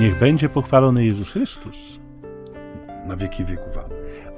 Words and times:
Niech 0.00 0.18
będzie 0.18 0.48
pochwalony 0.48 1.04
Jezus 1.04 1.32
Chrystus. 1.32 2.00
Na 3.06 3.16
wieki 3.16 3.44
wieków. 3.44 3.78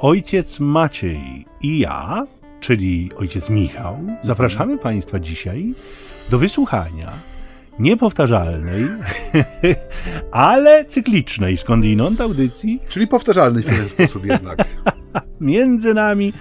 Ojciec 0.01 0.61
Maciej 0.61 1.46
i 1.61 1.79
ja, 1.79 2.27
czyli 2.61 3.11
ojciec 3.17 3.51
Michał, 3.51 3.99
zapraszamy 4.23 4.79
Państwa 4.79 5.21
dzisiaj 5.21 5.75
do 6.31 6.39
wysłuchania 6.39 7.13
niepowtarzalnej, 7.79 8.86
ale 10.32 10.84
cyklicznej 10.84 11.57
skądinąd 11.57 12.21
audycji 12.21 12.80
Czyli 12.89 13.07
powtarzalny 13.07 13.62
w 13.62 13.66
pewien 13.66 13.84
sposób 13.84 14.27
jednak. 14.27 14.59
między 15.41 15.94
nami 15.94 16.32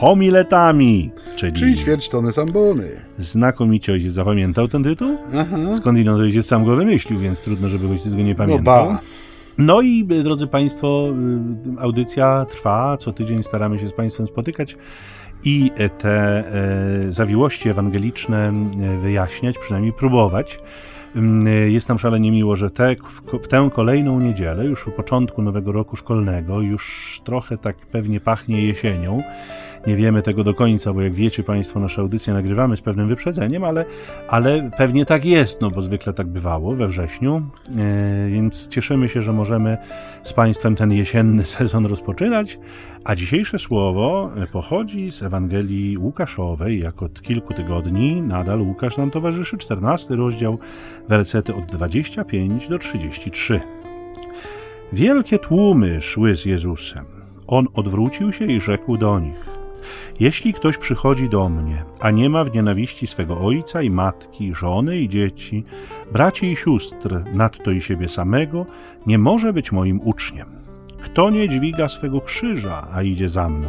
homiletami, 0.00 1.10
czyli, 1.36 1.52
Czyli 1.52 1.76
ćwierć 1.76 2.08
tony 2.08 2.32
sambony. 2.32 2.88
znakomicie 3.18 3.92
ojciec 3.92 4.12
zapamiętał 4.12 4.68
ten 4.68 4.82
tytuł. 4.82 5.16
Aha. 5.36 5.56
Skądinąd 5.76 6.20
ojciec 6.20 6.46
sam 6.46 6.64
go 6.64 6.76
wymyślił, 6.76 7.20
więc 7.20 7.40
trudno, 7.40 7.68
żeby 7.68 7.88
ojciec 7.88 8.14
go 8.14 8.22
nie 8.22 8.30
No 8.32 8.38
pamiętał. 8.38 8.86
ba. 8.88 9.00
No 9.58 9.80
i 9.80 10.08
y, 10.12 10.22
drodzy 10.22 10.46
Państwo, 10.46 11.08
y, 11.78 11.80
audycja 11.80 12.46
trwa, 12.50 12.96
co 12.96 13.12
tydzień 13.12 13.42
staramy 13.42 13.78
się 13.78 13.88
z 13.88 13.92
Państwem 13.92 14.26
spotykać 14.26 14.76
i 15.44 15.70
te 15.98 16.44
e, 17.08 17.12
zawiłości 17.12 17.68
ewangeliczne 17.68 18.48
e, 18.48 18.52
wyjaśniać, 18.98 19.58
przynajmniej 19.58 19.92
próbować. 19.92 20.58
Mm, 21.16 21.46
e, 21.46 21.50
Jest 21.50 21.88
nam 21.88 21.98
szalenie 21.98 22.30
miło, 22.30 22.56
że 22.56 22.70
te, 22.70 22.96
w 23.42 23.48
tę 23.48 23.70
kolejną 23.74 24.20
niedzielę, 24.20 24.64
już 24.64 24.86
u 24.86 24.90
początku 24.90 25.42
nowego 25.42 25.72
roku 25.72 25.96
szkolnego, 25.96 26.60
już 26.60 27.20
trochę 27.24 27.58
tak 27.58 27.76
pewnie 27.76 28.20
pachnie 28.20 28.62
jesienią. 28.62 29.22
Nie 29.86 29.96
wiemy 29.96 30.22
tego 30.22 30.44
do 30.44 30.54
końca, 30.54 30.92
bo 30.92 31.02
jak 31.02 31.14
wiecie 31.14 31.42
Państwo, 31.42 31.80
nasze 31.80 32.00
audycje 32.00 32.34
nagrywamy 32.34 32.76
z 32.76 32.80
pewnym 32.80 33.08
wyprzedzeniem, 33.08 33.64
ale, 33.64 33.84
ale 34.28 34.70
pewnie 34.78 35.04
tak 35.04 35.24
jest, 35.24 35.60
no 35.60 35.70
bo 35.70 35.80
zwykle 35.80 36.12
tak 36.12 36.26
bywało 36.26 36.74
we 36.74 36.88
wrześniu, 36.88 37.42
e, 37.76 38.30
więc 38.30 38.68
cieszymy 38.68 39.08
się, 39.08 39.22
że 39.22 39.32
możemy 39.32 39.78
z 40.22 40.32
Państwem 40.32 40.74
ten 40.74 40.92
jesienny 40.92 41.42
sezon 41.56 41.86
rozpoczynać. 41.86 42.58
A 43.04 43.14
dzisiejsze 43.14 43.58
słowo 43.58 44.30
pochodzi 44.52 45.12
z 45.12 45.22
Ewangelii 45.22 45.98
Łukaszowej, 45.98 46.80
jak 46.80 47.02
od 47.02 47.22
kilku 47.22 47.54
tygodni 47.54 48.22
nadal 48.22 48.62
Łukasz 48.62 48.96
nam 48.96 49.10
towarzyszy, 49.10 49.58
14 49.58 50.16
rozdział, 50.16 50.58
wersety 51.08 51.54
od 51.54 51.64
25 51.64 52.68
do 52.68 52.78
33. 52.78 53.60
Wielkie 54.92 55.38
tłumy 55.38 56.00
szły 56.00 56.36
z 56.36 56.44
Jezusem. 56.44 57.04
On 57.46 57.66
odwrócił 57.74 58.32
się 58.32 58.44
i 58.44 58.60
rzekł 58.60 58.96
do 58.96 59.20
nich: 59.20 59.49
Jeśli 60.20 60.52
ktoś 60.52 60.78
przychodzi 60.78 61.28
do 61.28 61.48
mnie, 61.48 61.84
a 62.00 62.10
nie 62.10 62.28
ma 62.28 62.44
w 62.44 62.54
nienawiści 62.54 63.06
swego 63.06 63.40
ojca 63.40 63.82
i 63.82 63.90
matki, 63.90 64.54
żony 64.54 64.98
i 64.98 65.08
dzieci, 65.08 65.64
braci 66.12 66.50
i 66.50 66.56
sióstr, 66.56 67.22
nadto 67.32 67.70
i 67.70 67.80
siebie 67.80 68.08
samego, 68.08 68.66
nie 69.06 69.18
może 69.18 69.52
być 69.52 69.72
moim 69.72 70.00
uczniem. 70.04 70.48
Kto 71.02 71.30
nie 71.30 71.48
dźwiga 71.48 71.88
swego 71.88 72.20
krzyża, 72.20 72.88
a 72.92 73.02
idzie 73.02 73.28
za 73.28 73.48
mną, 73.48 73.68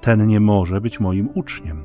ten 0.00 0.26
nie 0.26 0.40
może 0.40 0.80
być 0.80 1.00
moim 1.00 1.28
uczniem. 1.34 1.82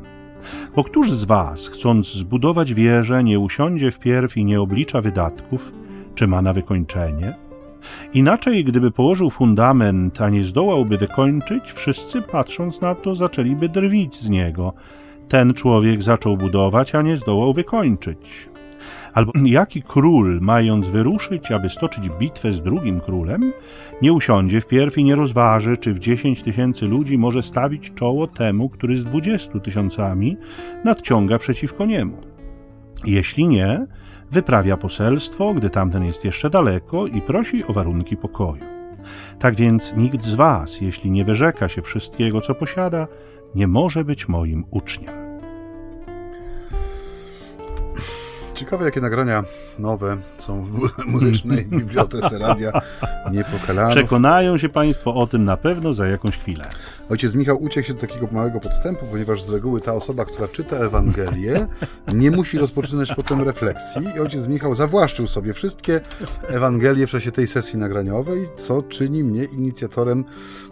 Bo 0.76 0.84
któż 0.84 1.12
z 1.12 1.24
was, 1.24 1.68
chcąc 1.68 2.14
zbudować 2.14 2.74
wieżę, 2.74 3.24
nie 3.24 3.40
usiądzie 3.40 3.92
wpierw 3.92 4.38
i 4.38 4.46
nie 4.46 4.62
oblicza 4.62 5.02
wydatków, 5.02 5.72
czy 6.16 6.28
ma 6.28 6.42
na 6.42 6.54
wykończenie? 6.54 7.49
Inaczej, 8.14 8.66
gdyby 8.66 8.92
położył 8.92 9.30
fundament, 9.30 10.22
a 10.22 10.30
nie 10.30 10.44
zdołałby 10.44 10.98
wykończyć, 10.98 11.72
wszyscy 11.72 12.22
patrząc 12.22 12.82
na 12.82 12.96
to 12.96 13.16
zaczęliby 13.16 13.70
drwić 13.70 14.16
z 14.16 14.30
niego. 14.30 14.74
Ten 15.30 15.54
człowiek 15.54 16.04
zaczął 16.04 16.38
budować, 16.38 16.96
a 16.96 17.02
nie 17.02 17.18
zdołał 17.18 17.54
wykończyć. 17.54 18.50
Albo 19.14 19.32
jaki 19.46 19.82
król, 19.82 20.40
mając 20.42 20.88
wyruszyć, 20.88 21.52
aby 21.52 21.70
stoczyć 21.70 22.10
bitwę 22.20 22.52
z 22.52 22.62
drugim 22.62 23.00
królem, 23.00 23.54
nie 24.02 24.14
usiądzie 24.14 24.62
wpierw 24.62 24.98
i 24.98 25.04
nie 25.04 25.16
rozważy, 25.16 25.78
czy 25.78 25.94
w 25.94 26.00
dziesięć 26.00 26.42
tysięcy 26.42 26.86
ludzi 26.86 27.18
może 27.18 27.44
stawić 27.44 27.94
czoło 27.94 28.28
temu, 28.28 28.70
który 28.70 28.98
z 28.98 29.04
dwudziestu 29.04 29.60
tysiącami 29.60 30.38
nadciąga 30.86 31.40
przeciwko 31.40 31.86
niemu. 31.86 32.18
Jeśli 33.06 33.48
nie, 33.48 33.88
wyprawia 34.32 34.78
poselstwo, 34.78 35.54
gdy 35.54 35.70
tamten 35.70 36.06
jest 36.06 36.26
jeszcze 36.26 36.50
daleko 36.50 37.08
i 37.08 37.22
prosi 37.22 37.64
o 37.66 37.74
warunki 37.74 38.18
pokoju. 38.18 38.64
Tak 39.40 39.56
więc 39.56 39.96
nikt 39.96 40.22
z 40.22 40.36
was, 40.36 40.82
jeśli 40.82 41.12
nie 41.12 41.26
wyrzeka 41.26 41.70
się 41.70 41.82
wszystkiego, 41.82 42.42
co 42.42 42.56
posiada, 42.56 43.08
nie 43.56 43.68
może 43.68 44.06
być 44.06 44.28
moim 44.28 44.64
uczniem. 44.72 45.29
Ciekawe, 48.60 48.86
jakie 48.86 49.02
nagrania 49.02 49.44
nowe 49.80 50.18
są 50.38 50.66
w 50.66 50.80
muzycznej 51.14 51.66
bibliotece 51.80 52.40
radia 52.40 52.72
Niepokalanów. 53.32 53.96
Przekonają 53.96 54.58
się 54.58 54.70
Państwo 54.70 55.16
o 55.16 55.28
tym 55.28 55.44
na 55.46 55.58
pewno 55.58 55.94
za 55.94 56.08
jakąś 56.08 56.38
chwilę. 56.38 56.66
Ojciec 57.10 57.36
Michał 57.36 57.64
uciekł 57.64 57.88
się 57.88 57.94
do 57.94 58.00
takiego 58.00 58.28
małego 58.32 58.60
podstępu, 58.60 59.06
ponieważ 59.12 59.44
z 59.44 59.50
reguły 59.50 59.82
ta 59.82 59.94
osoba, 59.94 60.26
która 60.26 60.48
czyta 60.48 60.76
Ewangelię, 60.76 61.68
nie 62.14 62.32
musi 62.32 62.58
rozpoczynać 62.58 63.14
potem 63.16 63.42
refleksji. 63.42 64.02
I 64.16 64.20
ojciec 64.20 64.48
Michał 64.48 64.76
zawłaszczył 64.76 65.28
sobie 65.28 65.54
wszystkie 65.54 66.02
Ewangelie 66.48 67.08
w 67.08 67.10
czasie 67.10 67.32
tej 67.32 67.48
sesji 67.48 67.80
nagraniowej, 67.80 68.50
co 68.56 68.84
czyni 68.84 69.24
mnie 69.24 69.44
inicjatorem 69.44 70.26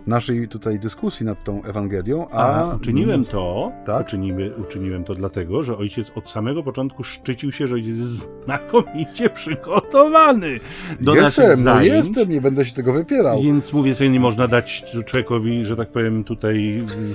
naszej 0.08 0.48
tutaj 0.48 0.80
dyskusji 0.80 1.26
nad 1.26 1.44
tą 1.44 1.64
Ewangelią. 1.64 2.28
A, 2.32 2.72
A 2.72 2.76
uczyniłem 2.76 3.26
to, 3.26 3.72
Tak? 3.86 4.02
uczyniłem, 4.08 4.62
uczyniłem 4.62 5.04
to 5.04 5.16
dlatego, 5.16 5.64
że 5.64 5.78
ojciec 5.78 6.12
od 6.16 6.30
samego 6.30 6.64
poczłonku 6.64 7.04
szczycił 7.04 7.52
się, 7.52 7.68
że 7.68 7.77
ojciec 7.78 7.98
jest 7.98 8.32
znakomicie 8.46 9.30
przygotowany 9.30 10.60
do 11.00 11.16
jestem, 11.16 11.46
naszych 11.48 11.66
no 11.66 11.74
zajęć. 11.74 12.06
jestem, 12.06 12.30
nie 12.30 12.42
będę 12.42 12.66
się 12.66 12.74
tego 12.74 12.94
wypierał. 12.94 13.42
Więc 13.44 13.74
mówię 13.74 13.96
sobie, 13.96 14.10
nie 14.10 14.20
można 14.20 14.48
dać 14.48 14.84
człowiekowi, 15.06 15.66
że 15.66 15.76
tak 15.76 15.92
powiem, 15.92 16.24
tutaj 16.24 16.78
mm, 16.78 17.14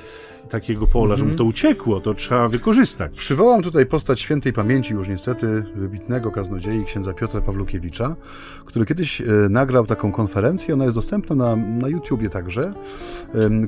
takiego 0.49 0.87
pola, 0.87 1.17
żeby 1.17 1.37
to 1.37 1.45
uciekło, 1.45 2.01
to 2.01 2.15
trzeba 2.15 2.49
wykorzystać. 2.49 3.13
Przywołam 3.17 3.63
tutaj 3.63 3.87
postać 3.87 4.21
świętej 4.21 4.53
pamięci, 4.53 4.95
już 4.95 5.09
niestety 5.09 5.65
wybitnego 5.75 6.31
kaznodziei, 6.31 6.85
księdza 6.85 7.13
Piotra 7.13 7.41
Pawlukiewicza, 7.41 8.17
który 8.65 8.87
kiedyś 8.87 9.21
e, 9.21 9.25
nagrał 9.51 9.87
taką 9.87 10.13
konferencję, 10.13 10.75
ona 10.75 10.85
jest 10.85 10.97
dostępna 10.97 11.37
na, 11.37 11.57
na 11.57 11.89
YouTubie 11.89 12.29
także, 12.29 12.75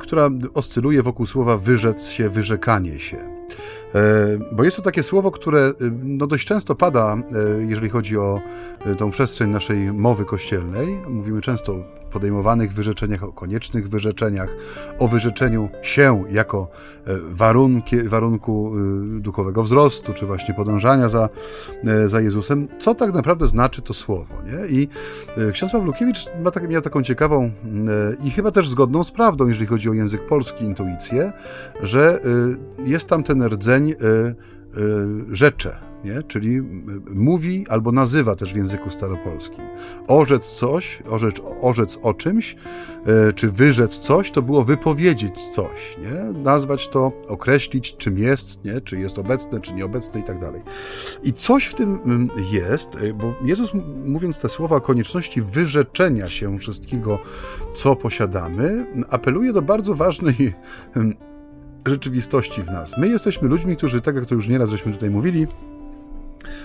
która 0.00 0.30
oscyluje 0.54 1.02
wokół 1.02 1.26
słowa 1.26 1.58
wyrzec 1.58 2.08
się, 2.08 2.28
wyrzekanie 2.28 3.00
się. 3.00 3.34
E, 3.94 4.38
Bo 4.52 4.64
jest 4.64 4.76
to 4.76 4.82
takie 4.82 5.02
słowo, 5.02 5.30
które 5.30 5.60
e, 5.60 5.72
no, 6.02 6.26
dość 6.26 6.46
często 6.46 6.74
pada, 6.74 7.16
e, 7.16 7.62
jeżeli 7.62 7.88
chodzi 7.88 8.18
o 8.18 8.40
tą 8.98 9.10
przestrzeń 9.10 9.50
naszej 9.50 9.92
mowy 9.92 10.24
kościelnej. 10.24 10.98
Mówimy 11.08 11.40
często 11.40 11.76
podejmowanych 12.14 12.72
wyrzeczeniach, 12.72 13.22
o 13.24 13.32
koniecznych 13.32 13.88
wyrzeczeniach, 13.88 14.48
o 14.98 15.08
wyrzeczeniu 15.08 15.68
się 15.82 16.24
jako 16.30 16.68
e, 17.06 17.18
warunki, 17.28 18.02
warunku 18.08 18.72
e, 18.76 19.20
duchowego 19.20 19.62
wzrostu, 19.62 20.14
czy 20.14 20.26
właśnie 20.26 20.54
podążania 20.54 21.08
za, 21.08 21.28
e, 21.84 22.08
za 22.08 22.20
Jezusem. 22.20 22.68
Co 22.78 22.94
tak 22.94 23.14
naprawdę 23.14 23.46
znaczy 23.46 23.82
to 23.82 23.94
słowo? 23.94 24.34
Nie? 24.44 24.66
I 24.66 24.88
ksiądz 25.52 25.72
Pawlukiewicz 25.72 26.26
ma 26.44 26.50
tak, 26.50 26.68
miał 26.68 26.82
taką 26.82 27.02
ciekawą 27.02 27.50
i 28.24 28.30
chyba 28.30 28.50
też 28.50 28.68
zgodną 28.68 29.04
z 29.04 29.10
prawdą, 29.10 29.48
jeżeli 29.48 29.66
chodzi 29.66 29.90
o 29.90 29.92
język 29.92 30.26
polski, 30.26 30.64
intuicję, 30.64 31.32
że 31.82 32.20
jest 32.84 33.08
tam 33.08 33.22
ten 33.22 33.42
rdzeń 33.42 33.94
rzecze, 35.30 35.93
nie? 36.04 36.22
czyli 36.22 36.62
mówi 37.14 37.66
albo 37.68 37.92
nazywa 37.92 38.34
też 38.34 38.52
w 38.52 38.56
języku 38.56 38.90
staropolskim. 38.90 39.64
Orzec 40.06 40.46
coś, 40.46 41.02
orzec, 41.10 41.36
orzec 41.60 41.98
o 42.02 42.14
czymś, 42.14 42.56
e, 43.06 43.32
czy 43.32 43.50
wyrzec 43.50 43.98
coś, 43.98 44.30
to 44.30 44.42
było 44.42 44.64
wypowiedzieć 44.64 45.40
coś, 45.40 45.96
nie? 46.02 46.40
nazwać 46.40 46.88
to, 46.88 47.12
określić 47.28 47.96
czym 47.96 48.18
jest, 48.18 48.64
nie? 48.64 48.80
czy 48.80 48.98
jest 48.98 49.18
obecne, 49.18 49.60
czy 49.60 49.74
nieobecne 49.74 50.20
i 50.20 50.22
tak 50.22 50.40
dalej. 50.40 50.62
I 51.22 51.32
coś 51.32 51.64
w 51.64 51.74
tym 51.74 52.30
jest, 52.52 52.96
e, 52.96 53.12
bo 53.12 53.34
Jezus 53.44 53.70
mówiąc 54.04 54.38
te 54.38 54.48
słowa 54.48 54.76
o 54.76 54.80
konieczności 54.80 55.42
wyrzeczenia 55.42 56.28
się 56.28 56.58
wszystkiego, 56.58 57.18
co 57.74 57.96
posiadamy, 57.96 58.86
apeluje 59.10 59.52
do 59.52 59.62
bardzo 59.62 59.94
ważnej 59.94 60.54
rzeczywistości 61.88 62.62
w 62.62 62.66
nas. 62.66 62.98
My 62.98 63.08
jesteśmy 63.08 63.48
ludźmi, 63.48 63.76
którzy, 63.76 64.00
tak 64.00 64.14
jak 64.14 64.26
to 64.26 64.34
już 64.34 64.48
nieraz 64.48 64.70
żeśmy 64.70 64.92
tutaj 64.92 65.10
mówili, 65.10 65.46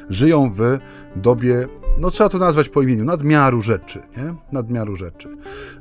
żyją 0.10 0.54
w 0.54 0.80
dobie, 1.16 1.68
no 2.00 2.12
trzeba 2.12 2.30
to 2.30 2.38
nazwać 2.38 2.70
po 2.70 2.82
imieniu, 2.82 3.06
nadmiaru 3.06 3.62
rzeczy, 3.62 4.00
nie? 4.18 4.36
Nadmiaru 4.52 4.96
rzeczy. 4.96 5.30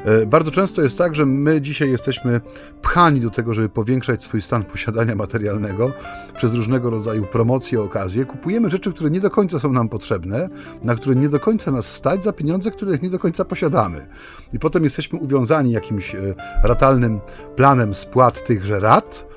E, 0.04 0.26
Bardzo 0.26 0.50
często 0.50 0.82
jest 0.82 0.98
tak, 0.98 1.14
że 1.14 1.26
my 1.26 1.60
dzisiaj 1.60 1.90
jesteśmy 1.90 2.40
pchani 2.82 3.20
do 3.20 3.30
tego, 3.30 3.54
żeby 3.54 3.68
powiększać 3.68 4.22
swój 4.22 4.42
stan 4.42 4.64
posiadania 4.64 5.14
materialnego 5.14 5.92
przez 6.36 6.54
różnego 6.54 6.90
rodzaju 6.90 7.24
promocje, 7.24 7.82
okazje. 7.82 8.24
Kupujemy 8.24 8.70
rzeczy, 8.70 8.92
które 8.92 9.10
nie 9.10 9.20
do 9.20 9.30
końca 9.30 9.58
są 9.58 9.72
nam 9.72 9.88
potrzebne, 9.88 10.48
na 10.84 10.94
które 10.94 11.16
nie 11.16 11.28
do 11.28 11.40
końca 11.40 11.70
nas 11.70 11.94
stać 11.94 12.24
za 12.24 12.32
pieniądze, 12.32 12.70
których 12.70 13.02
nie 13.02 13.10
do 13.10 13.18
końca 13.18 13.44
posiadamy. 13.44 14.06
I 14.52 14.58
potem 14.58 14.84
jesteśmy 14.84 15.18
uwiązani 15.18 15.72
jakimś 15.72 16.14
e, 16.14 16.18
ratalnym 16.64 17.20
planem 17.56 17.94
spłat 17.94 18.44
tychże 18.44 18.80
rat, 18.80 19.28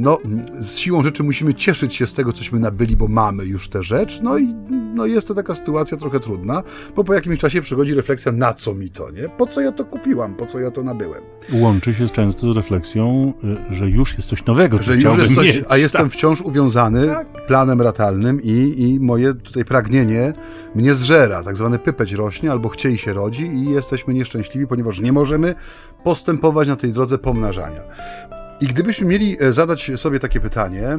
no, 0.00 0.18
z 0.58 0.76
siłą 0.76 1.02
rzeczy 1.02 1.22
musimy 1.22 1.54
cieszyć 1.54 1.96
się 1.96 2.06
z 2.06 2.14
tego, 2.14 2.32
cośmy 2.32 2.60
nabyli, 2.60 2.96
bo 2.96 3.08
mamy 3.08 3.44
już 3.44 3.68
tę 3.68 3.82
rzecz, 3.82 4.20
no 4.22 4.38
i 4.38 4.54
no, 4.94 5.06
jest 5.06 5.28
to 5.28 5.34
taka 5.34 5.54
sytuacja 5.54 5.96
trochę 5.96 6.20
trudna, 6.20 6.62
bo 6.96 7.04
po 7.04 7.14
jakimś 7.14 7.38
czasie 7.38 7.60
przychodzi 7.60 7.94
refleksja, 7.94 8.32
na 8.32 8.54
co 8.54 8.74
mi 8.74 8.90
to, 8.90 9.10
nie? 9.10 9.28
Po 9.28 9.46
co 9.46 9.60
ja 9.60 9.72
to 9.72 9.84
kupiłam, 9.84 10.34
po 10.34 10.46
co 10.46 10.60
ja 10.60 10.70
to 10.70 10.82
nabyłem? 10.82 11.22
Łączy 11.52 11.94
się 11.94 12.08
często 12.08 12.52
z 12.52 12.56
refleksją, 12.56 13.32
y, 13.70 13.74
że 13.74 13.90
już 13.90 14.16
jest 14.16 14.28
coś 14.28 14.44
nowego, 14.44 14.78
że 14.82 14.94
już 14.94 15.18
jest 15.18 15.34
coś, 15.34 15.46
mieć. 15.46 15.64
A 15.68 15.76
jestem 15.76 16.02
tak. 16.02 16.12
wciąż 16.12 16.40
uwiązany 16.40 17.06
tak. 17.06 17.46
planem 17.46 17.82
ratalnym 17.82 18.42
i, 18.42 18.74
i 18.78 19.00
moje 19.00 19.34
tutaj 19.34 19.64
pragnienie 19.64 20.32
mnie 20.74 20.94
zżera, 20.94 21.42
tak 21.42 21.56
zwany 21.56 21.78
pypeć 21.78 22.12
rośnie 22.12 22.52
albo 22.52 22.68
chciej 22.68 22.98
się 22.98 23.12
rodzi 23.12 23.46
i 23.46 23.70
jesteśmy 23.70 24.14
nieszczęśliwi, 24.14 24.66
ponieważ 24.66 25.00
nie 25.00 25.12
możemy 25.12 25.54
postępować 26.04 26.68
na 26.68 26.76
tej 26.76 26.92
drodze 26.92 27.18
pomnażania. 27.18 27.82
I 28.60 28.66
gdybyśmy 28.66 29.06
mieli 29.06 29.36
e, 29.40 29.52
zadać 29.52 29.90
sobie 29.96 30.18
takie 30.18 30.40
pytanie, 30.40 30.98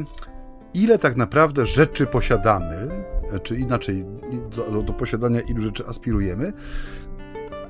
ile 0.74 1.00
tak 1.00 1.16
naprawdę 1.16 1.66
rzeczy 1.66 2.06
posiadamy, 2.06 2.90
e, 3.34 3.40
czy 3.40 3.58
inaczej, 3.58 4.06
do, 4.56 4.84
do, 4.84 4.94
posiadania 4.94 5.42
ilu 5.42 5.62
rzeczy 5.62 5.88
aspirujemy, 5.88 6.54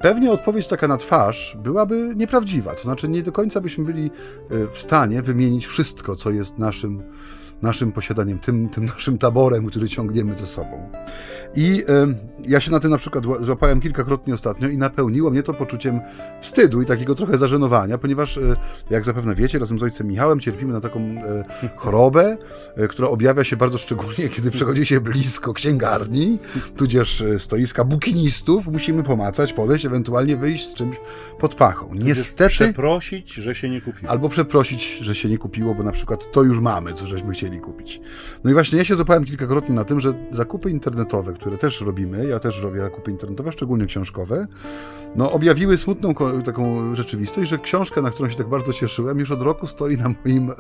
pewnie 0.02 0.32
odpowiedź 0.32 0.68
taka 0.68 0.88
na 0.88 0.98
twarz 0.98 1.58
byłaby 1.64 2.14
nieprawdziwa. 2.16 2.76
To 2.76 2.84
znaczy, 2.84 3.10
nie 3.10 3.24
do 3.24 3.32
końca 3.32 3.62
byśmy 3.62 3.86
byli 3.86 4.12
e, 4.50 4.68
w 4.68 4.80
stanie 4.80 5.22
wymienić 5.22 5.68
wszystko, 5.68 6.16
co 6.16 6.32
jest 6.32 6.58
naszym 6.58 7.04
naszym 7.62 7.92
posiadaniem, 7.92 8.40
tym, 8.40 8.70
tym 8.70 8.86
naszym 8.86 9.18
taborem, 9.18 9.66
który 9.66 9.90
ciągniemy 9.90 10.36
ze 10.36 10.46
sobą. 10.46 10.90
I 11.56 11.84
y, 11.90 12.16
ja 12.48 12.60
się 12.60 12.72
na 12.72 12.80
tym 12.80 12.92
na 12.92 12.98
przykład 12.98 13.24
złapałem 13.40 13.82
kilkakrotnie 13.82 14.34
ostatnio 14.34 14.68
i 14.68 14.78
napełniło 14.78 15.32
mnie 15.32 15.44
to 15.44 15.54
poczuciem 15.54 16.02
wstydu 16.42 16.82
i 16.82 16.86
takiego 16.86 17.16
trochę 17.16 17.38
zażenowania, 17.38 17.98
ponieważ, 17.98 18.38
y, 18.38 18.56
jak 18.90 19.06
zapewne 19.06 19.36
wiecie, 19.36 19.60
razem 19.60 19.80
z 19.80 19.84
ojcem 19.84 20.08
Michałem 20.08 20.40
cierpimy 20.40 20.74
na 20.74 20.82
taką 20.82 21.00
y, 21.00 21.20
chorobę, 21.76 22.38
która 22.90 23.08
objawia 23.08 23.44
się 23.44 23.58
bardzo 23.58 23.78
szczególnie, 23.78 24.30
kiedy 24.36 24.52
przechodzi 24.52 24.86
się 24.86 25.02
blisko 25.02 25.54
księgarni, 25.54 26.40
tudzież 26.78 27.24
stoiska 27.38 27.84
bukinistów, 27.84 28.68
musimy 28.68 29.04
pomacać, 29.04 29.54
podejść, 29.54 29.86
ewentualnie 29.86 30.38
wyjść 30.38 30.70
z 30.70 30.74
czymś 30.74 30.98
pod 31.40 31.56
pachą. 31.56 31.90
Niestety... 31.94 32.50
Przeprosić, 32.50 33.34
że 33.34 33.56
się 33.56 33.70
nie 33.70 33.82
kupiło. 33.82 34.12
Albo 34.12 34.30
przeprosić, 34.30 34.98
że 34.98 35.16
się 35.16 35.30
nie 35.30 35.38
kupiło, 35.38 35.76
bo 35.76 35.84
na 35.84 35.92
przykład 35.92 36.32
to 36.32 36.44
już 36.44 36.60
mamy, 36.60 36.94
co 36.94 37.08
żeśmy 37.08 37.34
chcieli 37.34 37.49
chcieli 37.50 37.62
kupić. 37.62 38.02
No 38.44 38.52
i 38.52 38.54
właśnie 38.54 38.78
ja 38.78 38.86
się 38.86 38.96
złapałem 38.96 39.26
kilkakrotnie 39.26 39.76
na 39.76 39.84
tym, 39.84 40.02
że 40.02 40.14
zakupy 40.32 40.72
internetowe, 40.72 41.34
które 41.34 41.58
też 41.58 41.82
robimy, 41.82 42.26
ja 42.26 42.40
też 42.40 42.62
robię 42.62 42.82
zakupy 42.82 43.12
internetowe, 43.12 43.52
szczególnie 43.52 43.86
książkowe, 43.86 44.48
no 45.16 45.32
objawiły 45.32 45.78
smutną 45.78 46.14
taką 46.46 46.96
rzeczywistość, 46.96 47.50
że 47.50 47.58
książka, 47.58 48.02
na 48.02 48.12
którą 48.12 48.30
się 48.30 48.36
tak 48.36 48.48
bardzo 48.48 48.74
cieszyłem, 48.74 49.20
już 49.20 49.32
od 49.32 49.42
roku 49.42 49.68
stoi 49.68 49.98
na 49.98 50.14
moim 50.26 50.52
e, 50.52 50.54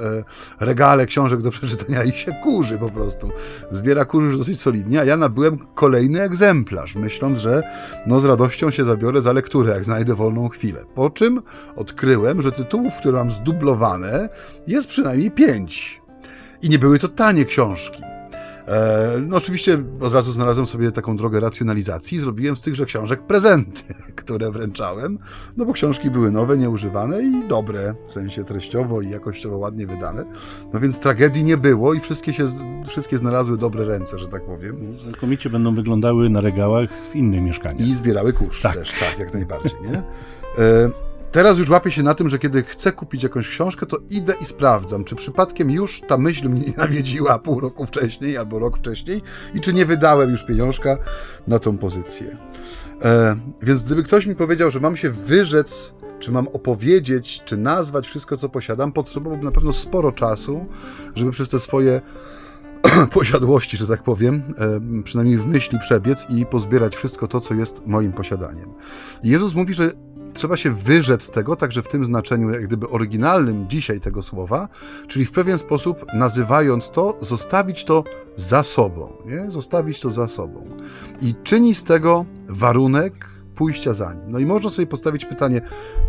regale 0.59 1.06
książek 1.06 1.41
do 1.41 1.51
przeczytania 1.51 2.03
i 2.03 2.12
się 2.12 2.31
kurzy 2.44 2.77
po 2.77 2.89
prostu. 2.89 3.30
Zbiera 3.71 4.06
kurz 4.06 4.38
dosyć 4.38 4.62
solidnie, 4.62 5.00
a 5.00 5.03
ja 5.03 5.18
nabyłem 5.18 5.57
kolejny 5.75 6.21
egzemplarz, 6.21 6.95
myśląc, 6.95 7.38
że 7.38 7.63
no 8.07 8.19
z 8.19 8.25
radością 8.25 8.71
się 8.71 8.86
zabiorę 8.86 9.21
za 9.21 9.33
lekturę, 9.33 9.74
jak 9.74 9.86
znajdę 9.86 10.15
wolną 10.15 10.50
chwilę. 10.50 10.86
Po 10.95 11.09
czym 11.09 11.41
odkryłem, 11.75 12.41
że 12.41 12.51
tytułów, 12.51 12.94
które 12.97 13.18
mam 13.18 13.31
zdublowane, 13.31 14.30
jest 14.68 14.89
przynajmniej 14.89 15.31
pięć. 15.31 15.99
I 16.61 16.69
nie 16.69 16.79
były 16.79 17.00
to 17.00 17.07
tanie 17.07 17.45
książki. 17.45 18.01
E, 18.69 19.21
no 19.27 19.38
oczywiście 19.38 19.83
od 20.01 20.13
razu 20.13 20.31
znalazłem 20.31 20.65
sobie 20.65 20.91
taką 20.91 21.17
drogę 21.17 21.39
racjonalizacji 21.39 22.17
i 22.17 22.21
zrobiłem 22.21 22.56
z 22.56 22.61
tychże 22.61 22.85
książek 22.85 23.21
prezenty, 23.21 23.83
które 24.15 24.51
wręczałem, 24.51 25.19
no 25.57 25.65
bo 25.65 25.73
książki 25.73 26.11
były 26.11 26.31
nowe, 26.31 26.57
nieużywane 26.57 27.21
i 27.21 27.47
dobre, 27.47 27.95
w 28.07 28.11
sensie 28.11 28.44
treściowo 28.44 29.01
i 29.01 29.09
jakościowo 29.09 29.57
ładnie 29.57 29.88
wydane. 29.88 30.25
No 30.73 30.79
więc 30.79 31.00
tragedii 31.00 31.44
nie 31.44 31.57
było 31.57 31.94
i 31.94 32.00
wszystkie, 32.00 32.33
się, 32.33 32.45
wszystkie 32.88 33.17
znalazły 33.17 33.57
dobre 33.57 33.85
ręce, 33.85 34.19
że 34.19 34.27
tak 34.27 34.45
powiem. 34.45 34.97
Znakomicie 35.07 35.50
będą 35.50 35.75
wyglądały 35.75 36.29
na 36.29 36.41
regałach 36.41 36.89
w 37.12 37.15
innych 37.15 37.41
mieszkaniach. 37.41 37.88
I 37.88 37.95
zbierały 37.95 38.33
kurz 38.33 38.62
tak. 38.62 38.73
też, 38.75 38.94
tak, 38.94 39.19
jak 39.19 39.33
najbardziej, 39.33 39.79
nie? 39.91 40.03
Teraz 41.31 41.57
już 41.57 41.69
łapię 41.69 41.91
się 41.91 42.03
na 42.03 42.15
tym, 42.15 42.29
że 42.29 42.39
kiedy 42.39 42.63
chcę 42.63 42.91
kupić 42.91 43.23
jakąś 43.23 43.49
książkę, 43.49 43.85
to 43.85 43.97
idę 44.09 44.33
i 44.41 44.45
sprawdzam, 44.45 45.03
czy 45.03 45.15
przypadkiem 45.15 45.71
już 45.71 46.01
ta 46.07 46.17
myśl 46.17 46.49
mnie 46.49 46.61
nie 46.61 46.73
nawiedziła 46.83 47.39
pół 47.39 47.59
roku 47.59 47.85
wcześniej 47.85 48.37
albo 48.37 48.59
rok 48.59 48.77
wcześniej 48.77 49.21
i 49.53 49.61
czy 49.61 49.73
nie 49.73 49.85
wydałem 49.85 50.31
już 50.31 50.43
pieniążka 50.43 50.97
na 51.47 51.59
tą 51.59 51.77
pozycję. 51.77 52.37
E, 53.01 53.35
więc 53.61 53.83
gdyby 53.83 54.03
ktoś 54.03 54.25
mi 54.25 54.35
powiedział, 54.35 54.71
że 54.71 54.79
mam 54.79 54.97
się 54.97 55.09
wyrzec, 55.09 55.93
czy 56.19 56.31
mam 56.31 56.47
opowiedzieć, 56.47 57.41
czy 57.45 57.57
nazwać 57.57 58.07
wszystko, 58.07 58.37
co 58.37 58.49
posiadam, 58.49 58.91
potrzebowałbym 58.91 59.45
na 59.45 59.51
pewno 59.51 59.73
sporo 59.73 60.11
czasu, 60.11 60.65
żeby 61.15 61.31
przez 61.31 61.49
te 61.49 61.59
swoje 61.59 62.01
posiadłości, 63.11 63.77
że 63.77 63.87
tak 63.87 64.03
powiem, 64.03 64.43
e, 64.57 65.03
przynajmniej 65.03 65.37
w 65.37 65.47
myśli 65.47 65.79
przebiec 65.79 66.25
i 66.29 66.45
pozbierać 66.45 66.95
wszystko 66.95 67.27
to, 67.27 67.39
co 67.39 67.53
jest 67.53 67.87
moim 67.87 68.13
posiadaniem. 68.13 68.73
Jezus 69.23 69.55
mówi, 69.55 69.73
że 69.73 69.91
trzeba 70.33 70.57
się 70.57 70.71
wyrzec 70.71 71.31
tego, 71.31 71.55
także 71.55 71.81
w 71.81 71.87
tym 71.87 72.05
znaczeniu, 72.05 72.49
jak 72.49 72.67
gdyby 72.67 72.89
oryginalnym 72.89 73.69
dzisiaj 73.69 73.99
tego 73.99 74.21
słowa, 74.21 74.67
czyli 75.07 75.25
w 75.25 75.31
pewien 75.31 75.59
sposób 75.59 76.05
nazywając 76.13 76.91
to, 76.91 77.17
zostawić 77.19 77.85
to 77.85 78.03
za 78.35 78.63
sobą, 78.63 79.13
nie? 79.25 79.51
Zostawić 79.51 79.99
to 79.99 80.11
za 80.11 80.27
sobą. 80.27 80.67
I 81.21 81.35
czyni 81.43 81.75
z 81.75 81.83
tego 81.83 82.25
warunek 82.47 83.28
pójścia 83.59 83.94
za 83.94 84.13
nim. 84.13 84.31
No 84.31 84.39
i 84.39 84.45
można 84.45 84.69
sobie 84.69 84.88
postawić 84.88 85.25
pytanie, 85.25 85.61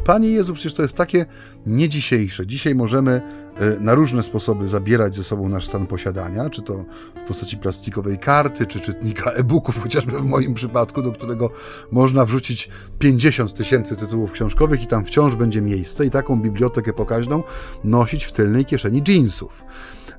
Panie 0.04 0.28
Jezu, 0.28 0.54
przecież 0.54 0.74
to 0.74 0.82
jest 0.82 0.96
takie 0.96 1.26
nie 1.66 1.88
dzisiejsze. 1.88 2.46
Dzisiaj 2.46 2.74
możemy 2.74 3.22
e, 3.56 3.80
na 3.80 3.94
różne 3.94 4.22
sposoby 4.22 4.68
zabierać 4.68 5.16
ze 5.16 5.24
sobą 5.24 5.48
nasz 5.48 5.66
stan 5.66 5.86
posiadania, 5.86 6.50
czy 6.50 6.62
to 6.62 6.84
w 7.24 7.28
postaci 7.28 7.56
plastikowej 7.56 8.18
karty, 8.18 8.66
czy 8.66 8.80
czytnika 8.80 9.30
e-booków, 9.30 9.82
chociażby 9.82 10.18
w 10.18 10.24
moim 10.24 10.54
przypadku, 10.54 11.02
do 11.02 11.12
którego 11.12 11.50
można 11.90 12.24
wrzucić 12.24 12.68
50 12.98 13.54
tysięcy 13.54 13.96
tytułów 13.96 14.32
książkowych 14.32 14.82
i 14.82 14.86
tam 14.86 15.04
wciąż 15.04 15.34
będzie 15.34 15.62
miejsce 15.62 16.06
i 16.06 16.10
taką 16.10 16.40
bibliotekę 16.40 16.92
pokaźną 16.92 17.42
nosić 17.84 18.24
w 18.24 18.32
tylnej 18.32 18.64
kieszeni 18.64 19.02
jeansów. 19.08 19.64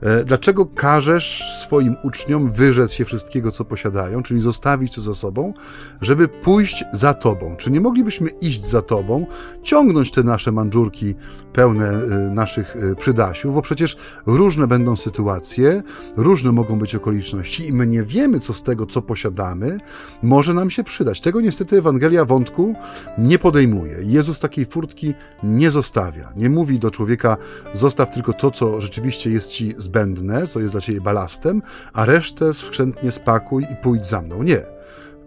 E, 0.01 0.24
dlaczego 0.24 0.65
każesz 0.65 1.44
swoim 1.59 1.95
uczniom 2.03 2.51
wyrzec 2.51 2.94
się 2.94 3.06
wszystkiego, 3.06 3.51
co 3.51 3.65
posiadają, 3.65 4.24
czyli 4.24 4.42
zostawić 4.42 4.95
to 4.95 5.01
za 5.01 5.15
sobą, 5.15 5.53
żeby 6.01 6.27
pójść 6.27 6.83
za 6.94 7.13
Tobą? 7.13 7.56
Czy 7.57 7.71
nie 7.71 7.81
moglibyśmy 7.81 8.30
iść 8.30 8.65
za 8.65 8.81
Tobą, 8.81 9.25
ciągnąć 9.63 10.12
te 10.12 10.24
nasze 10.24 10.51
mandżurki 10.51 11.15
pełne 11.53 11.89
e, 11.89 12.07
naszych 12.30 12.75
e, 12.75 12.95
przydasiów, 12.95 13.53
bo 13.53 13.62
przecież 13.62 13.98
różne 14.25 14.67
będą 14.67 14.96
sytuacje, 14.96 15.84
różne 16.17 16.51
mogą 16.51 16.79
być 16.79 16.96
okoliczności 16.96 17.67
i 17.67 17.74
my 17.74 17.88
nie 17.88 18.03
wiemy, 18.03 18.39
co 18.39 18.53
z 18.53 18.63
tego, 18.63 18.86
co 18.86 19.01
posiadamy, 19.01 19.77
może 20.24 20.53
nam 20.53 20.70
się 20.70 20.84
przydać. 20.84 21.22
Tego 21.22 21.41
niestety 21.41 21.77
Ewangelia 21.77 22.25
wątku 22.25 22.75
nie 23.17 23.39
podejmuje. 23.39 23.98
Jezus 24.03 24.39
takiej 24.39 24.65
furtki 24.65 25.13
nie 25.43 25.72
zostawia. 25.72 26.31
Nie 26.36 26.50
mówi 26.50 26.79
do 26.79 26.91
człowieka, 26.91 27.38
zostaw 27.74 28.13
tylko 28.13 28.34
to, 28.34 28.51
co 28.51 28.81
rzeczywiście 28.81 29.29
jest 29.29 29.50
ci 29.50 29.75
zbędne 29.77 29.90
zbędne, 29.91 30.48
co 30.48 30.60
jest 30.60 30.71
dla 30.71 30.81
ciebie 30.81 31.01
balastem, 31.01 31.62
a 31.93 32.05
resztę 32.05 32.53
skrzętnie 32.53 33.12
spakuj 33.12 33.63
i 33.63 33.75
pójdź 33.75 34.05
za 34.05 34.21
mną. 34.21 34.43
Nie. 34.43 34.62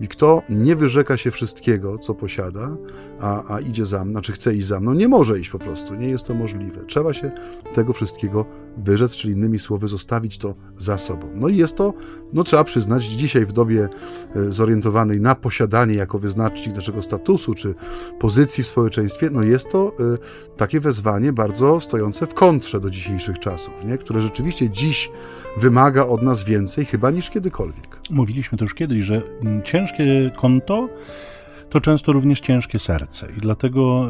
I 0.01 0.09
kto 0.09 0.43
nie 0.49 0.77
wyrzeka 0.77 1.17
się 1.17 1.31
wszystkiego, 1.31 1.99
co 1.99 2.15
posiada, 2.15 2.77
a, 3.21 3.55
a 3.55 3.61
idzie 3.61 3.87
za 3.87 4.05
mną, 4.05 4.13
znaczy 4.13 4.33
chce 4.33 4.55
iść 4.55 4.67
za 4.67 4.81
mną, 4.81 4.95
nie 4.95 5.09
może 5.09 5.41
iść 5.41 5.51
po 5.51 5.59
prostu, 5.59 5.95
nie 5.95 6.09
jest 6.09 6.27
to 6.27 6.35
możliwe. 6.35 6.85
Trzeba 6.87 7.15
się 7.15 7.31
tego 7.75 7.93
wszystkiego 7.93 8.45
wyrzec, 8.77 9.17
czyli 9.17 9.35
innymi 9.35 9.59
słowy 9.59 9.89
zostawić 9.89 10.39
to 10.39 10.55
za 10.77 10.99
sobą. 10.99 11.27
No 11.35 11.49
i 11.49 11.57
jest 11.57 11.77
to, 11.77 11.95
no 12.33 12.45
trzeba 12.45 12.65
przyznać, 12.65 13.05
dzisiaj 13.05 13.47
w 13.47 13.53
dobie 13.53 13.89
e, 14.37 14.53
zorientowanej 14.53 15.21
na 15.21 15.35
posiadanie 15.35 15.95
jako 15.95 16.19
wyznacznik 16.19 16.77
naszego 16.77 17.03
statusu 17.03 17.55
czy 17.55 17.75
pozycji 18.21 18.65
w 18.65 18.67
społeczeństwie, 18.67 19.31
no 19.31 19.43
jest 19.43 19.71
to 19.71 19.93
e, 20.15 20.57
takie 20.57 20.81
wezwanie 20.81 21.33
bardzo 21.33 21.81
stojące 21.81 22.27
w 22.27 22.35
kontrze 22.35 22.81
do 22.81 22.91
dzisiejszych 22.91 23.39
czasów, 23.39 23.75
nie? 23.85 23.99
które 23.99 24.23
rzeczywiście 24.23 24.71
dziś 24.71 25.11
wymaga 25.57 26.07
od 26.07 26.23
nas 26.23 26.45
więcej 26.45 26.85
chyba 26.85 27.11
niż 27.11 27.31
kiedykolwiek. 27.31 27.99
Mówiliśmy 28.11 28.59
to 28.59 28.65
już 28.65 28.75
kiedyś, 28.75 29.03
że 29.03 29.23
mm, 29.41 29.63
ciężkie 29.63 30.31
konto 30.37 30.89
to 31.75 31.81
często 31.81 32.13
również 32.13 32.41
ciężkie 32.41 32.79
serce 32.79 33.29
i 33.37 33.41
dlatego 33.41 34.09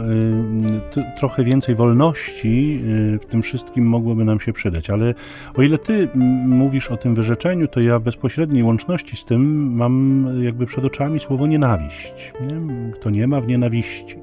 y, 0.97 1.16
trochę 1.16 1.44
więcej 1.44 1.75
wolności 1.75 2.80
y, 3.14 3.18
w 3.18 3.26
tym 3.26 3.42
wszystkim 3.42 3.87
mogłoby 3.87 4.25
nam 4.25 4.40
się 4.40 4.52
przydać. 4.52 4.90
Ale 4.90 5.14
o 5.54 5.62
ile 5.62 5.78
ty 5.78 6.09
mówisz 6.47 6.90
o 6.90 6.97
tym 6.97 7.14
wyrzeczeniu, 7.14 7.68
to 7.68 7.80
ja 7.80 8.00
bezpośredniej 8.00 8.62
łączności 8.62 9.16
z 9.16 9.25
tym 9.25 9.73
mam 9.75 10.26
jakby 10.42 10.66
przed 10.66 10.85
oczami 10.85 11.21
słowo 11.21 11.47
nienawiść. 11.47 12.33
Nie? 12.40 12.92
Kto 12.92 13.11
nie 13.11 13.26
ma 13.26 13.40
w 13.40 13.47
nienawiści 13.47 14.16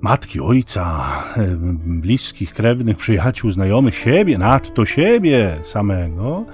matki, 0.00 0.40
ojca, 0.40 1.12
bliskich, 1.84 2.54
krewnych, 2.54 2.96
przyjaciół, 2.96 3.50
znajomych, 3.50 3.94
siebie, 3.94 4.38
nadto 4.38 4.84
siebie 4.84 5.56
samego, 5.62 6.44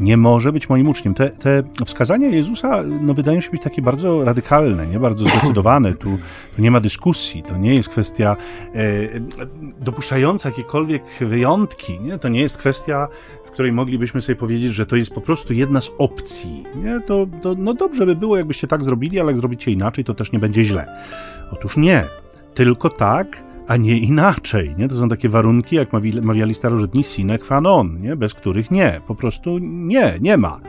nie 0.00 0.16
może 0.16 0.52
być 0.52 0.68
moim 0.68 0.88
uczniem. 0.88 1.14
Te, 1.14 1.30
te 1.30 1.62
wskazania 1.84 2.28
Jezusa 2.28 2.82
no, 3.00 3.14
wydają 3.14 3.40
się 3.40 3.50
być 3.50 3.62
takie 3.62 3.82
bardzo 3.82 4.24
radykalne, 4.24 4.86
nie 4.86 5.00
bardzo 5.00 5.24
zdecydowane. 5.30 5.94
Tu, 5.94 6.18
tu 6.56 6.62
nie 6.62 6.70
ma 6.70 6.80
dyskusji, 6.80 7.42
to 7.42 7.56
nie 7.56 7.74
jest 7.74 7.88
kwestia 7.88 8.36
e, 8.74 8.80
dopuszczająca 9.80 10.48
jakiekolwiek 10.48 11.02
wyjątki, 11.20 12.00
nie? 12.00 12.18
to 12.18 12.28
nie 12.28 12.40
jest 12.40 12.58
kwestia 12.58 13.08
której 13.54 13.72
moglibyśmy 13.72 14.22
sobie 14.22 14.36
powiedzieć, 14.36 14.72
że 14.72 14.86
to 14.86 14.96
jest 14.96 15.10
po 15.10 15.20
prostu 15.20 15.52
jedna 15.52 15.80
z 15.80 15.90
opcji. 15.98 16.64
Nie? 16.82 17.00
To, 17.00 17.26
to 17.42 17.54
no 17.58 17.74
dobrze 17.74 18.06
by 18.06 18.16
było, 18.16 18.36
jakbyście 18.36 18.66
tak 18.66 18.84
zrobili, 18.84 19.20
ale 19.20 19.32
jak 19.32 19.38
zrobicie 19.38 19.70
inaczej, 19.70 20.04
to 20.04 20.14
też 20.14 20.32
nie 20.32 20.38
będzie 20.38 20.64
źle. 20.64 20.86
Otóż 21.50 21.76
nie. 21.76 22.04
Tylko 22.54 22.90
tak, 22.90 23.44
a 23.66 23.76
nie 23.76 23.98
inaczej. 23.98 24.74
Nie? 24.78 24.88
To 24.88 24.94
są 24.94 25.08
takie 25.08 25.28
warunki, 25.28 25.76
jak 25.76 25.88
mawiali 26.22 26.54
starożytni 26.54 27.04
sine 27.04 27.38
qua 27.38 27.60
non, 27.60 28.00
nie? 28.00 28.16
bez 28.16 28.34
których 28.34 28.70
nie. 28.70 29.00
Po 29.06 29.14
prostu 29.14 29.58
nie, 29.58 30.18
nie 30.20 30.36
ma. 30.36 30.60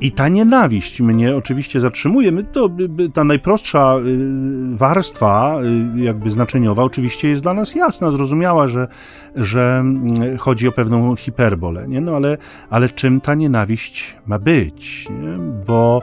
I 0.00 0.12
ta 0.12 0.28
nienawiść 0.28 1.00
mnie 1.00 1.36
oczywiście 1.36 1.80
zatrzymuje. 1.80 2.32
My 2.32 2.44
to, 2.44 2.70
ta 3.14 3.24
najprostsza 3.24 3.96
y, 4.06 4.76
warstwa, 4.76 5.60
y, 5.96 6.00
jakby 6.00 6.30
znaczeniowa, 6.30 6.82
oczywiście 6.82 7.28
jest 7.28 7.42
dla 7.42 7.54
nas 7.54 7.74
jasna, 7.74 8.10
zrozumiała, 8.10 8.66
że, 8.66 8.88
że 9.36 9.78
mm, 9.80 10.38
chodzi 10.38 10.68
o 10.68 10.72
pewną 10.72 11.16
hiperbolę. 11.16 11.88
Nie? 11.88 12.00
No 12.00 12.16
ale, 12.16 12.38
ale 12.70 12.88
czym 12.88 13.20
ta 13.20 13.34
nienawiść 13.34 14.16
ma 14.26 14.38
być? 14.38 15.08
Nie? 15.10 15.38
Bo, 15.66 16.02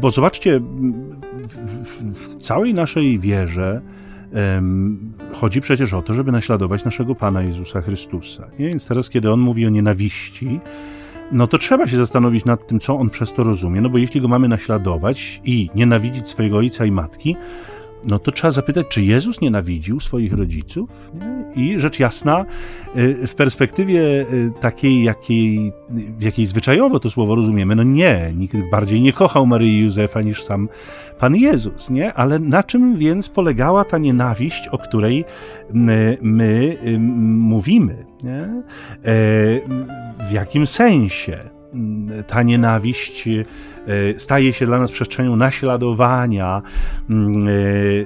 bo 0.00 0.10
zobaczcie, 0.10 0.60
w, 1.48 1.54
w, 1.84 2.14
w 2.14 2.36
całej 2.36 2.74
naszej 2.74 3.18
wierze, 3.18 3.80
chodzi 5.32 5.60
przecież 5.60 5.94
o 5.94 6.02
to, 6.02 6.14
żeby 6.14 6.32
naśladować 6.32 6.84
naszego 6.84 7.14
Pana 7.14 7.42
Jezusa 7.42 7.80
Chrystusa. 7.80 8.46
Nie? 8.58 8.68
Więc 8.68 8.88
teraz, 8.88 9.10
kiedy 9.10 9.32
on 9.32 9.40
mówi 9.40 9.66
o 9.66 9.70
nienawiści, 9.70 10.60
no 11.32 11.46
to 11.46 11.58
trzeba 11.58 11.86
się 11.86 11.96
zastanowić 11.96 12.44
nad 12.44 12.66
tym, 12.66 12.80
co 12.80 12.98
on 12.98 13.10
przez 13.10 13.32
to 13.32 13.44
rozumie. 13.44 13.80
No 13.80 13.90
bo 13.90 13.98
jeśli 13.98 14.20
go 14.20 14.28
mamy 14.28 14.48
naśladować 14.48 15.40
i 15.44 15.70
nienawidzić 15.74 16.28
swojego 16.28 16.56
ojca 16.56 16.84
i 16.84 16.90
matki, 16.90 17.36
no 18.04 18.18
to 18.18 18.32
trzeba 18.32 18.50
zapytać, 18.50 18.86
czy 18.88 19.02
Jezus 19.02 19.40
nienawidził 19.40 20.00
swoich 20.00 20.32
rodziców? 20.32 20.90
I 21.56 21.78
rzecz 21.78 22.00
jasna, 22.00 22.44
y, 22.96 23.26
w 23.26 23.34
perspektywie 23.34 24.00
y, 24.02 24.52
takiej, 24.60 25.04
jakiej, 25.04 25.72
w 25.90 26.22
jakiej 26.22 26.46
zwyczajowo 26.46 27.00
to 27.00 27.10
słowo 27.10 27.34
rozumiemy, 27.34 27.76
no 27.76 27.82
nie, 27.82 28.32
nikt 28.36 28.56
bardziej 28.70 29.00
nie 29.00 29.12
kochał 29.12 29.46
Maryi 29.46 29.68
i 29.68 29.80
Józefa 29.80 30.22
niż 30.22 30.42
sam 30.42 30.68
Pan 31.18 31.36
Jezus, 31.36 31.90
nie? 31.90 32.14
Ale 32.14 32.38
na 32.38 32.62
czym 32.62 32.96
więc 32.96 33.28
polegała 33.28 33.84
ta 33.84 33.98
nienawiść, 33.98 34.68
o 34.68 34.78
której 34.78 35.24
my, 35.72 36.18
my 36.22 36.78
mówimy? 37.38 38.04
Nie? 38.24 38.40
E, 38.40 38.62
w 40.28 40.32
jakim 40.32 40.66
sensie 40.66 41.57
ta 42.26 42.42
nienawiść 42.42 43.28
E, 43.88 44.18
staje 44.18 44.52
się 44.52 44.66
dla 44.66 44.78
nas 44.78 44.90
przestrzenią 44.90 45.36
naśladowania 45.36 46.62
mm, 47.10 47.48
e, 47.48 47.50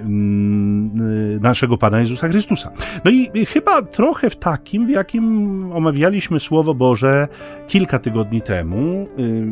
mm, 0.00 1.40
naszego 1.40 1.78
Pana 1.78 2.00
Jezusa 2.00 2.28
Chrystusa. 2.28 2.71
No 3.04 3.11
i 3.11 3.47
chyba 3.47 3.83
trochę 3.83 4.31
w 4.31 4.37
takim, 4.37 4.87
w 4.87 4.90
jakim 4.90 5.73
omawialiśmy 5.73 6.40
Słowo 6.40 6.75
Boże 6.75 7.28
kilka 7.69 7.99
tygodni 7.99 8.40
temu. 8.40 9.09
Y, 9.19 9.42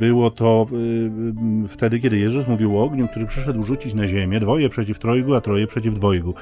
było 0.00 0.30
to 0.30 0.66
y, 1.64 1.68
wtedy, 1.68 2.00
kiedy 2.00 2.18
Jezus 2.18 2.48
mówił 2.48 2.78
o 2.78 2.84
ogniu, 2.84 3.08
który 3.08 3.26
przyszedł 3.26 3.62
rzucić 3.62 3.94
na 3.94 4.06
ziemię, 4.06 4.40
dwoje 4.40 4.68
przeciw 4.68 4.98
trojgu, 4.98 5.34
a 5.34 5.40
troje 5.40 5.66
przeciw 5.66 5.94
dwojgu. 5.94 6.34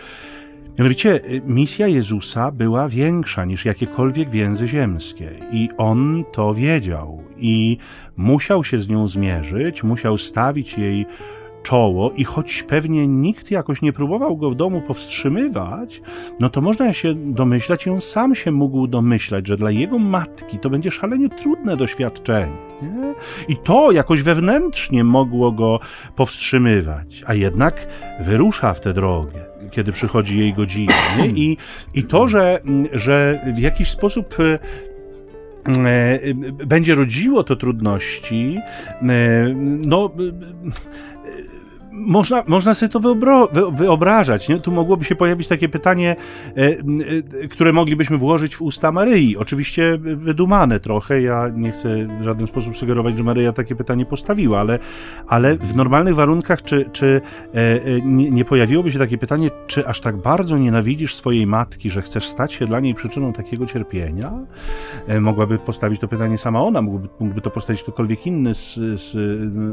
Mianowicie 0.79 1.21
y, 1.31 1.43
misja 1.47 1.87
Jezusa 1.87 2.51
była 2.51 2.89
większa 2.89 3.45
niż 3.45 3.65
jakiekolwiek 3.65 4.31
więzy 4.31 4.69
ziemskie 4.69 5.31
i 5.53 5.69
on 5.79 6.25
to 6.33 6.55
wiedział 6.55 7.23
i 7.37 7.79
musiał 8.17 8.65
się 8.65 8.81
z 8.81 8.89
nią 8.89 9.09
zmierzyć, 9.09 9.83
musiał 9.83 10.19
stawić 10.19 10.79
jej 10.79 11.07
czoło 11.63 12.11
i 12.11 12.25
choć 12.25 12.63
pewnie 12.63 13.07
nikt 13.07 13.51
jakoś 13.51 13.83
nie 13.83 13.93
próbował 13.93 14.37
go 14.37 14.51
w 14.51 14.55
domu 14.55 14.81
powstrzymywać, 14.81 16.03
no 16.41 16.51
to 16.51 16.61
można 16.61 16.93
się 16.93 17.15
domyślać 17.15 17.87
i 17.87 17.91
on 17.91 18.01
sam 18.01 18.35
się 18.35 18.53
mógł 18.53 18.87
domyślać, 18.87 19.47
że 19.47 19.57
dla 19.57 19.71
jego 19.71 19.99
matki 19.99 20.59
to 20.59 20.71
będzie 20.71 20.91
szalenie 20.91 21.29
trudne 21.29 21.77
doświadczenie. 21.77 22.57
Nie? 22.83 23.15
I 23.49 23.57
to 23.57 23.93
jakoś 23.93 24.23
wewnętrznie 24.23 25.05
mogło 25.05 25.53
go 25.53 25.81
powstrzymywać, 26.17 27.25
a 27.27 27.35
jednak 27.35 27.87
wyrusza 28.21 28.75
w 28.75 28.81
tę 28.81 28.93
drogę 28.93 29.56
kiedy 29.71 29.93
przychodzi 29.93 30.39
jej 30.39 30.55
godzina. 30.55 30.95
I, 31.35 31.57
I 31.95 32.03
to, 32.03 32.29
że, 32.29 32.61
że 32.93 33.41
w 33.55 33.59
jakiś 33.59 33.91
sposób 33.91 34.35
e, 34.41 34.59
e, 35.69 36.35
będzie 36.67 36.95
rodziło 36.95 37.45
to 37.45 37.57
trudności, 37.57 38.59
e, 39.03 39.55
no 39.87 40.11
można, 41.97 42.43
można 42.47 42.75
sobie 42.75 42.91
to 42.91 43.01
wyobrażać. 43.73 44.49
Nie? 44.49 44.61
Tu 44.61 44.73
mogłoby 44.73 45.05
się 45.05 45.15
pojawić 45.15 45.49
takie 45.49 45.69
pytanie, 45.69 46.17
e, 46.57 46.63
e, 47.45 47.49
które 47.49 47.73
moglibyśmy 47.73 48.19
włożyć 48.19 48.57
w 48.57 48.63
usta 48.63 48.93
Maryi. 48.93 49.37
Oczywiście 49.37 49.99
wydumane 49.99 50.81
trochę. 50.81 51.23
Ja 51.23 51.49
nie 51.55 51.73
chcę 51.73 52.07
w 52.21 52.25
żaden 52.25 52.47
sposób 52.47 52.77
sugerować, 52.77 53.19
że 53.19 53.25
Maryja 53.25 53.53
takie 53.53 53.77
pytanie 53.77 54.07
postawiła, 54.07 54.61
ale, 54.61 54.79
ale 55.29 55.57
w 55.57 55.77
normalnych 55.77 56.15
warunkach, 56.15 56.63
czy, 56.63 56.91
czy 56.93 57.21
e, 57.55 58.01
nie, 58.05 58.45
pojawiłoby 58.45 58.91
się 58.91 58.99
takie 58.99 59.19
pytanie, 59.19 59.49
czy 59.67 59.87
aż 59.87 60.01
tak 60.01 60.17
bardzo 60.17 60.59
nienawidzisz 60.59 61.15
swojej 61.15 61.47
matki, 61.47 61.91
że 61.91 62.03
chcesz 62.03 62.29
stać 62.29 62.53
się 62.53 62.67
dla 62.67 62.81
niej 62.81 62.95
przyczyną 62.95 63.33
takiego 63.33 63.67
cierpienia? 63.67 64.33
Mogłaby 65.21 65.59
postawić 65.59 66.01
to 66.01 66.09
pytanie 66.09 66.39
sama 66.39 66.63
ona, 66.63 66.83
mógłby, 66.83 67.09
mógłby 67.21 67.41
to 67.41 67.51
postawić 67.51 67.83
ktokolwiek 67.83 68.27
inny 68.27 68.55
z, 68.55 68.75
z 69.01 69.17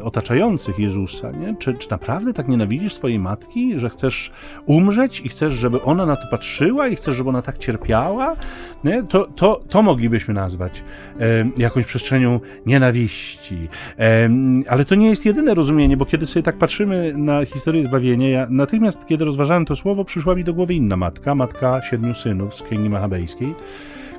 otaczających 0.03 0.79
Jezusa. 0.79 1.31
Nie? 1.31 1.55
Czy, 1.59 1.73
czy 1.73 1.91
naprawdę 1.91 2.12
naprawdę 2.13 2.33
tak 2.33 2.47
nienawidzisz 2.47 2.93
swojej 2.93 3.19
matki, 3.19 3.79
że 3.79 3.89
chcesz 3.89 4.31
umrzeć 4.65 5.21
i 5.21 5.29
chcesz, 5.29 5.53
żeby 5.53 5.81
ona 5.81 6.05
na 6.05 6.15
to 6.15 6.27
patrzyła 6.31 6.87
i 6.87 6.95
chcesz, 6.95 7.15
żeby 7.15 7.29
ona 7.29 7.41
tak 7.41 7.57
cierpiała? 7.57 8.35
Nie? 8.83 9.03
To, 9.03 9.27
to, 9.35 9.61
to 9.69 9.81
moglibyśmy 9.81 10.33
nazwać 10.33 10.83
e, 11.19 11.23
jakąś 11.57 11.85
przestrzenią 11.85 12.39
nienawiści. 12.65 13.69
E, 13.99 14.29
ale 14.67 14.85
to 14.85 14.95
nie 14.95 15.09
jest 15.09 15.25
jedyne 15.25 15.53
rozumienie, 15.53 15.97
bo 15.97 16.05
kiedy 16.05 16.27
sobie 16.27 16.43
tak 16.43 16.57
patrzymy 16.57 17.13
na 17.17 17.45
historię 17.45 17.83
zbawienia, 17.83 18.29
ja 18.29 18.47
natychmiast, 18.49 19.05
kiedy 19.05 19.25
rozważałem 19.25 19.65
to 19.65 19.75
słowo, 19.75 20.05
przyszła 20.05 20.35
mi 20.35 20.43
do 20.43 20.53
głowy 20.53 20.73
inna 20.73 20.97
matka, 20.97 21.35
matka 21.35 21.81
siedmiu 21.81 22.13
synów 22.13 22.55
z 22.55 22.63
Księgi 22.63 22.89
Machabejskiej, 22.89 23.55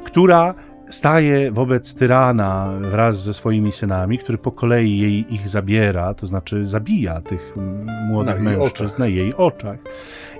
która 0.04 0.54
staje 0.88 1.50
wobec 1.50 1.94
tyrana 1.94 2.68
wraz 2.80 3.22
ze 3.22 3.34
swoimi 3.34 3.72
synami, 3.72 4.18
który 4.18 4.38
po 4.38 4.52
kolei 4.52 4.98
jej 4.98 5.34
ich 5.34 5.48
zabiera, 5.48 6.14
to 6.14 6.26
znaczy 6.26 6.66
zabija 6.66 7.20
tych 7.20 7.56
młodych 8.08 8.42
na 8.42 8.50
mężczyzn 8.50 8.94
na 8.98 9.06
jej 9.06 9.34
oczach. 9.34 9.78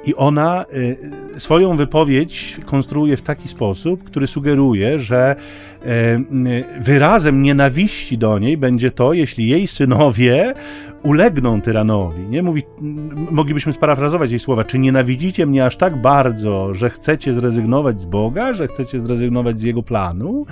I 0.07 0.15
ona 0.15 0.65
y, 0.75 1.41
swoją 1.41 1.77
wypowiedź 1.77 2.61
konstruuje 2.67 3.17
w 3.17 3.23
taki 3.23 3.49
sposób, 3.49 4.05
który 4.05 4.27
sugeruje, 4.27 4.99
że 4.99 5.37
y, 5.37 5.89
y, 6.49 6.65
wyrazem 6.81 7.43
nienawiści 7.43 8.19
do 8.19 8.39
niej 8.39 8.57
będzie 8.57 8.91
to, 8.91 9.13
jeśli 9.13 9.49
jej 9.49 9.67
synowie 9.67 10.55
ulegną 11.05 11.61
tyranowi. 11.61 12.23
Nie? 12.29 12.43
Mówi, 12.43 12.63
moglibyśmy 13.31 13.73
sparafrazować 13.73 14.31
jej 14.31 14.39
słowa, 14.39 14.65
czy 14.65 14.79
nienawidzicie 14.79 15.47
mnie 15.47 15.67
aż 15.67 15.77
tak 15.77 16.01
bardzo, 16.01 16.75
że 16.75 16.91
chcecie 16.91 17.35
zrezygnować 17.35 18.01
z 18.01 18.07
Boga, 18.07 18.53
że 18.53 18.67
chcecie 18.67 19.01
zrezygnować 19.01 19.61
z 19.61 19.63
Jego 19.63 19.83
planu? 19.83 20.47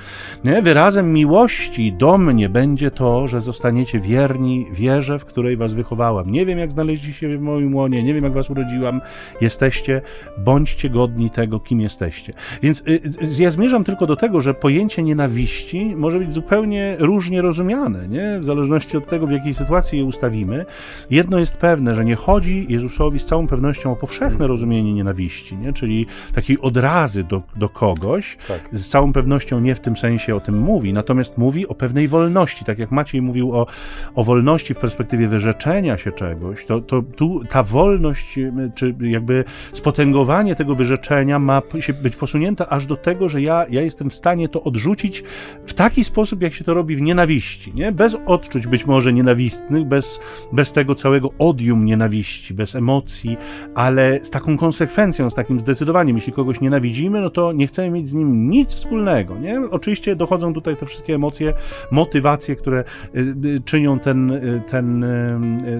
Nie? 0.44 0.62
Wyrazem 0.62 1.12
miłości 1.12 1.92
do 1.92 2.18
mnie 2.18 2.48
będzie 2.48 2.90
to, 2.90 3.28
że 3.28 3.40
zostaniecie 3.40 4.00
wierni 4.00 4.66
wierze, 4.72 5.18
w 5.18 5.24
której 5.24 5.56
was 5.56 5.74
wychowałam. 5.74 6.32
Nie 6.32 6.46
wiem, 6.46 6.58
jak 6.58 6.72
znaleźliście 6.72 7.20
się 7.20 7.38
w 7.38 7.40
moim 7.40 7.74
łonie, 7.74 8.02
nie 8.02 8.14
wiem, 8.14 8.24
jak 8.24 8.32
was 8.32 8.50
urodziłam. 8.50 9.00
Jesteście, 9.42 10.02
bądźcie 10.38 10.90
godni 10.90 11.30
tego, 11.30 11.60
kim 11.60 11.80
jesteście. 11.80 12.32
Więc 12.62 12.80
y, 12.80 13.00
y, 13.38 13.42
ja 13.42 13.50
zmierzam 13.50 13.84
tylko 13.84 14.06
do 14.06 14.16
tego, 14.16 14.40
że 14.40 14.54
pojęcie 14.54 15.02
nienawiści 15.02 15.96
może 15.96 16.18
być 16.18 16.34
zupełnie 16.34 16.96
różnie 16.98 17.42
rozumiane, 17.42 18.08
nie? 18.08 18.38
w 18.40 18.44
zależności 18.44 18.96
od 18.96 19.08
tego, 19.08 19.26
w 19.26 19.30
jakiej 19.30 19.54
sytuacji 19.54 19.98
je 19.98 20.04
ustawimy 20.04 20.66
Jedno 21.10 21.38
jest 21.38 21.56
pewne, 21.56 21.94
że 21.94 22.04
nie 22.04 22.16
chodzi 22.16 22.66
Jezusowi 22.68 23.18
z 23.18 23.26
całą 23.26 23.46
pewnością 23.46 23.92
o 23.92 23.96
powszechne 23.96 24.46
rozumienie 24.46 24.94
nienawiści, 24.94 25.56
nie? 25.56 25.72
czyli 25.72 26.06
takiej 26.34 26.60
odrazy 26.60 27.24
do, 27.24 27.42
do 27.56 27.68
kogoś. 27.68 28.36
Tak. 28.48 28.68
Z 28.72 28.88
całą 28.88 29.12
pewnością 29.12 29.60
nie 29.60 29.74
w 29.74 29.80
tym 29.80 29.96
sensie 29.96 30.36
o 30.36 30.40
tym 30.40 30.58
mówi, 30.58 30.92
natomiast 30.92 31.38
mówi 31.38 31.68
o 31.68 31.74
pewnej 31.74 32.08
wolności. 32.08 32.64
Tak 32.64 32.78
jak 32.78 32.90
Maciej 32.90 33.22
mówił 33.22 33.56
o, 33.56 33.66
o 34.14 34.24
wolności 34.24 34.74
w 34.74 34.78
perspektywie 34.78 35.28
wyrzeczenia 35.28 35.98
się 35.98 36.12
czegoś, 36.12 36.66
to, 36.66 36.80
to 36.80 37.02
tu 37.02 37.44
ta 37.44 37.62
wolność, 37.62 38.38
czy 38.74 38.94
jakby 39.00 39.31
jakby 39.32 39.44
spotęgowanie 39.72 40.54
tego 40.54 40.74
wyrzeczenia 40.74 41.38
ma 41.38 41.62
być 42.02 42.16
posunięte 42.16 42.68
aż 42.68 42.86
do 42.86 42.96
tego, 42.96 43.28
że 43.28 43.42
ja, 43.42 43.64
ja 43.70 43.82
jestem 43.82 44.10
w 44.10 44.14
stanie 44.14 44.48
to 44.48 44.62
odrzucić 44.62 45.24
w 45.66 45.74
taki 45.74 46.04
sposób, 46.04 46.42
jak 46.42 46.54
się 46.54 46.64
to 46.64 46.74
robi 46.74 46.96
w 46.96 47.00
nienawiści, 47.00 47.72
nie? 47.74 47.92
Bez 47.92 48.16
odczuć 48.26 48.66
być 48.66 48.86
może 48.86 49.12
nienawistnych, 49.12 49.84
bez, 49.84 50.20
bez 50.52 50.72
tego 50.72 50.94
całego 50.94 51.30
odium 51.38 51.84
nienawiści, 51.84 52.54
bez 52.54 52.74
emocji, 52.74 53.36
ale 53.74 54.20
z 54.22 54.30
taką 54.30 54.58
konsekwencją, 54.58 55.30
z 55.30 55.34
takim 55.34 55.60
zdecydowaniem. 55.60 56.16
Jeśli 56.16 56.32
kogoś 56.32 56.60
nienawidzimy, 56.60 57.20
no 57.20 57.30
to 57.30 57.52
nie 57.52 57.66
chcemy 57.66 57.90
mieć 57.90 58.08
z 58.08 58.14
nim 58.14 58.50
nic 58.50 58.74
wspólnego, 58.74 59.38
nie? 59.38 59.60
Oczywiście 59.70 60.16
dochodzą 60.16 60.54
tutaj 60.54 60.76
te 60.76 60.86
wszystkie 60.86 61.14
emocje, 61.14 61.54
motywacje, 61.90 62.56
które 62.56 62.84
y, 63.14 63.34
y, 63.44 63.60
czynią 63.64 63.98
ten, 63.98 64.30
y, 64.30 64.62
ten, 64.66 65.04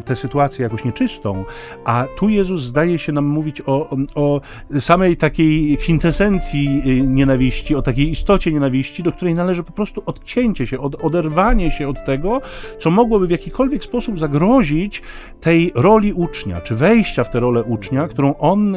tę 0.04 0.16
sytuację 0.16 0.62
jakoś 0.62 0.84
nieczystą, 0.84 1.44
a 1.84 2.06
tu 2.18 2.28
Jezus 2.28 2.62
zdaje 2.62 2.98
się 2.98 3.12
nam 3.12 3.24
mówić 3.24 3.41
o, 3.66 3.96
o 4.14 4.40
samej 4.80 5.16
takiej 5.16 5.78
kwintesencji 5.78 6.82
nienawiści, 7.06 7.74
o 7.74 7.82
takiej 7.82 8.10
istocie 8.10 8.52
nienawiści, 8.52 9.02
do 9.02 9.12
której 9.12 9.34
należy 9.34 9.62
po 9.62 9.72
prostu 9.72 10.02
odcięcie 10.06 10.66
się, 10.66 10.78
od, 10.78 11.04
oderwanie 11.04 11.70
się 11.70 11.88
od 11.88 12.04
tego, 12.04 12.40
co 12.78 12.90
mogłoby 12.90 13.26
w 13.26 13.30
jakikolwiek 13.30 13.84
sposób 13.84 14.18
zagrozić 14.18 15.02
tej 15.40 15.72
roli 15.74 16.12
ucznia, 16.12 16.60
czy 16.60 16.74
wejścia 16.74 17.24
w 17.24 17.30
tę 17.30 17.40
rolę 17.40 17.62
ucznia, 17.62 18.08
którą 18.08 18.34
on 18.34 18.76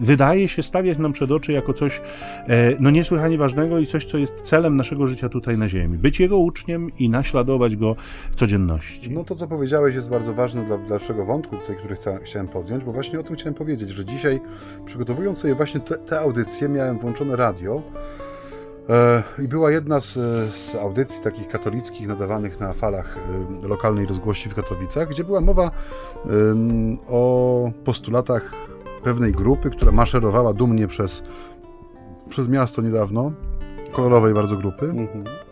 wydaje 0.00 0.48
się 0.48 0.62
stawiać 0.62 0.98
nam 0.98 1.12
przed 1.12 1.30
oczy 1.30 1.52
jako 1.52 1.74
coś 1.74 2.00
e, 2.48 2.74
no 2.80 2.90
niesłychanie 2.90 3.38
ważnego 3.38 3.78
i 3.78 3.86
coś, 3.86 4.04
co 4.04 4.18
jest 4.18 4.40
celem 4.40 4.76
naszego 4.76 5.06
życia 5.06 5.28
tutaj 5.28 5.58
na 5.58 5.68
ziemi. 5.68 5.98
Być 5.98 6.20
jego 6.20 6.38
uczniem 6.38 6.90
i 6.98 7.08
naśladować 7.08 7.76
go 7.76 7.96
w 8.30 8.36
codzienności. 8.36 9.10
No 9.10 9.24
to, 9.24 9.34
co 9.34 9.46
powiedziałeś, 9.46 9.94
jest 9.94 10.10
bardzo 10.10 10.34
ważne 10.34 10.64
dla 10.64 10.78
dalszego 10.78 11.24
wątku, 11.24 11.56
tutaj, 11.56 11.76
który 11.76 11.96
chciałem 12.24 12.48
podjąć, 12.48 12.84
bo 12.84 12.92
właśnie 12.92 13.20
o 13.20 13.22
tym 13.22 13.36
chciałem 13.38 13.54
powiedzieć, 13.54 13.90
że 13.90 14.04
dzisiaj, 14.04 14.40
przygotowując 14.84 15.38
sobie 15.38 15.54
właśnie 15.54 15.80
te, 15.80 15.98
te 15.98 16.20
audycje, 16.20 16.68
miałem 16.68 16.98
włączone 16.98 17.36
radio 17.36 17.82
e, 18.88 19.22
i 19.42 19.48
była 19.48 19.70
jedna 19.70 20.00
z, 20.00 20.12
z, 20.54 20.74
audycji 20.74 21.22
takich 21.22 21.48
katolickich 21.48 22.08
nadawanych 22.08 22.60
na 22.60 22.72
falach 22.72 23.18
e, 23.64 23.68
lokalnej 23.68 24.06
rozgłości 24.06 24.48
w 24.48 24.54
Katowicach, 24.54 25.08
gdzie 25.08 25.24
była 25.24 25.40
mowa 25.40 25.70
o 27.08 27.70
postulatach 27.84 28.52
pewnej 29.04 29.32
grupy, 29.32 29.70
która 29.70 29.92
maszerowała 29.92 30.52
dumnie 30.52 30.88
przez, 30.88 31.22
przez 32.28 32.48
miasto 32.48 32.82
niedawno, 32.82 33.32
kolorowej 33.92 34.34
bardzo 34.34 34.56
grupy. 34.56 34.86
Mhm. 34.86 35.47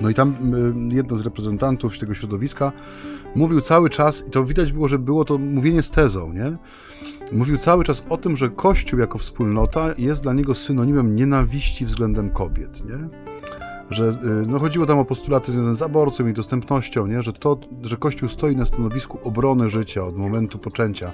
No 0.00 0.10
i 0.10 0.14
tam 0.14 0.54
y, 0.90 0.94
jedna 0.94 1.16
z 1.16 1.24
reprezentantów 1.24 1.98
tego 1.98 2.14
środowiska 2.14 2.72
mówił 3.34 3.60
cały 3.60 3.90
czas, 3.90 4.26
i 4.28 4.30
to 4.30 4.44
widać 4.44 4.72
było, 4.72 4.88
że 4.88 4.98
było 4.98 5.24
to 5.24 5.38
mówienie 5.38 5.82
z 5.82 5.90
tezą, 5.90 6.32
nie? 6.32 6.56
Mówił 7.32 7.56
cały 7.56 7.84
czas 7.84 8.04
o 8.08 8.16
tym, 8.16 8.36
że 8.36 8.50
Kościół 8.50 8.98
jako 9.00 9.18
wspólnota 9.18 9.94
jest 9.98 10.22
dla 10.22 10.32
niego 10.32 10.54
synonimem 10.54 11.16
nienawiści 11.16 11.86
względem 11.86 12.30
kobiet, 12.30 12.84
nie? 12.84 13.08
Że 13.90 14.04
y, 14.04 14.46
no, 14.46 14.58
chodziło 14.58 14.86
tam 14.86 14.98
o 14.98 15.04
postulaty 15.04 15.52
związane 15.52 15.74
z 15.74 15.82
aborcją 15.82 16.26
i 16.26 16.32
dostępnością, 16.32 17.06
nie? 17.06 17.22
Że, 17.22 17.32
to, 17.32 17.58
że 17.82 17.96
Kościół 17.96 18.28
stoi 18.28 18.56
na 18.56 18.64
stanowisku 18.64 19.18
obrony 19.24 19.70
życia 19.70 20.04
od 20.04 20.18
momentu 20.18 20.58
poczęcia 20.58 21.12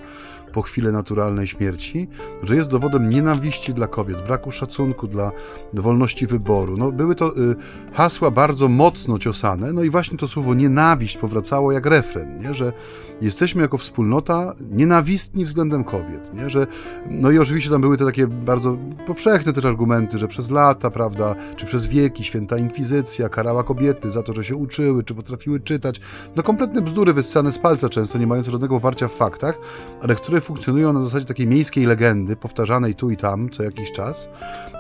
po 0.53 0.63
chwili 0.63 0.89
naturalnej 0.89 1.47
śmierci, 1.47 2.09
że 2.43 2.57
jest 2.57 2.71
dowodem 2.71 3.09
nienawiści 3.09 3.75
dla 3.75 3.87
kobiet, 3.87 4.23
braku 4.27 4.51
szacunku 4.51 5.07
dla 5.07 5.33
wolności 5.73 6.27
wyboru. 6.27 6.77
No, 6.77 6.93
były 6.93 7.15
to 7.15 7.37
y, 7.37 7.57
hasła 7.93 8.31
bardzo 8.31 8.69
mocno 8.69 9.19
ciosane, 9.19 9.73
no 9.73 9.83
i 9.83 9.91
właśnie 9.91 10.19
to 10.19 10.29
słowo 10.29 10.55
nienawiść 10.55 11.17
powracało 11.17 11.73
jak 11.73 11.87
refren, 11.87 12.39
nie? 12.39 12.55
że 12.55 12.73
jesteśmy 13.21 13.63
jako 13.63 13.79
wspólnota 13.79 14.55
nienawistni 14.71 15.45
względem 15.45 15.85
kobiet, 15.85 16.35
nie? 16.35 16.51
że 16.51 16.67
no 17.11 17.31
i 17.31 17.39
oczywiście 17.39 17.71
tam 17.71 17.81
były 17.81 17.97
te 17.97 18.05
takie 18.05 18.27
bardzo 18.27 18.77
powszechne 19.07 19.53
też 19.53 19.65
argumenty, 19.65 20.19
że 20.19 20.29
przez 20.29 20.51
lata, 20.51 20.91
prawda, 20.91 21.35
czy 21.57 21.67
przez 21.67 21.87
wieki 21.87 22.25
święta 22.25 22.59
inkwizycja 22.59 23.29
karała 23.29 23.65
kobiety 23.65 24.11
za 24.11 24.23
to, 24.23 24.33
że 24.33 24.45
się 24.45 24.57
uczyły, 24.57 25.03
czy 25.05 25.15
potrafiły 25.15 25.61
czytać. 25.61 26.01
No 26.37 26.43
kompletne 26.43 26.83
bzdury 26.83 27.13
wyssane 27.13 27.53
z 27.53 27.59
palca 27.59 27.89
często, 27.89 28.19
nie 28.19 28.27
mające 28.27 28.51
żadnego 28.51 28.77
oparcia 28.77 29.09
w 29.09 29.13
faktach, 29.13 29.59
ale 30.03 30.15
które 30.15 30.41
funkcjonują 30.43 30.93
na 30.93 31.03
zasadzie 31.03 31.27
takiej 31.27 31.47
miejskiej 31.47 31.87
legendy, 31.87 32.37
powtarzanej 32.37 32.95
tu 32.95 33.11
i 33.11 33.17
tam 33.17 33.51
co 33.51 33.63
jakiś 33.63 33.93
czas. 33.93 34.31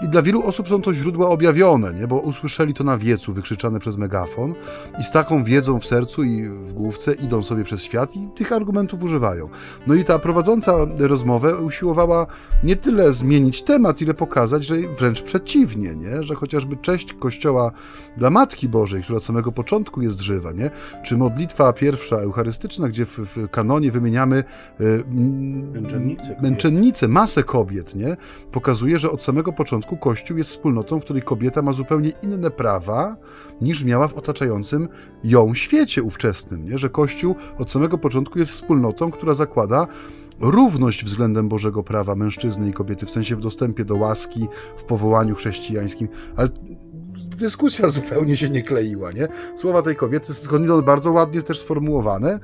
I 0.04 0.09
dla 0.09 0.23
wielu 0.23 0.42
osób 0.47 0.69
są 0.69 0.83
to 0.83 0.95
źródła 0.95 1.28
objawione, 1.28 1.95
nie? 1.95 2.07
bo 2.07 2.19
usłyszeli 2.19 2.75
to 2.75 2.85
na 2.85 2.99
wiecu 2.99 3.33
wykrzyczane 3.33 3.81
przez 3.81 3.97
megafon 3.97 4.54
i 5.00 5.04
z 5.04 5.11
taką 5.11 5.45
wiedzą 5.45 5.81
w 5.81 5.87
sercu 5.87 6.23
i 6.23 6.49
w 6.49 6.73
główce 6.73 7.12
idą 7.12 7.42
sobie 7.42 7.64
przez 7.64 7.83
świat 7.83 8.16
i 8.16 8.28
tych 8.35 8.52
argumentów 8.52 9.02
używają. 9.02 9.49
No 9.87 9.95
i 9.95 10.04
ta 10.04 10.19
prowadząca 10.19 10.75
rozmowę 10.99 11.57
usiłowała 11.57 12.26
nie 12.64 12.76
tyle 12.76 13.12
zmienić 13.12 13.62
temat, 13.62 14.00
ile 14.00 14.14
pokazać, 14.14 14.64
że 14.64 14.75
wręcz 14.99 15.23
przeciwnie, 15.23 15.95
nie? 15.95 16.23
że 16.23 16.35
chociażby 16.35 16.77
cześć 16.77 17.12
Kościoła 17.12 17.72
dla 18.16 18.31
Matki 18.31 18.68
Bożej, 18.68 19.03
która 19.03 19.18
od 19.18 19.25
samego 19.25 19.53
początku 19.53 20.03
jest 20.03 20.20
żywa, 20.20 20.53
nie? 20.53 20.70
czy 21.05 21.16
modlitwa 21.16 21.72
pierwsza 21.72 22.16
eucharystyczna, 22.16 22.88
gdzie 22.88 23.07
w, 23.07 23.18
w 23.18 23.48
kanonie 23.51 23.92
wymieniamy 23.92 24.44
y, 24.81 25.05
męczennice, 25.53 26.37
męczennice, 26.43 27.09
masę 27.09 27.43
kobiet, 27.43 27.95
nie? 27.95 28.17
Pokazuje, 28.53 28.99
że 28.99 29.11
od 29.11 29.23
samego 29.23 29.53
początku 29.53 29.97
Kościół 29.97 30.37
jest 30.38 30.51
wspólnotą, 30.51 31.01
w 31.01 31.05
której 31.05 31.23
kobieta 31.23 31.62
ma 31.62 31.73
zupełnie 31.73 32.12
inne 32.23 32.51
prawa 32.51 33.17
niż 33.61 33.85
miała 33.85 34.09
w 34.09 34.15
otaczającym 34.15 34.88
ją 35.25 35.55
świecie 35.55 36.03
ówczesnym, 36.03 36.69
nie? 36.69 36.79
Że 36.79 36.91
Kościół 36.91 37.35
od 37.59 37.71
samego 37.71 37.99
początku 37.99 38.38
jest 38.38 38.51
wspólnotą, 38.51 39.11
która 39.11 39.35
zakłada 39.35 39.87
równość 40.41 41.05
względem 41.05 41.49
Bożego 41.49 41.83
prawa 41.83 42.15
mężczyzny 42.15 42.69
i 42.69 42.73
kobiety, 42.73 43.07
w 43.07 43.11
sensie 43.11 43.37
w 43.37 43.41
dostępie 43.41 43.85
do 43.85 43.97
łaski, 43.97 44.49
w 44.77 44.85
powołaniu 44.85 45.35
chrześcijańskim, 45.35 46.09
ale 46.37 46.49
dyskusja 47.20 47.88
zupełnie 47.88 48.37
się 48.37 48.51
nie 48.51 48.62
kleiła, 48.62 49.12
nie? 49.12 49.29
Słowa 49.55 49.83
tej 49.83 49.96
kobiety, 49.96 50.35
skądinąd 50.35 50.85
bardzo 50.85 51.12
ładnie 51.12 51.42
też 51.42 51.59
sformułowane, 51.59 52.31
e, 52.31 52.38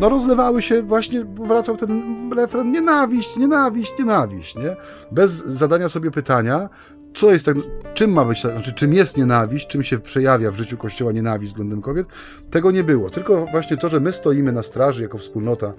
no 0.00 0.08
rozlewały 0.08 0.62
się 0.62 0.82
właśnie, 0.82 1.24
wracał 1.24 1.76
ten 1.76 2.30
refren 2.36 2.72
nienawiść, 2.72 3.36
nienawiść, 3.36 3.92
nienawiść, 3.98 4.54
nie? 4.56 4.76
Bez 5.12 5.30
zadania 5.46 5.88
sobie 5.88 6.10
pytania, 6.10 6.68
co 7.14 7.32
jest 7.32 7.46
tak, 7.46 7.56
czym 7.94 8.12
ma 8.12 8.24
być, 8.24 8.40
znaczy 8.40 8.72
czym 8.72 8.92
jest 8.92 9.16
nienawiść, 9.16 9.66
czym 9.66 9.82
się 9.82 9.98
przejawia 9.98 10.50
w 10.50 10.56
życiu 10.56 10.76
Kościoła 10.76 11.12
nienawiść 11.12 11.52
względem 11.52 11.82
kobiet, 11.82 12.06
tego 12.50 12.70
nie 12.70 12.84
było. 12.84 13.10
Tylko 13.10 13.46
właśnie 13.46 13.76
to, 13.76 13.88
że 13.88 14.00
my 14.00 14.12
stoimy 14.12 14.52
na 14.52 14.62
straży 14.62 15.02
jako 15.02 15.18
wspólnota 15.18 15.72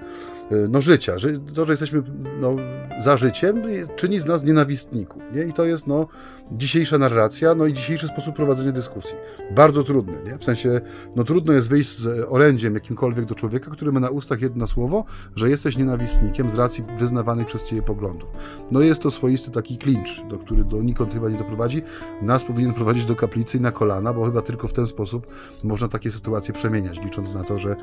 no, 0.69 0.81
życia, 0.81 1.13
to, 1.53 1.65
że 1.65 1.73
jesteśmy 1.73 2.03
no, 2.41 2.55
za 2.99 3.17
życiem, 3.17 3.61
czyni 3.95 4.19
z 4.19 4.25
nas 4.25 4.43
nienawistników. 4.43 5.23
Nie? 5.33 5.43
I 5.43 5.53
to 5.53 5.65
jest 5.65 5.87
no, 5.87 6.07
dzisiejsza 6.51 6.97
narracja, 6.97 7.55
no 7.55 7.65
i 7.65 7.73
dzisiejszy 7.73 8.07
sposób 8.07 8.35
prowadzenia 8.35 8.71
dyskusji. 8.71 9.15
Bardzo 9.51 9.83
trudny, 9.83 10.17
nie? 10.25 10.37
w 10.37 10.43
sensie 10.43 10.81
no, 11.15 11.23
trudno 11.23 11.53
jest 11.53 11.69
wyjść 11.69 11.97
z 11.97 12.25
orędziem 12.29 12.73
jakimkolwiek 12.73 13.25
do 13.25 13.35
człowieka, 13.35 13.71
który 13.71 13.91
ma 13.91 13.99
na 13.99 14.09
ustach 14.09 14.41
jedno 14.41 14.67
słowo, 14.67 15.05
że 15.35 15.49
jesteś 15.49 15.77
nienawistnikiem 15.77 16.49
z 16.49 16.55
racji 16.55 16.83
wyznawanych 16.99 17.47
przez 17.47 17.65
ciebie 17.65 17.81
poglądów. 17.81 18.31
No 18.71 18.81
jest 18.81 19.01
to 19.01 19.11
swoisty 19.11 19.51
taki 19.51 19.77
klincz, 19.77 20.21
do 20.29 20.37
który 20.37 20.63
donikąd 20.63 21.13
chyba 21.13 21.29
nie 21.29 21.37
doprowadzi. 21.37 21.81
Nas 22.21 22.43
powinien 22.43 22.73
prowadzić 22.73 23.05
do 23.05 23.15
kaplicy 23.15 23.57
i 23.57 23.61
na 23.61 23.71
kolana, 23.71 24.13
bo 24.13 24.25
chyba 24.25 24.41
tylko 24.41 24.67
w 24.67 24.73
ten 24.73 24.87
sposób 24.87 25.27
można 25.63 25.87
takie 25.87 26.11
sytuacje 26.11 26.53
przemieniać, 26.53 26.99
licząc 27.01 27.33
na 27.33 27.43
to, 27.43 27.57
że 27.57 27.75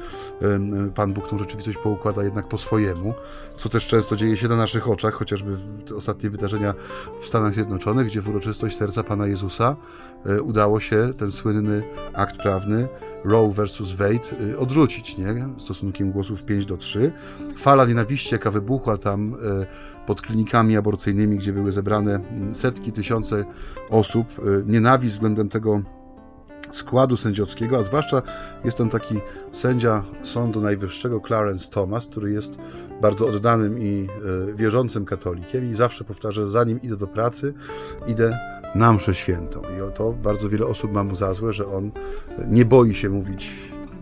Pan 0.95 1.13
Bóg 1.13 1.29
tą 1.29 1.39
rzeczywistość 1.39 1.79
poukłada 1.79 2.23
jednak 2.23 2.49
po 2.53 2.59
swojemu, 2.59 3.15
co 3.57 3.69
też 3.69 3.87
często 3.87 4.17
dzieje 4.17 4.37
się 4.37 4.49
na 4.49 4.57
naszych 4.57 4.89
oczach, 4.89 5.15
chociażby 5.15 5.57
ostatnie 5.97 6.31
wydarzenia 6.31 6.75
w 7.21 7.27
Stanach 7.27 7.55
Zjednoczonych, 7.55 8.07
gdzie 8.07 8.21
w 8.21 8.29
uroczystość 8.29 8.77
serca 8.77 9.03
Pana 9.03 9.27
Jezusa 9.27 9.77
e, 10.27 10.43
udało 10.43 10.81
się 10.81 11.13
ten 11.17 11.33
słynny 11.33 11.83
akt 12.15 12.37
prawny 12.37 12.89
Roe 13.25 13.53
versus 13.53 13.93
Wade 13.93 14.53
e, 14.53 14.59
odrzucić, 14.59 15.19
nie? 15.19 15.49
Stosunkiem 15.59 16.13
głosów 16.13 16.43
5 16.45 16.67
do 16.67 16.77
3. 16.77 17.13
Fala 17.59 17.87
nienawiści, 17.87 18.35
jaka 18.35 18.51
wybuchła 18.51 18.97
tam 18.97 19.35
e, 19.35 20.07
pod 20.07 20.21
klinikami 20.21 20.77
aborcyjnymi, 20.77 21.39
gdzie 21.39 21.53
były 21.53 21.73
zebrane 21.73 22.21
setki, 22.53 22.93
tysiące 22.93 23.45
osób. 23.91 24.27
Nienawiść 24.67 25.15
względem 25.15 25.49
tego 25.49 25.83
składu 26.73 27.17
sędziowskiego, 27.17 27.79
a 27.79 27.83
zwłaszcza 27.83 28.23
jest 28.65 28.79
tam 28.79 28.89
taki 28.89 29.21
sędzia 29.53 30.05
Sądu 30.23 30.61
Najwyższego, 30.61 31.21
Clarence 31.27 31.71
Thomas, 31.71 32.07
który 32.07 32.33
jest 32.33 32.59
bardzo 33.03 33.27
oddanym 33.27 33.79
i 33.79 34.09
y, 34.51 34.55
wierzącym 34.55 35.05
katolikiem 35.05 35.71
i 35.71 35.75
zawsze 35.75 36.05
powtarza, 36.05 36.47
zanim 36.47 36.81
idę 36.81 36.97
do 36.97 37.07
pracy, 37.07 37.55
idę 38.07 38.39
na 38.75 38.93
mszę 38.93 39.15
świętą. 39.15 39.63
I 39.79 39.81
o 39.81 39.91
to 39.91 40.13
bardzo 40.13 40.49
wiele 40.49 40.67
osób 40.67 40.93
ma 40.93 41.05
mu 41.05 41.17
za 41.17 41.35
złe, 41.35 41.53
że 41.53 41.67
on 41.67 41.91
nie 42.49 42.65
boi 42.65 42.95
się 42.95 43.09
mówić 43.09 43.51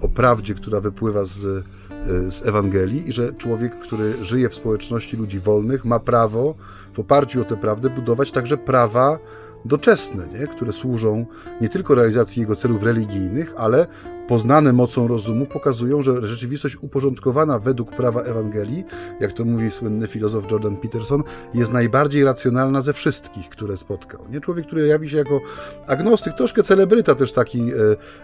o 0.02 0.08
prawdzie, 0.08 0.54
która 0.54 0.80
wypływa 0.80 1.24
z 1.24 1.64
Y, 2.06 2.30
z 2.30 2.46
Ewangelii 2.46 3.08
i 3.08 3.12
że 3.12 3.32
człowiek, 3.32 3.78
który 3.78 4.24
żyje 4.24 4.48
w 4.48 4.54
społeczności 4.54 5.16
ludzi 5.16 5.40
wolnych, 5.40 5.84
ma 5.84 5.98
prawo 5.98 6.54
w 6.92 6.98
oparciu 6.98 7.42
o 7.42 7.44
tę 7.44 7.56
prawdę 7.56 7.90
budować 7.90 8.30
także 8.30 8.56
prawa 8.56 9.18
doczesne, 9.64 10.26
nie? 10.26 10.46
które 10.46 10.72
służą 10.72 11.26
nie 11.60 11.68
tylko 11.68 11.94
realizacji 11.94 12.40
jego 12.40 12.56
celów 12.56 12.82
religijnych, 12.82 13.54
ale 13.56 13.86
poznane 14.30 14.72
mocą 14.72 15.08
rozumu, 15.08 15.46
pokazują, 15.46 16.02
że 16.02 16.26
rzeczywistość 16.26 16.76
uporządkowana 16.76 17.58
według 17.58 17.90
prawa 17.96 18.22
Ewangelii, 18.22 18.84
jak 19.20 19.32
to 19.32 19.44
mówi 19.44 19.70
słynny 19.70 20.06
filozof 20.06 20.50
Jordan 20.50 20.76
Peterson, 20.76 21.22
jest 21.54 21.72
najbardziej 21.72 22.24
racjonalna 22.24 22.80
ze 22.80 22.92
wszystkich, 22.92 23.48
które 23.48 23.76
spotkał. 23.76 24.20
Nie? 24.30 24.40
Człowiek, 24.40 24.66
który 24.66 24.86
jawi 24.86 25.08
się 25.08 25.16
jako 25.16 25.40
agnostyk, 25.86 26.34
troszkę 26.34 26.62
celebryta 26.62 27.14
też 27.14 27.32
taki 27.32 27.60
e, 27.60 27.74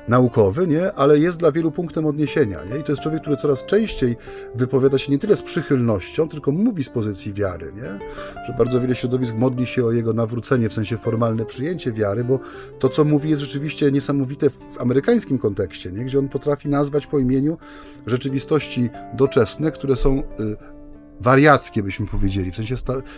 naukowy, 0.08 0.66
nie? 0.66 0.92
ale 0.92 1.18
jest 1.18 1.38
dla 1.38 1.52
wielu 1.52 1.70
punktem 1.70 2.06
odniesienia. 2.06 2.58
Nie? 2.64 2.78
I 2.78 2.82
to 2.82 2.92
jest 2.92 3.02
człowiek, 3.02 3.20
który 3.20 3.36
coraz 3.36 3.64
częściej 3.64 4.16
wypowiada 4.54 4.98
się 4.98 5.12
nie 5.12 5.18
tyle 5.18 5.36
z 5.36 5.42
przychylnością, 5.42 6.28
tylko 6.28 6.52
mówi 6.52 6.84
z 6.84 6.90
pozycji 6.90 7.32
wiary. 7.32 7.72
Nie? 7.76 7.98
Że 8.46 8.52
bardzo 8.58 8.80
wiele 8.80 8.94
środowisk 8.94 9.34
modli 9.34 9.66
się 9.66 9.84
o 9.84 9.92
jego 9.92 10.12
nawrócenie, 10.12 10.68
w 10.68 10.72
sensie 10.72 10.96
formalne 10.96 11.44
przyjęcie 11.44 11.92
wiary, 11.92 12.24
bo 12.24 12.38
to, 12.78 12.88
co 12.88 13.04
mówi, 13.04 13.30
jest 13.30 13.42
rzeczywiście 13.42 13.92
niesamowite 13.92 14.50
w 14.50 14.80
amerykańskim 14.80 15.38
kontekście, 15.38 15.95
gdzie 16.04 16.18
on 16.18 16.28
potrafi 16.28 16.68
nazwać 16.68 17.06
po 17.06 17.18
imieniu 17.18 17.58
rzeczywistości 18.06 18.90
doczesne, 19.14 19.70
które 19.72 19.96
są 19.96 20.18
y, 20.18 20.22
wariackie, 21.20 21.82
byśmy 21.82 22.06
powiedzieli. 22.06 22.52
W 22.52 22.56
sensie 22.56 22.74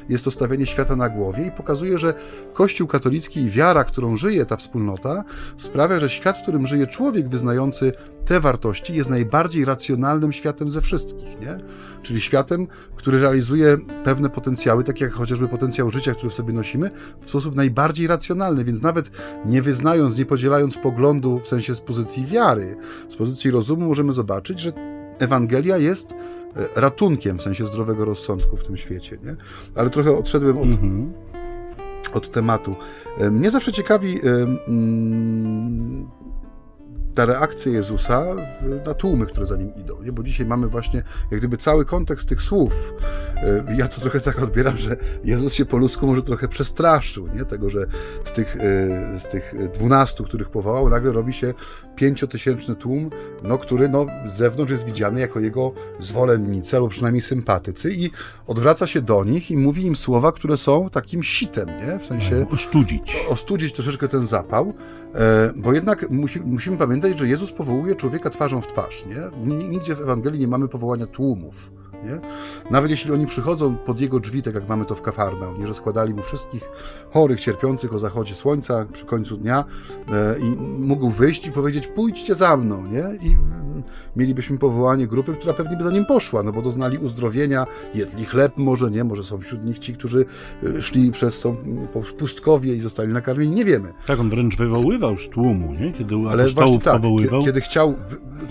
jest 0.08 0.24
to 0.24 0.30
stawianie 0.30 0.66
świata 0.66 0.96
na 0.96 1.08
głowie 1.08 1.46
i 1.46 1.50
pokazuje, 1.50 1.98
że 1.98 2.14
Kościół 2.54 2.88
katolicki 2.88 3.40
i 3.40 3.50
wiara, 3.50 3.84
którą 3.84 4.16
żyje 4.16 4.46
ta 4.46 4.56
wspólnota, 4.56 5.24
sprawia, 5.56 6.00
że 6.00 6.10
świat, 6.10 6.38
w 6.38 6.42
którym 6.42 6.66
żyje 6.66 6.86
człowiek 6.86 7.28
wyznający 7.28 7.92
te 8.24 8.40
wartości, 8.40 8.94
jest 8.94 9.10
najbardziej 9.10 9.64
racjonalnym 9.64 10.32
światem 10.32 10.70
ze 10.70 10.80
wszystkich, 10.80 11.40
nie? 11.40 11.58
Czyli 12.02 12.20
światem, 12.20 12.66
który 12.96 13.20
realizuje 13.20 13.76
pewne 14.04 14.30
potencjały, 14.30 14.84
takie 14.84 15.04
jak 15.04 15.14
chociażby 15.14 15.48
potencjał 15.48 15.90
życia, 15.90 16.14
który 16.14 16.30
w 16.30 16.34
sobie 16.34 16.52
nosimy, 16.52 16.90
w 17.20 17.28
sposób 17.28 17.54
najbardziej 17.54 18.06
racjonalny, 18.06 18.64
więc 18.64 18.82
nawet 18.82 19.10
nie 19.46 19.62
wyznając, 19.62 20.18
nie 20.18 20.26
podzielając 20.26 20.76
poglądu 20.76 21.40
w 21.40 21.48
sensie 21.48 21.74
z 21.74 21.80
pozycji 21.80 22.26
wiary, 22.26 22.76
z 23.08 23.16
pozycji 23.16 23.50
rozumu, 23.50 23.86
możemy 23.86 24.12
zobaczyć, 24.12 24.60
że 24.60 24.72
Ewangelia 25.18 25.78
jest 25.78 26.14
ratunkiem 26.76 27.38
w 27.38 27.42
sensie 27.42 27.66
zdrowego 27.66 28.04
rozsądku 28.04 28.56
w 28.56 28.66
tym 28.66 28.76
świecie. 28.76 29.18
Nie? 29.24 29.36
Ale 29.74 29.90
trochę 29.90 30.16
odszedłem 30.16 30.58
od, 30.58 30.68
mm-hmm. 30.68 31.08
od 32.12 32.30
tematu. 32.30 32.76
E, 33.18 33.30
mnie 33.30 33.50
zawsze 33.50 33.72
ciekawi 33.72 34.20
mm, 34.22 36.08
ta 37.18 37.24
reakcja 37.24 37.72
Jezusa 37.72 38.24
na 38.86 38.94
tłumy, 38.94 39.26
które 39.26 39.46
za 39.46 39.56
nim 39.56 39.74
idą. 39.74 40.02
Nie? 40.02 40.12
Bo 40.12 40.22
dzisiaj 40.22 40.46
mamy 40.46 40.68
właśnie 40.68 41.02
jak 41.30 41.40
gdyby 41.40 41.56
cały 41.56 41.84
kontekst 41.84 42.28
tych 42.28 42.42
słów. 42.42 42.92
E, 43.36 43.76
ja 43.76 43.88
to 43.88 44.00
trochę 44.00 44.20
tak 44.20 44.42
odbieram, 44.42 44.78
że 44.78 44.96
Jezus 45.24 45.54
się 45.54 45.64
po 45.64 45.76
ludzku 45.76 46.06
może 46.06 46.22
trochę 46.22 46.48
przestraszył, 46.48 47.28
nie? 47.34 47.44
tego, 47.44 47.70
że 47.70 47.86
z 48.24 48.32
tych, 48.32 48.56
e, 48.56 49.20
z 49.20 49.28
tych 49.28 49.54
dwunastu, 49.74 50.24
których 50.24 50.48
powołał, 50.48 50.88
nagle 50.88 51.12
robi 51.12 51.32
się 51.32 51.54
pięciotysięczny 51.98 52.76
tłum, 52.76 53.10
no, 53.42 53.58
który 53.58 53.88
no, 53.88 54.06
z 54.26 54.32
zewnątrz 54.32 54.70
jest 54.70 54.86
widziany 54.86 55.20
jako 55.20 55.40
jego 55.40 55.72
zwolennicy, 55.98 56.76
albo 56.76 56.88
przynajmniej 56.88 57.22
sympatycy 57.22 57.90
i 57.90 58.10
odwraca 58.46 58.86
się 58.86 59.02
do 59.02 59.24
nich 59.24 59.50
i 59.50 59.56
mówi 59.56 59.86
im 59.86 59.96
słowa, 59.96 60.32
które 60.32 60.56
są 60.56 60.90
takim 60.90 61.22
sitem, 61.22 61.68
nie? 61.68 61.98
w 61.98 62.06
sensie... 62.06 62.46
Ostudzić. 62.50 63.16
Ostudzić 63.28 63.72
troszeczkę 63.72 64.08
ten 64.08 64.26
zapał, 64.26 64.74
e, 65.14 65.52
bo 65.56 65.72
jednak 65.72 66.10
musi, 66.10 66.40
musimy 66.40 66.76
pamiętać, 66.76 67.18
że 67.18 67.28
Jezus 67.28 67.52
powołuje 67.52 67.94
człowieka 67.94 68.30
twarzą 68.30 68.60
w 68.60 68.66
twarz. 68.66 69.04
Nie? 69.06 69.54
Nigdzie 69.68 69.94
w 69.94 70.00
Ewangelii 70.00 70.40
nie 70.40 70.48
mamy 70.48 70.68
powołania 70.68 71.06
tłumów. 71.06 71.77
Nie? 72.04 72.20
Nawet 72.70 72.90
jeśli 72.90 73.12
oni 73.12 73.26
przychodzą 73.26 73.76
pod 73.76 74.00
jego 74.00 74.20
drzwi, 74.20 74.42
tak 74.42 74.54
jak 74.54 74.68
mamy 74.68 74.84
to 74.84 74.94
w 74.94 75.02
Kafarnaum, 75.02 75.60
nie, 75.60 75.66
że 75.66 75.74
składali 75.74 76.14
mu 76.14 76.22
wszystkich 76.22 76.70
chorych, 77.10 77.40
cierpiących 77.40 77.94
o 77.94 77.98
zachodzie 77.98 78.34
słońca 78.34 78.86
przy 78.92 79.04
końcu 79.06 79.36
dnia 79.36 79.64
e, 80.12 80.38
i 80.38 80.44
mógł 80.78 81.10
wyjść 81.10 81.46
i 81.46 81.52
powiedzieć, 81.52 81.86
pójdźcie 81.86 82.34
za 82.34 82.56
mną, 82.56 82.86
nie? 82.86 83.18
I 83.20 83.32
mm, 83.32 83.82
mielibyśmy 84.16 84.58
powołanie 84.58 85.06
grupy, 85.06 85.34
która 85.34 85.54
pewnie 85.54 85.76
by 85.76 85.84
za 85.84 85.90
nim 85.90 86.06
poszła, 86.06 86.42
no 86.42 86.52
bo 86.52 86.62
doznali 86.62 86.98
uzdrowienia, 86.98 87.66
jedli 87.94 88.24
chleb 88.24 88.52
może, 88.56 88.90
nie? 88.90 89.04
Może 89.04 89.22
są 89.22 89.38
wśród 89.38 89.64
nich 89.64 89.78
ci, 89.78 89.94
którzy 89.94 90.24
e, 90.78 90.82
szli 90.82 91.10
przez 91.10 91.40
tą 91.40 91.56
pustkowie 92.18 92.74
i 92.74 92.80
zostali 92.80 93.12
nakarmieni, 93.12 93.54
nie 93.54 93.64
wiemy. 93.64 93.92
Tak, 94.06 94.20
on 94.20 94.30
wręcz 94.30 94.56
wywoływał 94.56 95.16
z 95.16 95.28
tłumu, 95.28 95.72
nie? 95.72 95.92
Kiedy 95.92 96.14
Ale 96.28 96.48
właśnie 96.48 96.80
tak, 96.80 96.94
powoływał. 96.94 97.44
Kiedy 97.44 97.60
chciał, 97.60 97.94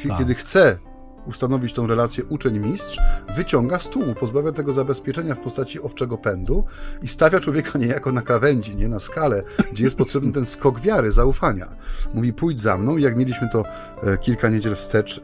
tak. 0.07 0.17
kiedy 0.17 0.35
chce 0.35 0.79
ustanowić 1.27 1.73
tą 1.73 1.87
relację 1.87 2.23
uczeń-mistrz, 2.25 2.99
wyciąga 3.35 3.79
z 3.79 3.89
tłumu, 3.89 4.15
pozbawia 4.15 4.51
tego 4.51 4.73
zabezpieczenia 4.73 5.35
w 5.35 5.39
postaci 5.39 5.81
owczego 5.81 6.17
pędu 6.17 6.63
i 7.01 7.07
stawia 7.07 7.39
człowieka 7.39 7.79
niejako 7.79 8.11
na 8.11 8.21
krawędzi, 8.21 8.75
nie 8.75 8.87
na 8.87 8.99
skalę, 8.99 9.43
gdzie 9.71 9.83
jest 9.83 9.97
potrzebny 9.97 10.31
ten 10.31 10.45
skok 10.45 10.79
wiary, 10.79 11.11
zaufania. 11.11 11.67
Mówi, 12.13 12.33
pójdź 12.33 12.59
za 12.59 12.77
mną, 12.77 12.97
i 12.97 13.01
jak 13.01 13.17
mieliśmy 13.17 13.49
to 13.49 13.63
e, 14.03 14.17
kilka 14.17 14.49
niedziel 14.49 14.75
wstecz, 14.75 15.17
e, 15.17 15.21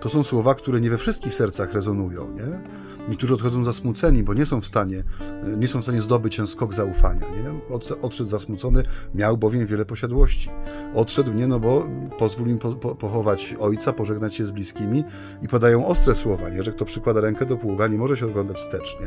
to 0.00 0.08
są 0.08 0.22
słowa, 0.22 0.54
które 0.54 0.80
nie 0.80 0.90
we 0.90 0.98
wszystkich 0.98 1.34
sercach 1.34 1.72
rezonują, 1.72 2.30
nie? 2.30 2.60
Niektórzy 3.08 3.34
odchodzą 3.34 3.64
zasmuceni, 3.64 4.22
bo 4.22 4.34
nie 4.34 4.46
są 4.46 4.60
w 4.60 4.66
stanie, 4.66 5.04
e, 5.44 5.56
nie 5.56 5.68
są 5.68 5.80
w 5.80 5.82
stanie 5.82 6.00
zdobyć 6.00 6.36
ten 6.36 6.46
skok 6.46 6.74
zaufania, 6.74 7.26
nie? 7.28 7.74
Odszedł 8.02 8.30
zasmucony, 8.30 8.82
miał 9.14 9.36
bowiem 9.36 9.66
wiele 9.66 9.84
posiadłości. 9.84 10.50
Odszedł, 10.94 11.32
nie, 11.32 11.46
no 11.46 11.60
bo 11.60 11.86
pozwól 12.18 12.48
im 12.48 12.58
po, 12.58 12.72
po, 12.72 12.94
pochować 12.94 13.56
ojca, 13.60 13.92
pożegnać 13.92 14.34
się 14.34 14.44
z 14.44 14.50
bliskimi 14.50 15.04
i 15.44 15.48
podają 15.48 15.86
ostre 15.86 16.14
słowa, 16.14 16.48
nie? 16.48 16.62
że 16.62 16.72
kto 16.72 16.84
przykłada 16.84 17.20
rękę 17.20 17.46
do 17.46 17.56
pługa, 17.56 17.86
nie 17.86 17.98
może 17.98 18.16
się 18.16 18.26
oglądać 18.26 18.56
wstecznie. 18.56 19.06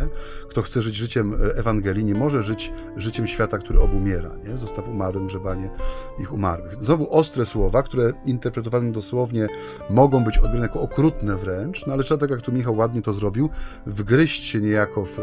Kto 0.50 0.62
chce 0.62 0.82
żyć 0.82 0.96
życiem 0.96 1.34
e, 1.34 1.56
Ewangelii, 1.56 2.06
nie 2.06 2.16
może 2.16 2.44
żyć 2.44 2.74
życiem 2.98 3.28
świata, 3.28 3.58
który 3.58 3.80
obumiera. 3.80 4.32
Nie? 4.48 4.58
Zostaw 4.58 4.88
umarłym 4.88 5.28
grzebanie 5.28 5.70
ich 6.20 6.34
umarłych. 6.34 6.76
Znowu 6.82 7.14
ostre 7.14 7.46
słowa, 7.46 7.84
które 7.84 8.14
interpretowane 8.26 8.92
dosłownie 8.92 9.48
mogą 9.90 10.24
być 10.24 10.38
odbierane 10.38 10.66
jako 10.66 10.82
okrutne 10.82 11.36
wręcz, 11.36 11.86
no 11.88 11.94
ale 11.94 12.04
trzeba, 12.04 12.20
tak 12.20 12.30
jak 12.30 12.42
tu 12.42 12.52
Michał 12.52 12.76
ładnie 12.76 13.02
to 13.02 13.14
zrobił, 13.14 13.50
wgryźć 13.86 14.46
się 14.46 14.62
niejako 14.62 15.06
w 15.06 15.18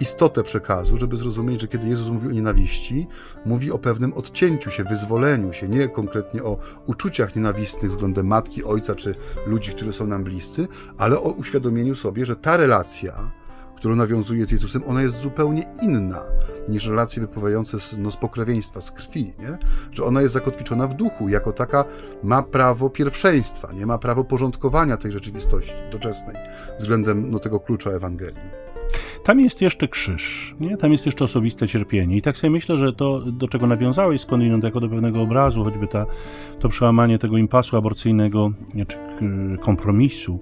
istotę 0.00 0.42
przekazu, 0.42 0.96
żeby 0.96 1.16
zrozumieć, 1.16 1.60
że 1.60 1.68
kiedy 1.68 1.88
Jezus 1.88 2.08
mówi 2.08 2.28
o 2.28 2.30
nienawiści, 2.30 3.06
mówi 3.46 3.72
o 3.72 3.78
pewnym 3.78 4.12
odcięciu 4.12 4.70
się, 4.70 4.84
wyzwoleniu 4.84 5.52
się, 5.52 5.68
nie 5.68 5.88
konkretnie 5.88 6.42
o 6.42 6.58
uczuciach 6.86 7.36
nienawistnych 7.36 7.90
względem 7.90 8.26
matki, 8.26 8.64
ojca 8.64 8.94
czy 8.94 9.14
ludzi, 9.46 9.72
którzy 9.72 9.92
są 9.92 10.06
nam 10.06 10.24
bliscy, 10.24 10.68
ale 10.98 11.18
o 11.18 11.30
uświadomieniu 11.32 11.94
sobie, 11.94 12.26
że 12.26 12.36
ta 12.36 12.56
relacja, 12.56 13.32
którą 13.76 13.96
nawiązuje 13.96 14.44
z 14.44 14.50
Jezusem, 14.50 14.82
ona 14.86 15.02
jest 15.02 15.16
zupełnie 15.16 15.64
inna 15.82 16.24
niż 16.68 16.86
relacje 16.86 17.22
wypływające 17.22 17.80
z, 17.80 17.98
no, 17.98 18.10
z 18.10 18.16
pokrewieństwa, 18.16 18.80
z 18.80 18.90
krwi, 18.90 19.32
nie? 19.38 19.58
że 19.92 20.04
ona 20.04 20.22
jest 20.22 20.34
zakotwiczona 20.34 20.86
w 20.86 20.94
duchu, 20.94 21.28
jako 21.28 21.52
taka 21.52 21.84
ma 22.22 22.42
prawo 22.42 22.90
pierwszeństwa, 22.90 23.72
nie 23.72 23.86
ma 23.86 23.98
prawo 23.98 24.24
porządkowania 24.24 24.96
tej 24.96 25.12
rzeczywistości 25.12 25.74
doczesnej 25.92 26.36
względem 26.78 27.30
no, 27.30 27.38
tego 27.38 27.60
klucza 27.60 27.90
Ewangelii. 27.90 28.69
Tam 29.24 29.40
jest 29.40 29.60
jeszcze 29.60 29.88
krzyż, 29.88 30.54
nie? 30.60 30.76
tam 30.76 30.92
jest 30.92 31.06
jeszcze 31.06 31.24
osobiste 31.24 31.68
cierpienie. 31.68 32.16
I 32.16 32.22
tak 32.22 32.36
sobie 32.36 32.50
myślę, 32.50 32.76
że 32.76 32.92
to, 32.92 33.20
do 33.20 33.48
czego 33.48 33.66
nawiązałeś 33.66 34.20
skądinąd 34.20 34.64
jako 34.64 34.80
do 34.80 34.88
pewnego 34.88 35.22
obrazu, 35.22 35.64
choćby 35.64 35.86
ta, 35.86 36.06
to 36.58 36.68
przełamanie 36.68 37.18
tego 37.18 37.36
impasu 37.36 37.76
aborcyjnego, 37.76 38.52
czy 38.86 38.96
kompromisu 39.60 40.38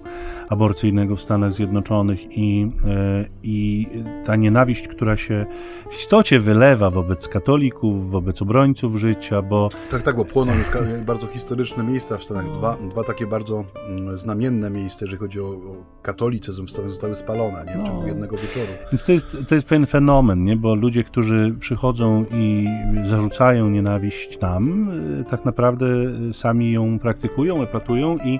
aborcyjnego 0.49 1.15
w 1.15 1.21
Stanach 1.21 1.53
Zjednoczonych 1.53 2.37
i, 2.37 2.71
e, 2.87 3.25
i 3.43 3.87
ta 4.25 4.35
nienawiść, 4.35 4.87
która 4.87 5.17
się 5.17 5.45
w 5.91 5.99
istocie 5.99 6.39
wylewa 6.39 6.89
wobec 6.89 7.27
katolików, 7.27 8.11
wobec 8.11 8.41
obrońców 8.41 8.95
życia, 8.95 9.41
bo... 9.41 9.67
Tak, 9.91 10.01
tak, 10.01 10.15
bo 10.15 10.25
płoną 10.25 10.53
już 10.57 10.67
bardzo 11.05 11.27
historyczne 11.27 11.83
miejsca 11.83 12.17
w 12.17 12.23
Stanach. 12.23 12.51
Dwa, 12.51 12.77
dwa 12.91 13.03
takie 13.03 13.27
bardzo 13.27 13.63
mm, 13.87 14.17
znamienne 14.17 14.69
miejsca, 14.69 15.05
jeżeli 15.05 15.19
chodzi 15.19 15.41
o, 15.41 15.45
o 15.45 15.75
katolicyzm 16.01 16.65
w 16.65 16.71
Stanach, 16.71 16.91
zostały 16.91 17.15
spalone 17.15 17.65
nie? 17.65 17.83
w 17.83 17.85
ciągu 17.85 18.01
no. 18.01 18.07
jednego 18.07 18.37
wieczoru. 18.41 18.71
Więc 18.91 19.03
to 19.03 19.11
jest, 19.11 19.37
to 19.47 19.55
jest 19.55 19.67
pewien 19.67 19.85
fenomen, 19.85 20.43
nie? 20.43 20.55
bo 20.55 20.75
ludzie, 20.75 21.03
którzy 21.03 21.55
przychodzą 21.59 22.25
i 22.31 22.67
zarzucają 23.05 23.69
nienawiść 23.69 24.39
nam, 24.39 24.91
e, 25.21 25.23
tak 25.23 25.45
naprawdę 25.45 25.85
sami 26.33 26.71
ją 26.71 26.99
praktykują, 26.99 27.63
epatują 27.63 28.17
i 28.17 28.39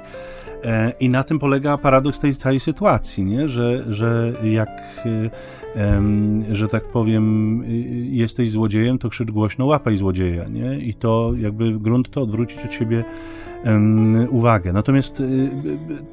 E, 0.64 0.94
I 1.00 1.10
na 1.10 1.24
tym 1.24 1.40
polega 1.40 1.78
paradoks 1.78 2.20
tej 2.20 2.36
całej 2.36 2.60
sytuacji, 2.60 3.26
nie? 3.26 3.48
Że, 3.48 3.94
że 3.94 4.34
jak, 4.44 4.70
e, 4.70 5.30
że 6.52 6.68
tak 6.68 6.84
powiem, 6.84 7.63
jesteś 8.10 8.52
złodziejem, 8.52 8.98
to 8.98 9.10
krzycz 9.10 9.32
głośno, 9.32 9.65
łapaj 9.65 9.98
złodzieja, 9.98 10.48
nie? 10.48 10.80
I 10.80 10.94
to 10.94 11.32
jakby 11.38 11.80
grunt 11.80 12.10
to 12.10 12.22
odwrócić 12.22 12.65
od 12.65 12.74
siebie 12.74 13.04
uwagę. 14.30 14.74
Natomiast 14.74 15.20
y, 15.20 15.50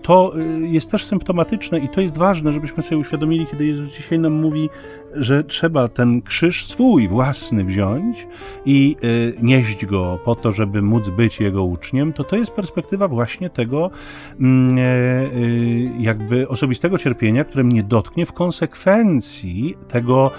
to 0.03 0.39
y, 0.39 0.69
jest 0.69 0.91
też 0.91 1.05
symptomatyczne 1.05 1.79
i 1.79 1.89
to 1.89 2.01
jest 2.01 2.19
ważne, 2.19 2.53
żebyśmy 2.53 2.83
sobie 2.83 2.99
uświadomili, 2.99 3.47
kiedy 3.47 3.67
Jezus 3.67 3.97
dzisiaj 3.97 4.19
nam 4.19 4.33
mówi, 4.33 4.69
że 5.19 5.45
trzeba 5.45 5.89
ten 5.89 6.23
krzyż 6.23 6.67
swój, 6.67 7.09
własny 7.09 7.65
wziąć 7.65 8.27
i 8.65 8.97
y, 9.05 9.35
nieść 9.43 9.87
go 9.87 10.19
po 10.25 10.35
to, 10.35 10.53
żeby 10.53 10.83
móc 10.83 11.09
być 11.09 11.41
Jego 11.41 11.65
uczniem, 11.65 12.13
to 12.13 12.25
to 12.25 12.37
jest 12.37 12.51
perspektywa 12.51 13.09
właśnie 13.09 13.51
tego 13.51 13.91
mm, 14.41 14.79
jakby 16.01 16.49
osobistego 16.49 16.99
cierpienia, 16.99 17.45
które 17.45 17.65
mnie 17.65 17.83
dotknie 17.83 18.27
w 18.27 18.33
konsekwencji 18.33 19.77
tego 19.89 20.31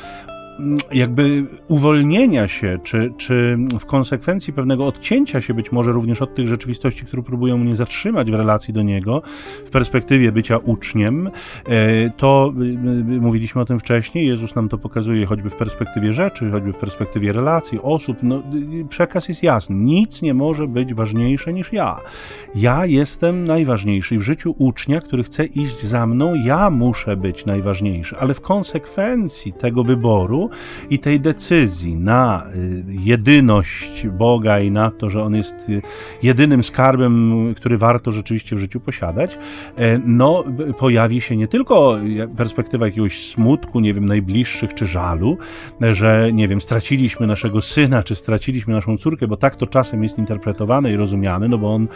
jakby 0.91 1.46
uwolnienia 1.67 2.48
się, 2.48 2.78
czy, 2.84 3.13
czy 3.17 3.58
w 3.80 3.86
konsekwencji 3.86 4.54
pewnego 4.54 4.88
odcięcia 4.88 5.41
się 5.41 5.54
być 5.54 5.72
może 5.72 5.91
również 5.91 6.22
od 6.22 6.36
tych 6.36 6.48
rzeczywistości, 6.48 7.06
które 7.06 7.24
próbują 7.24 7.58
mnie 7.58 7.76
zatrzymać 7.76 8.32
w 8.32 8.34
relacji 8.34 8.74
do 8.74 8.82
niego, 8.82 9.22
w 9.65 9.70
perspektywie 9.70 10.32
bycia 10.32 10.58
uczniem, 10.58 11.30
e, 11.65 12.10
to 12.10 12.54
mówiliśmy 13.06 13.62
o 13.62 13.65
tym 13.65 13.80
wcześniej, 13.80 14.28
Jezus 14.28 14.56
nam 14.56 14.70
to 14.70 14.78
pokazuje 14.78 15.26
choćby 15.26 15.50
w 15.50 15.56
perspektywie 15.56 16.13
rzeczy, 16.13 16.52
choćby 16.52 16.74
w 16.74 16.78
perspektywie 16.78 17.34
relacji, 17.34 17.80
osób. 17.82 18.17
No, 18.24 18.43
przekaz 18.89 19.30
jest 19.30 19.43
jasny. 19.43 19.76
Nic 19.76 20.22
nie 20.22 20.34
może 20.34 20.67
być 20.67 20.93
ważniejsze 20.93 21.54
niż 21.54 21.74
ja. 21.74 22.00
Ja 22.56 22.86
jestem 22.86 23.43
najważniejszy 23.43 24.17
w 24.17 24.22
życiu 24.22 24.56
ucznia, 24.58 25.02
który 25.02 25.24
chce 25.24 25.46
iść 25.46 25.86
za 25.86 26.08
mną, 26.08 26.36
ja 26.36 26.70
muszę 26.70 27.17
być 27.17 27.46
najważniejszy, 27.46 28.17
ale 28.20 28.34
w 28.34 28.41
konsekwencji 28.41 29.54
tego 29.54 29.84
wyboru 29.84 30.47
i 30.90 31.00
tej 31.00 31.20
decyzji 31.20 31.96
na 31.96 32.48
y, 32.56 32.84
jedyność 32.90 34.08
Boga 34.08 34.60
i 34.60 34.72
na 34.72 34.92
to, 34.92 35.10
że 35.10 35.24
On 35.24 35.36
jest 35.36 35.70
y, 35.70 35.82
jedynym 36.24 36.64
skarbem, 36.64 37.54
który 37.56 37.78
warto 37.78 38.12
rzeczywiście 38.12 38.56
w 38.56 38.60
życiu 38.60 38.80
posiadać, 38.80 39.40
e, 39.78 40.00
no 40.06 40.44
pojawi 40.80 41.22
się 41.22 41.38
nie 41.38 41.48
tylko 41.48 41.98
perspektywa 42.38 42.86
jakiegoś 42.86 43.30
smutku, 43.30 43.80
nie 43.80 43.94
wiem, 43.94 44.06
najbliższych 44.06 44.74
czy 44.74 44.86
żalu, 44.86 45.38
że 45.92 46.30
nie 46.34 46.48
wiem, 46.48 46.62
straciliśmy 46.62 47.28
naszego 47.28 47.62
syna, 47.62 48.04
czy 48.04 48.16
straciliśmy 48.16 48.74
naszą 48.74 48.98
córkę, 48.98 49.28
bo 49.28 49.38
tak 49.38 49.56
to 49.56 49.68
czasem 49.68 50.04
jest 50.04 50.18
interpretowane 50.18 50.92
i 50.92 50.96
rozumiane, 50.96 51.48
no 51.48 51.58
bo 51.58 51.74
on 51.74 51.88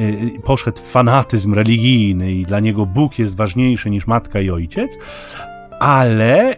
y, 0.00 0.30
poszedł 0.44 0.78
w 0.78 0.90
fanatyzm 0.90 1.54
religijny 1.54 2.32
i 2.32 2.42
dla 2.42 2.60
niego 2.60 2.86
Bóg 2.86 3.18
jest 3.18 3.36
ważniejszy 3.36 3.90
niż 3.90 4.06
matka 4.06 4.40
i 4.40 4.50
ojciec, 4.50 4.98
ale 5.80 6.56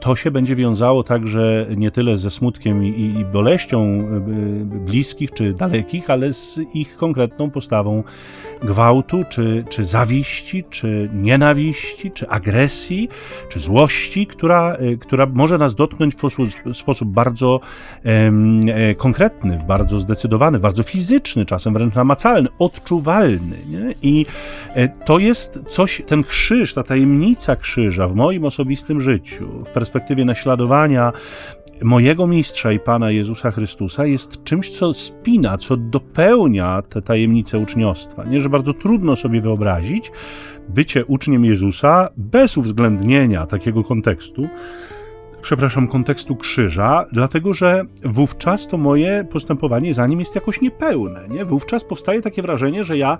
to 0.00 0.16
się 0.16 0.30
będzie 0.30 0.54
wiązało 0.54 1.02
także 1.02 1.66
nie 1.76 1.90
tyle 1.90 2.16
ze 2.16 2.30
smutkiem 2.30 2.84
i, 2.84 3.24
boleścią 3.32 3.82
y, 3.82 4.64
bliskich 4.64 5.30
czy 5.30 5.52
dalekich, 5.52 6.10
ale 6.10 6.32
z 6.32 6.60
ich 6.74 6.96
konkretną 6.96 7.50
postawą 7.50 8.02
gwałtu, 8.62 9.24
czy, 9.28 9.64
czy 9.68 9.84
zawiści, 9.84 10.64
czy 10.70 11.10
nienawiści, 11.12 12.10
czy 12.10 12.28
agresji, 12.28 13.08
czy 13.48 13.60
złości, 13.60 14.26
która, 14.26 14.76
y, 14.80 14.98
która 14.98 15.26
może 15.26 15.58
nas 15.58 15.74
dotknąć 15.74 16.14
w 16.14 16.76
sposób, 16.76 17.08
bardzo 17.08 17.60
e, 18.04 18.94
konkretny, 18.94 19.64
bardzo 19.68 19.98
zdecydowany, 19.98 20.58
bardzo 20.58 20.82
fizyczny, 20.82 21.44
czasem 21.44 21.74
wręcz 21.74 21.94
namacalny, 21.94 22.48
odczuwalny. 22.58 23.56
Nie? 23.68 23.94
I 24.02 24.26
e, 24.74 24.88
to 24.88 25.18
jest 25.18 25.60
coś, 25.68 26.02
ten 26.06 26.24
krzyż, 26.24 26.74
ta 26.74 26.82
tajemnica 26.82 27.56
krzyża 27.56 28.08
w 28.08 28.14
moim 28.14 28.44
osobistym 28.44 29.00
życiu, 29.00 29.64
w 29.64 29.68
perspektywie 29.68 30.24
naśladowania 30.24 31.12
mojego 31.82 32.26
mistrza 32.26 32.72
i 32.72 32.80
Pana 32.80 33.10
Jezusa 33.10 33.50
Chrystusa 33.50 34.06
jest 34.06 34.44
czymś, 34.44 34.70
co 34.70 34.94
spina, 34.94 35.58
co 35.58 35.76
dopełnia 35.76 36.82
tę 36.82 37.02
tajemnicę 37.02 37.58
uczniostwa. 37.58 38.24
Nie, 38.24 38.40
że 38.40 38.48
bardzo 38.48 38.74
trudno 38.74 39.16
sobie 39.16 39.40
wyobrazić 39.40 40.12
bycie 40.68 41.04
uczniem 41.04 41.44
Jezusa 41.44 42.08
bez 42.16 42.56
uwzględnienia 42.56 43.46
takiego 43.46 43.84
kontekstu, 43.84 44.48
przepraszam, 45.42 45.88
kontekstu 45.88 46.36
krzyża, 46.36 47.04
dlatego 47.12 47.52
że 47.52 47.84
wówczas 48.04 48.68
to 48.68 48.78
moje 48.78 49.26
postępowanie 49.30 49.94
za 49.94 50.06
nim 50.06 50.20
jest 50.20 50.34
jakoś 50.34 50.60
niepełne. 50.60 51.28
Nie? 51.28 51.44
Wówczas 51.44 51.84
powstaje 51.84 52.22
takie 52.22 52.42
wrażenie, 52.42 52.84
że 52.84 52.98
ja 52.98 53.18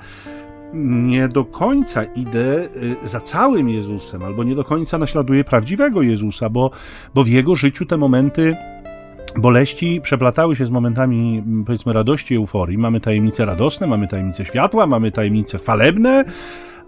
nie 0.74 1.28
do 1.28 1.44
końca 1.44 2.04
idę 2.04 2.68
y, 3.04 3.08
za 3.08 3.20
całym 3.20 3.68
Jezusem, 3.68 4.22
albo 4.22 4.44
nie 4.44 4.54
do 4.54 4.64
końca 4.64 4.98
naśladuję 4.98 5.44
prawdziwego 5.44 6.02
Jezusa, 6.02 6.48
bo, 6.48 6.70
bo 7.14 7.24
w 7.24 7.28
jego 7.28 7.54
życiu 7.54 7.86
te 7.86 7.96
momenty 7.96 8.56
boleści 9.36 10.00
przeplatały 10.00 10.56
się 10.56 10.66
z 10.66 10.70
momentami, 10.70 11.42
powiedzmy, 11.66 11.92
radości, 11.92 12.36
euforii. 12.36 12.78
Mamy 12.78 13.00
tajemnice 13.00 13.44
radosne, 13.44 13.86
mamy 13.86 14.08
tajemnice 14.08 14.44
światła, 14.44 14.86
mamy 14.86 15.12
tajemnice 15.12 15.58
chwalebne, 15.58 16.24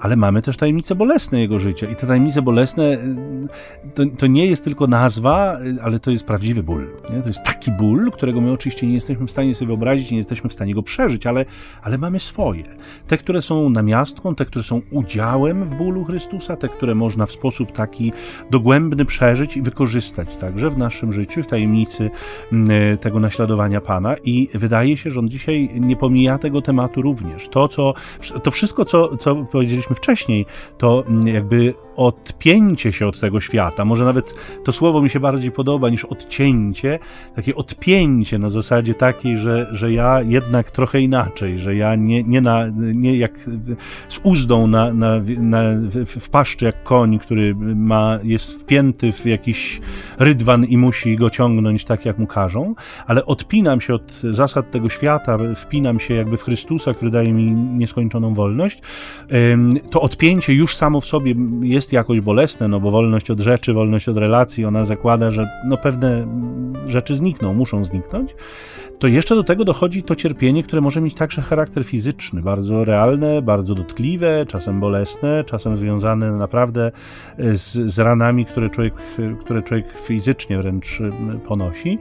ale 0.01 0.17
mamy 0.17 0.43
też 0.43 0.57
tajemnice 0.57 0.95
bolesne 0.95 1.41
jego 1.41 1.59
życia. 1.59 1.87
I 1.87 1.97
te 1.97 2.07
tajemnice 2.07 2.43
bolesne 2.43 2.85
y, 2.85 3.89
to, 3.95 4.03
to 4.19 4.27
nie 4.27 4.47
jest 4.47 4.65
tylko 4.65 4.87
nazwa, 4.87 5.59
y, 5.61 5.83
ale 5.83 5.99
to 5.99 6.11
jest 6.11 6.25
prawdziwy 6.25 6.63
ból. 6.63 6.87
Nie? 7.15 7.21
To 7.23 7.29
jest 7.29 7.43
taki 7.45 7.71
ból, 7.71 8.11
którego 8.11 8.41
my 8.41 8.53
oczywiście 8.53 8.87
nie 8.87 8.95
jesteśmy 8.95 9.27
w 9.27 9.31
stanie 9.31 9.55
sobie 9.55 9.67
wyobrazić, 9.67 10.11
nie 10.11 10.17
jesteśmy 10.17 10.51
w 10.51 10.53
stanie 10.53 10.75
go 10.75 10.83
przeżyć, 10.83 11.27
ale, 11.27 11.45
ale 11.83 11.99
mamy 11.99 12.21
swoje. 12.21 12.65
Te, 13.07 13.19
które 13.19 13.43
są 13.43 13.71
namiastką, 13.71 14.35
te, 14.35 14.45
które 14.45 14.63
są 14.63 14.81
udziałem 14.91 15.65
w 15.65 15.75
bólu 15.75 16.05
Chrystusa, 16.05 16.57
te, 16.57 16.69
które 16.69 16.95
można 16.95 17.27
w 17.27 17.33
sposób 17.33 17.73
taki 17.73 18.13
dogłębny 18.51 19.05
przeżyć 19.05 19.57
i 19.57 19.63
wykorzystać 19.63 20.37
także 20.37 20.71
w 20.71 20.79
naszym 20.79 21.13
życiu, 21.13 21.43
w 21.43 21.47
tajemnicy 21.47 22.11
mm, 22.53 22.71
y, 22.71 22.99
tego 23.01 23.21
naśladowania 23.21 23.81
Pana. 23.81 24.15
I 24.25 24.49
wydaje 24.55 24.97
się, 24.97 25.11
że 25.11 25.21
on 25.21 25.29
dzisiaj 25.29 25.71
nie 25.81 25.97
pomija 25.97 26.39
tego 26.39 26.63
tematu 26.63 27.03
również. 27.03 27.49
To, 27.49 27.69
co, 27.69 27.95
to 28.43 28.51
wszystko, 28.51 28.85
co, 28.85 29.17
co 29.17 29.37
powiedzieliśmy, 29.37 29.88
wcześniej, 29.95 30.47
to 30.79 31.05
jakby 31.25 31.75
odpięcie 31.97 32.93
się 32.93 33.07
od 33.07 33.21
tego 33.21 33.41
świata, 33.41 33.85
może 33.85 34.05
nawet 34.05 34.35
to 34.65 34.73
słowo 34.73 35.03
mi 35.03 35.11
się 35.11 35.21
bardziej 35.21 35.53
podoba 35.53 35.91
niż 35.91 36.05
odcięcie, 36.05 36.99
takie 37.37 37.55
odpięcie 37.55 38.39
na 38.39 38.49
zasadzie 38.49 38.95
takiej, 38.95 39.37
że, 39.37 39.69
że 39.73 39.93
ja 39.93 40.23
jednak 40.23 40.71
trochę 40.71 41.01
inaczej, 41.01 41.59
że 41.59 41.77
ja 41.77 41.95
nie, 41.95 42.23
nie, 42.23 42.41
na, 42.41 42.65
nie 42.77 43.17
jak 43.17 43.33
z 44.09 44.21
uzdą 44.23 44.67
na, 44.67 44.93
na, 44.93 45.21
na, 45.39 45.63
w 46.07 46.29
paszczy 46.29 46.65
jak 46.65 46.83
koń, 46.83 47.19
który 47.19 47.55
ma, 47.55 48.19
jest 48.23 48.61
wpięty 48.61 49.13
w 49.13 49.27
jakiś 49.27 49.81
rydwan 50.19 50.65
i 50.65 50.77
musi 50.77 51.17
go 51.17 51.31
ciągnąć 51.31 51.85
tak, 51.85 52.05
jak 52.05 52.19
mu 52.19 52.27
każą, 52.27 52.75
ale 53.07 53.27
odpinam 53.27 53.81
się 53.81 53.95
od 53.95 54.13
zasad 54.31 54.71
tego 54.71 54.89
świata, 54.89 55.39
wpinam 55.55 56.01
się 56.01 56.15
jakby 56.15 56.37
w 56.37 56.43
Chrystusa, 56.43 56.95
który 56.95 57.11
daje 57.11 57.33
mi 57.33 57.51
nieskończoną 57.53 58.35
wolność. 58.35 58.83
To 59.91 60.01
odpięcie 60.01 60.55
już 60.55 60.77
samo 60.77 61.01
w 61.01 61.07
sobie 61.07 61.35
jest 61.63 61.93
jakoś 61.93 62.21
bolesne, 62.21 62.69
no 62.69 62.81
bo 62.81 62.91
wolność 62.91 63.31
od 63.31 63.41
rzeczy, 63.41 63.73
wolność 63.73 64.09
od 64.09 64.19
relacji, 64.19 64.65
ona 64.65 64.85
zakłada, 64.85 65.31
że 65.31 65.49
no 65.65 65.77
pewne 65.77 66.27
rzeczy 66.89 67.17
znikną, 67.17 67.55
muszą 67.55 67.85
zniknąć, 67.85 68.35
to 68.99 69.07
jeszcze 69.07 69.35
do 69.35 69.45
tego 69.45 69.65
dochodzi 69.65 70.03
to 70.03 70.17
cierpienie, 70.17 70.63
które 70.63 70.81
może 70.81 71.01
mieć 71.01 71.15
także 71.15 71.43
charakter 71.43 71.85
fizyczny, 71.85 72.43
bardzo 72.43 72.85
realne, 72.85 73.43
bardzo 73.43 73.75
dotkliwe, 73.75 74.47
czasem 74.49 74.81
bolesne, 74.81 75.45
czasem 75.45 75.77
związane 75.77 76.33
naprawdę 76.33 76.93
z, 77.39 77.91
z 77.91 77.99
ranami, 77.99 78.47
które 78.47 78.71
człowiek, 78.71 78.95
które 79.41 79.63
człowiek 79.63 80.01
fizycznie 80.01 80.59
wręcz 80.59 80.99
ponosi, 81.49 81.99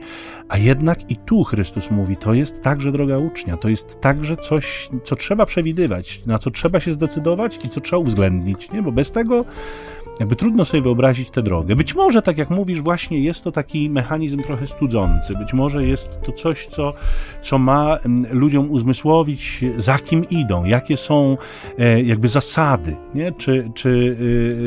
a 0.48 0.58
jednak 0.58 1.10
i 1.10 1.16
tu 1.16 1.44
Chrystus 1.44 1.90
mówi, 1.90 2.16
to 2.16 2.34
jest 2.34 2.62
także 2.62 2.92
droga 2.92 3.18
ucznia, 3.18 3.56
to 3.56 3.68
jest 3.68 4.00
także 4.00 4.36
coś, 4.36 4.88
co 5.04 5.16
trzeba 5.16 5.46
przewidywać, 5.46 6.26
na 6.26 6.38
co 6.38 6.50
trzeba 6.50 6.80
się 6.80 6.92
zdecydować 6.92 7.58
i 7.64 7.68
co 7.68 7.80
trzeba 7.80 8.00
uwzględnić, 8.00 8.70
nie? 8.70 8.82
bo 8.82 8.92
bez 8.92 9.12
tego 9.12 9.44
jakby 10.20 10.36
trudno 10.36 10.64
sobie 10.64 10.82
wyobrazić 10.82 11.30
tę 11.30 11.42
drogę. 11.42 11.76
Być 11.76 11.94
może, 11.94 12.22
tak 12.22 12.38
jak 12.38 12.50
mówisz, 12.50 12.80
właśnie 12.80 13.20
jest 13.20 13.44
to 13.44 13.52
taki 13.52 13.90
mechanizm 13.90 14.42
trochę 14.42 14.66
studzący. 14.66 15.34
Być 15.34 15.52
może 15.52 15.86
jest 15.86 16.20
to 16.26 16.32
coś, 16.32 16.66
co, 16.66 16.94
co 17.42 17.58
ma 17.58 17.98
ludziom 18.30 18.70
uzmysłowić, 18.70 19.64
za 19.76 19.98
kim 19.98 20.28
idą, 20.30 20.64
jakie 20.64 20.96
są 20.96 21.36
e, 21.78 22.02
jakby 22.02 22.28
zasady. 22.28 22.96
Nie? 23.14 23.32
Czy, 23.32 23.70
czy 23.74 24.16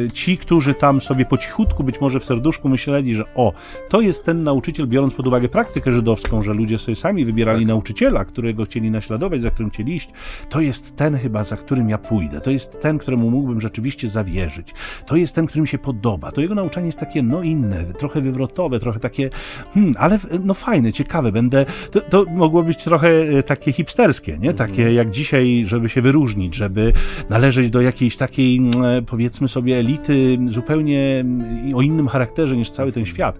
e, 0.08 0.12
ci, 0.12 0.38
którzy 0.38 0.74
tam 0.74 1.02
sobie 1.02 1.26
po 1.26 1.38
cichutku, 1.38 1.84
być 1.84 2.02
może 2.02 2.20
w 2.20 2.26
serduszku 2.26 2.70
myśleli, 2.70 3.16
że 3.16 3.24
o, 3.36 3.54
to 3.90 4.02
jest 4.02 4.26
ten 4.26 4.44
nauczyciel, 4.44 4.88
biorąc 4.88 5.14
pod 5.14 5.28
uwagę 5.28 5.50
praktykę 5.50 5.92
żydowską, 5.92 6.42
że 6.42 6.54
ludzie 6.54 6.78
sobie 6.78 6.96
sami 6.96 7.26
wybierali 7.26 7.60
tak. 7.60 7.68
nauczyciela, 7.68 8.26
którego 8.26 8.66
chcieli 8.66 8.92
naśladować, 8.92 9.42
za 9.42 9.52
którym 9.52 9.70
chcieli 9.70 9.96
iść, 9.96 10.10
to 10.50 10.62
jest 10.62 10.96
ten 10.96 11.18
chyba, 11.18 11.44
za 11.44 11.58
którym 11.58 11.90
ja 11.90 11.98
pójdę. 11.98 12.42
To 12.42 12.52
jest 12.52 12.82
ten, 12.82 12.98
któremu 12.98 13.32
mógłbym 13.32 13.62
rzeczywiście 13.62 14.10
zawierzyć. 14.10 14.74
To 15.06 15.16
jest 15.16 15.36
ten, 15.36 15.41
ten, 15.42 15.48
który 15.48 15.62
mi 15.62 15.68
się 15.68 15.78
podoba. 15.78 16.32
To 16.32 16.42
jego 16.42 16.56
nauczanie 16.56 16.86
jest 16.86 17.00
takie, 17.00 17.24
no 17.24 17.44
inne, 17.44 17.86
trochę 17.86 18.22
wywrotowe, 18.22 18.80
trochę 18.80 19.00
takie, 19.00 19.30
hmm, 19.74 19.94
ale 19.98 20.20
no 20.44 20.54
fajne, 20.54 20.94
ciekawe, 20.94 21.32
będę, 21.32 21.66
to, 21.92 22.02
to 22.02 22.26
mogło 22.30 22.64
być 22.64 22.84
trochę 22.84 23.10
e, 23.10 23.44
takie 23.44 23.72
hipsterskie, 23.72 24.38
nie? 24.38 24.54
Takie 24.54 24.82
mhm. 24.82 24.96
jak 24.96 25.12
dzisiaj, 25.12 25.66
żeby 25.66 25.90
się 25.90 26.02
wyróżnić, 26.02 26.56
żeby 26.56 26.94
należeć 27.30 27.70
do 27.70 27.82
jakiejś 27.82 28.18
takiej, 28.18 28.58
mm, 28.58 28.72
e, 28.84 29.02
powiedzmy 29.02 29.48
sobie, 29.48 29.78
elity 29.78 30.38
zupełnie 30.48 31.20
mm, 31.20 31.76
o 31.76 31.82
innym 31.82 32.08
charakterze 32.08 32.58
niż 32.58 32.70
cały 32.70 32.92
ten 32.92 33.06
świat. 33.06 33.40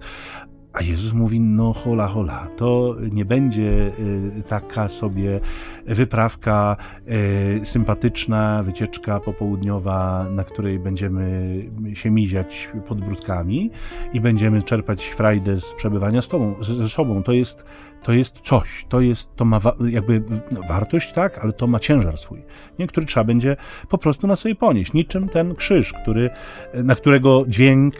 A 0.72 0.82
Jezus 0.82 1.12
mówi, 1.12 1.40
no 1.40 1.72
hola, 1.72 2.06
hola, 2.06 2.46
to 2.56 2.96
nie 3.10 3.24
będzie 3.24 3.62
y, 3.62 4.42
taka 4.48 4.88
sobie 4.88 5.40
wyprawka 5.86 6.76
y, 7.08 7.60
sympatyczna, 7.64 8.62
wycieczka 8.62 9.20
popołudniowa, 9.20 10.26
na 10.30 10.44
której 10.44 10.78
będziemy 10.78 11.56
się 11.94 12.10
miziać 12.10 12.68
pod 12.88 13.00
brudkami 13.00 13.70
i 14.12 14.20
będziemy 14.20 14.62
czerpać 14.62 15.04
frajdę 15.04 15.60
z 15.60 15.72
przebywania 15.72 16.22
z 16.22 16.28
tobą, 16.28 16.54
ze 16.60 16.88
sobą. 16.88 17.22
To 17.22 17.32
jest 17.32 17.64
to 18.02 18.12
jest 18.12 18.40
coś, 18.40 18.86
to 18.88 19.00
jest, 19.00 19.36
to 19.36 19.44
ma 19.44 19.60
jakby 19.88 20.22
no, 20.50 20.60
wartość, 20.68 21.12
tak, 21.12 21.38
ale 21.38 21.52
to 21.52 21.66
ma 21.66 21.78
ciężar 21.78 22.18
swój, 22.18 22.42
nie? 22.78 22.86
który 22.86 23.06
trzeba 23.06 23.24
będzie 23.24 23.56
po 23.88 23.98
prostu 23.98 24.26
na 24.26 24.36
sobie 24.36 24.54
ponieść. 24.54 24.92
Niczym 24.92 25.28
ten 25.28 25.54
krzyż, 25.54 25.92
który, 26.02 26.30
na 26.74 26.94
którego 26.94 27.44
dźwięk 27.48 27.94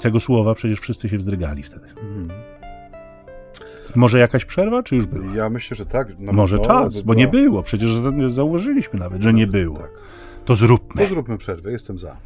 tego 0.00 0.20
słowa 0.20 0.54
przecież 0.54 0.80
wszyscy 0.80 1.08
się 1.08 1.18
wzdrygali 1.18 1.62
wtedy. 1.62 1.86
Hmm. 2.14 2.28
Może 3.96 4.18
jakaś 4.18 4.44
przerwa, 4.44 4.82
czy 4.82 4.96
już 4.96 5.06
była? 5.06 5.34
Ja 5.34 5.50
myślę, 5.50 5.76
że 5.76 5.86
tak. 5.86 6.08
Może 6.18 6.58
czas, 6.58 7.02
bo 7.02 7.14
nie 7.14 7.28
było. 7.28 7.62
Przecież 7.62 7.90
zauważyliśmy 8.26 9.00
nawet, 9.00 9.22
że 9.22 9.32
nie 9.32 9.46
było. 9.46 9.76
Tak. 9.76 9.90
To 10.44 10.54
zróbmy. 10.54 11.02
To 11.02 11.08
zróbmy 11.08 11.38
przerwę, 11.38 11.72
jestem 11.72 11.98
za. 11.98 12.16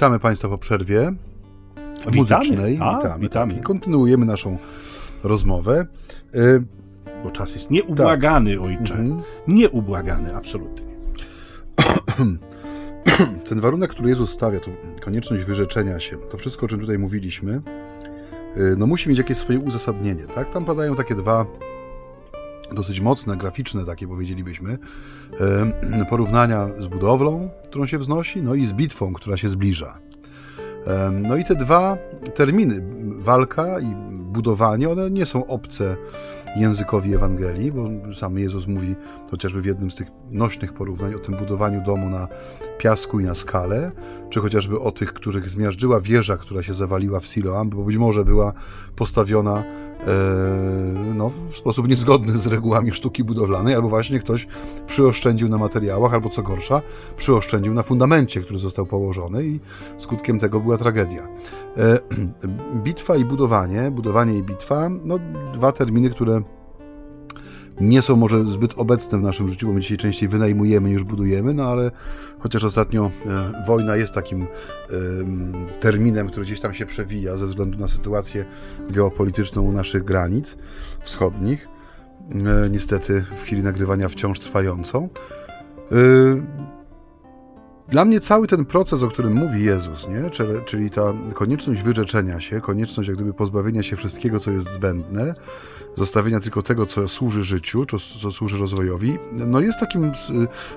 Witamy 0.00 0.18
Państwa 0.18 0.48
po 0.48 0.58
przerwie 0.58 1.12
muzycznej. 2.14 2.78
A, 2.80 2.96
witamy, 2.96 3.20
witamy. 3.20 3.52
Tak. 3.52 3.62
I 3.62 3.64
kontynuujemy 3.64 4.26
naszą 4.26 4.58
rozmowę. 5.24 5.86
Y, 6.34 6.62
Bo 7.24 7.30
czas 7.30 7.54
jest 7.54 7.70
nieubłagany, 7.70 8.54
tak. 8.54 8.62
ojcze. 8.62 8.94
Mhm. 8.94 9.22
Nieubłagany, 9.48 10.34
absolutnie. 10.34 10.90
Ten 13.48 13.60
warunek, 13.60 13.90
który 13.90 14.08
Jezus 14.08 14.30
stawia, 14.30 14.60
to 14.60 14.70
konieczność 15.00 15.44
wyrzeczenia 15.44 16.00
się, 16.00 16.16
to 16.16 16.36
wszystko, 16.36 16.66
o 16.66 16.68
czym 16.68 16.80
tutaj 16.80 16.98
mówiliśmy, 16.98 17.62
y, 18.56 18.74
no 18.78 18.86
musi 18.86 19.08
mieć 19.08 19.18
jakieś 19.18 19.36
swoje 19.36 19.58
uzasadnienie, 19.60 20.26
tak? 20.34 20.50
Tam 20.50 20.64
padają 20.64 20.96
takie 20.96 21.14
dwa 21.14 21.46
dosyć 22.72 23.00
mocne, 23.00 23.36
graficzne 23.36 23.84
takie 23.84 24.08
powiedzielibyśmy, 24.08 24.78
porównania 26.10 26.68
z 26.78 26.86
budowlą, 26.86 27.50
którą 27.64 27.86
się 27.86 27.98
wznosi, 27.98 28.42
no 28.42 28.54
i 28.54 28.66
z 28.66 28.72
bitwą, 28.72 29.12
która 29.12 29.36
się 29.36 29.48
zbliża. 29.48 29.98
No 31.12 31.36
i 31.36 31.44
te 31.44 31.54
dwa 31.54 31.98
terminy, 32.34 32.82
walka 33.18 33.80
i 33.80 33.94
budowanie, 34.30 34.88
one 34.90 35.10
nie 35.10 35.26
są 35.26 35.46
obce 35.46 35.96
językowi 36.56 37.14
Ewangelii, 37.14 37.72
bo 37.72 38.14
sam 38.14 38.38
Jezus 38.38 38.66
mówi 38.66 38.94
chociażby 39.30 39.62
w 39.62 39.66
jednym 39.66 39.90
z 39.90 39.96
tych 39.96 40.08
nośnych 40.30 40.72
porównań 40.72 41.14
o 41.14 41.18
tym 41.18 41.36
budowaniu 41.36 41.82
domu 41.84 42.10
na 42.10 42.28
piasku 42.78 43.20
i 43.20 43.24
na 43.24 43.34
skale, 43.34 43.92
czy 44.30 44.40
chociażby 44.40 44.80
o 44.80 44.92
tych, 44.92 45.12
których 45.12 45.50
zmiażdżyła 45.50 46.00
wieża, 46.00 46.36
która 46.36 46.62
się 46.62 46.74
zawaliła 46.74 47.20
w 47.20 47.26
Siloam, 47.26 47.70
bo 47.70 47.84
być 47.84 47.96
może 47.96 48.24
była 48.24 48.52
postawiona 48.96 49.64
E, 50.06 51.14
no, 51.14 51.30
w 51.50 51.56
sposób 51.56 51.88
niezgodny 51.88 52.38
z 52.38 52.46
regułami 52.46 52.92
sztuki 52.92 53.24
budowlanej, 53.24 53.74
albo 53.74 53.88
właśnie 53.88 54.20
ktoś 54.20 54.46
przyoszczędził 54.86 55.48
na 55.48 55.58
materiałach, 55.58 56.14
albo 56.14 56.28
co 56.28 56.42
gorsza, 56.42 56.82
przyoszczędził 57.16 57.74
na 57.74 57.82
fundamencie, 57.82 58.40
który 58.40 58.58
został 58.58 58.86
położony 58.86 59.44
i 59.44 59.60
skutkiem 59.98 60.38
tego 60.38 60.60
była 60.60 60.78
tragedia. 60.78 61.28
E, 61.76 61.98
bitwa 62.84 63.16
i 63.16 63.24
budowanie, 63.24 63.90
budowanie 63.90 64.19
i 64.28 64.42
bitwa, 64.42 64.88
no 64.88 65.18
dwa 65.54 65.72
terminy, 65.72 66.10
które 66.10 66.42
nie 67.80 68.02
są 68.02 68.16
może 68.16 68.44
zbyt 68.44 68.74
obecne 68.76 69.18
w 69.18 69.22
naszym 69.22 69.48
życiu, 69.48 69.66
bo 69.66 69.72
my 69.72 69.80
dzisiaj 69.80 69.98
częściej 69.98 70.28
wynajmujemy 70.28 70.88
niż 70.88 71.04
budujemy, 71.04 71.54
no 71.54 71.64
ale 71.64 71.90
chociaż 72.38 72.64
ostatnio 72.64 73.10
e, 73.26 73.64
wojna 73.66 73.96
jest 73.96 74.14
takim 74.14 74.42
e, 74.42 74.46
terminem, 75.80 76.28
który 76.28 76.46
gdzieś 76.46 76.60
tam 76.60 76.74
się 76.74 76.86
przewija 76.86 77.36
ze 77.36 77.46
względu 77.46 77.78
na 77.78 77.88
sytuację 77.88 78.44
geopolityczną 78.90 79.62
u 79.62 79.72
naszych 79.72 80.04
granic 80.04 80.56
wschodnich, 81.00 81.68
e, 82.30 82.70
niestety 82.70 83.24
w 83.36 83.42
chwili 83.42 83.62
nagrywania 83.62 84.08
wciąż 84.08 84.40
trwającą. 84.40 85.08
Dla 87.90 88.04
mnie 88.04 88.20
cały 88.20 88.46
ten 88.46 88.64
proces, 88.64 89.02
o 89.02 89.08
którym 89.08 89.32
mówi 89.32 89.64
Jezus, 89.64 90.08
nie? 90.08 90.30
Czyli, 90.30 90.52
czyli 90.64 90.90
ta 90.90 91.12
konieczność 91.34 91.82
wyrzeczenia 91.82 92.40
się, 92.40 92.60
konieczność 92.60 93.08
jak 93.08 93.16
gdyby 93.16 93.34
pozbawienia 93.34 93.82
się 93.82 93.96
wszystkiego, 93.96 94.40
co 94.40 94.50
jest 94.50 94.72
zbędne, 94.72 95.34
zostawienia 95.96 96.40
tylko 96.40 96.62
tego, 96.62 96.86
co 96.86 97.08
służy 97.08 97.44
życiu, 97.44 97.84
co, 97.84 97.98
co 97.98 98.32
służy 98.32 98.58
rozwojowi, 98.58 99.18
no 99.32 99.60
jest 99.60 99.80
takim 99.80 100.12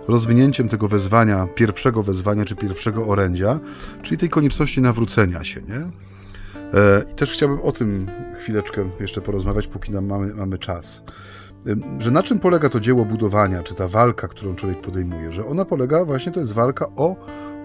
rozwinięciem 0.08 0.70
tego 0.70 0.88
wezwania, 0.88 1.48
pierwszego 1.56 2.04
wezwania, 2.04 2.46
czy 2.46 2.56
pierwszego 2.56 3.08
orędzia, 3.08 3.60
czyli 4.02 4.18
tej 4.18 4.30
konieczności 4.30 4.82
nawrócenia 4.82 5.44
się, 5.44 5.62
nie? 5.62 5.80
E, 6.80 7.04
I 7.12 7.16
też 7.16 7.32
chciałbym 7.34 7.62
o 7.62 7.72
tym 7.72 8.08
chwileczkę 8.40 8.90
jeszcze 9.00 9.22
porozmawiać, 9.22 9.68
póki 9.68 9.92
nam 9.92 10.06
mamy, 10.06 10.36
mamy 10.36 10.58
czas. 10.58 11.04
Że 12.00 12.12
na 12.12 12.24
czym 12.24 12.40
polega 12.40 12.70
to 12.70 12.80
dzieło 12.80 13.06
budowania, 13.06 13.64
czy 13.64 13.74
ta 13.74 13.88
walka, 13.88 14.28
którą 14.28 14.56
człowiek 14.56 14.82
podejmuje? 14.82 15.32
Że 15.32 15.46
ona 15.46 15.66
polega 15.66 16.06
właśnie, 16.06 16.32
to 16.32 16.40
jest 16.40 16.54
walka 16.54 16.88
o 16.96 17.16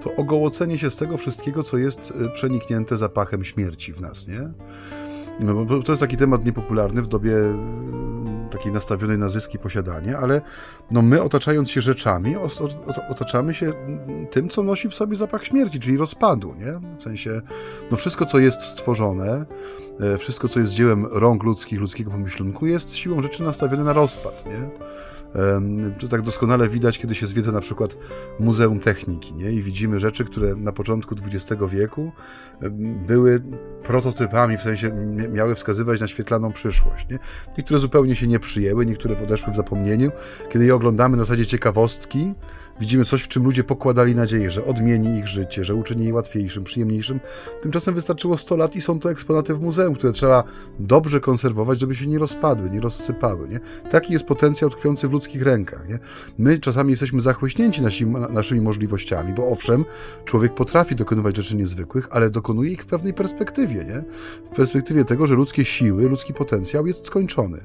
to 0.03 0.15
ogołocenie 0.15 0.79
się 0.79 0.91
z 0.91 0.97
tego 0.97 1.17
wszystkiego, 1.17 1.63
co 1.63 1.77
jest 1.77 2.13
e, 2.25 2.29
przeniknięte 2.29 2.97
zapachem 2.97 3.45
śmierci 3.45 3.93
w 3.93 4.01
nas, 4.01 4.29
nie? 4.29 4.51
No, 5.41 5.83
to 5.85 5.93
jest 5.93 6.01
taki 6.01 6.17
temat 6.17 6.45
niepopularny 6.45 7.03
w 7.03 7.07
dobie 7.07 7.35
takiej 8.49 8.73
nastawionej 8.73 9.19
na 9.19 9.29
zyski 9.29 9.59
posiadanie, 9.59 10.19
ale 10.19 10.41
no 10.91 11.03
my 11.03 11.23
otaczając 11.23 11.71
się 11.71 11.81
rzeczami, 11.81 12.35
otaczamy 13.11 13.55
się 13.55 13.73
tym, 14.31 14.49
co 14.49 14.63
nosi 14.63 14.89
w 14.89 14.95
sobie 14.95 15.17
zapach 15.17 15.45
śmierci, 15.45 15.81
czyli 15.81 15.97
rozpadu, 15.97 16.55
nie? 16.59 16.97
W 16.99 17.03
sensie, 17.03 17.41
no 17.91 17.97
wszystko, 17.97 18.27
co 18.27 18.39
jest 18.39 18.63
stworzone, 18.63 19.47
e, 20.01 20.19
wszystko, 20.19 20.49
co 20.49 20.61
jest 20.61 20.73
dziełem 20.73 21.07
rąk 21.11 21.43
ludzkich, 21.43 21.81
ludzkiego 21.81 22.11
pomyślunku, 22.11 22.67
jest 22.67 22.95
siłą 22.95 23.23
rzeczy 23.23 23.43
nastawione 23.43 23.85
na 23.85 23.93
rozpad, 23.93 24.47
nie? 24.47 24.69
To 26.01 26.09
tak 26.09 26.23
doskonale 26.23 26.69
widać, 26.69 26.99
kiedy 26.99 27.15
się 27.15 27.27
zwiedza 27.27 27.53
na 27.53 27.61
przykład 27.61 27.97
Muzeum 28.41 28.81
Techniki 28.81 29.35
nie? 29.35 29.53
i 29.53 29.63
widzimy 29.63 30.01
rzeczy, 30.01 30.25
które 30.25 30.55
na 30.55 30.73
początku 30.73 31.15
XX 31.15 31.63
wieku 31.69 32.13
były 33.07 33.41
prototypami, 33.83 34.59
w 34.59 34.63
sensie 34.63 34.91
miały 35.33 35.55
wskazywać 35.55 36.01
na 36.01 36.09
świetlaną 36.09 36.53
przyszłość. 36.53 37.09
Nie? 37.11 37.19
Niektóre 37.59 37.81
zupełnie 37.81 38.17
się 38.17 38.27
nie 38.27 38.41
przyjęły, 38.41 38.87
niektóre 38.87 39.17
podeszły 39.17 39.53
w 39.53 39.57
zapomnieniu. 39.57 40.11
Kiedy 40.53 40.65
je 40.65 40.75
oglądamy 40.75 41.17
na 41.17 41.25
zasadzie 41.25 41.47
ciekawostki, 41.47 42.35
widzimy 42.81 43.05
coś, 43.05 43.23
w 43.23 43.29
czym 43.29 43.45
ludzie 43.45 43.65
pokładali 43.65 44.15
nadzieję, 44.15 44.51
że 44.51 44.65
odmieni 44.65 45.19
ich 45.19 45.29
życie, 45.29 45.65
że 45.65 45.75
uczyni 45.75 46.07
je 46.07 46.15
łatwiejszym, 46.15 46.65
przyjemniejszym. 46.65 47.21
Tymczasem 47.63 47.95
wystarczyło 47.95 48.39
100 48.39 48.57
lat 48.57 48.77
i 48.77 48.81
są 48.81 49.01
to 49.01 49.11
eksponaty 49.11 49.55
w 49.55 49.61
muzeum, 49.61 49.95
które 49.95 50.13
trzeba 50.13 50.45
dobrze 50.79 51.21
konserwować, 51.21 51.81
żeby 51.81 51.95
się 51.95 52.07
nie 52.07 52.19
rozpadły, 52.19 52.71
nie 52.71 52.81
rozsypały. 52.81 53.49
Nie? 53.49 53.61
Taki 53.91 54.13
jest 54.13 54.27
potencjał 54.27 54.71
tkwiący 54.71 55.09
w 55.09 55.13
ludzkich 55.13 55.43
rękach. 55.43 55.89
Nie? 55.89 55.99
My 56.39 56.59
czasami 56.59 56.91
jesteśmy 56.91 57.21
zachłyśnięci 57.21 57.83
naszymi, 57.83 58.15
naszymi 58.31 58.61
możliwościami, 58.61 59.33
bo 59.33 59.49
owszem, 59.49 59.85
człowiek 60.25 60.55
potrafi 60.55 60.97
dokonywać 60.97 61.37
rzeczy 61.37 61.57
niezwykłych, 61.57 62.09
ale 62.11 62.31
dokonuje 62.31 62.71
ich 62.71 62.83
w 62.83 62.87
pewnej 62.87 63.15
perspektywie. 63.15 63.85
Nie? 63.85 64.05
W 64.53 64.57
perspektywie 64.57 65.05
tego, 65.05 65.27
że 65.27 65.35
ludzkie 65.35 65.65
siły, 65.65 66.09
ludzki 66.09 66.35
potencjał 66.35 66.87
jest 66.87 67.07
skończony. 67.07 67.59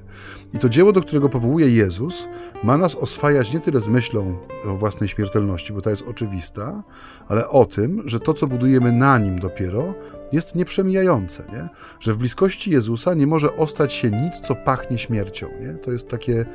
I 0.54 0.60
to 0.60 0.70
dzieło, 0.70 0.92
do 0.92 1.02
którego 1.02 1.30
powołuje 1.30 1.70
Jezus, 1.70 2.28
ma 2.64 2.78
nas 2.78 2.96
oswajać 2.96 3.54
nie 3.54 3.60
tyle 3.60 3.82
z 3.82 3.88
myślą 3.88 4.38
o 4.66 4.78
własnej 4.78 5.03
śmiertelności, 5.08 5.74
bo 5.74 5.82
ta 5.82 5.90
jest 5.90 6.02
oczywista, 6.08 6.84
ale 7.28 7.50
o 7.50 7.66
tym, 7.66 8.04
że 8.06 8.20
to, 8.20 8.34
co 8.34 8.48
budujemy 8.48 8.92
na 8.92 9.20
nim 9.20 9.40
dopiero, 9.40 9.94
jest 10.32 10.56
nieprzemijające, 10.56 11.44
nie? 11.54 11.70
że 12.00 12.14
w 12.14 12.18
bliskości 12.18 12.72
Jezusa 12.72 13.14
nie 13.14 13.28
może 13.28 13.56
ostać 13.56 13.94
się 13.94 14.12
nic, 14.12 14.40
co 14.40 14.56
pachnie 14.56 14.98
śmiercią. 14.98 15.48
Nie? 15.62 15.74
To 15.74 15.92
jest 15.92 16.10
takie 16.10 16.46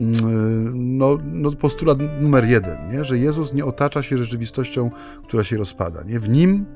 mm, 0.00 0.98
no, 0.98 1.18
no 1.24 1.52
postulat 1.52 1.98
numer 2.20 2.44
jeden, 2.44 2.88
nie? 2.88 3.04
że 3.04 3.18
Jezus 3.18 3.52
nie 3.52 3.64
otacza 3.64 4.02
się 4.02 4.18
rzeczywistością, 4.18 4.90
która 5.24 5.44
się 5.44 5.56
rozpada. 5.56 6.02
Nie? 6.02 6.20
W 6.20 6.28
nim 6.28 6.66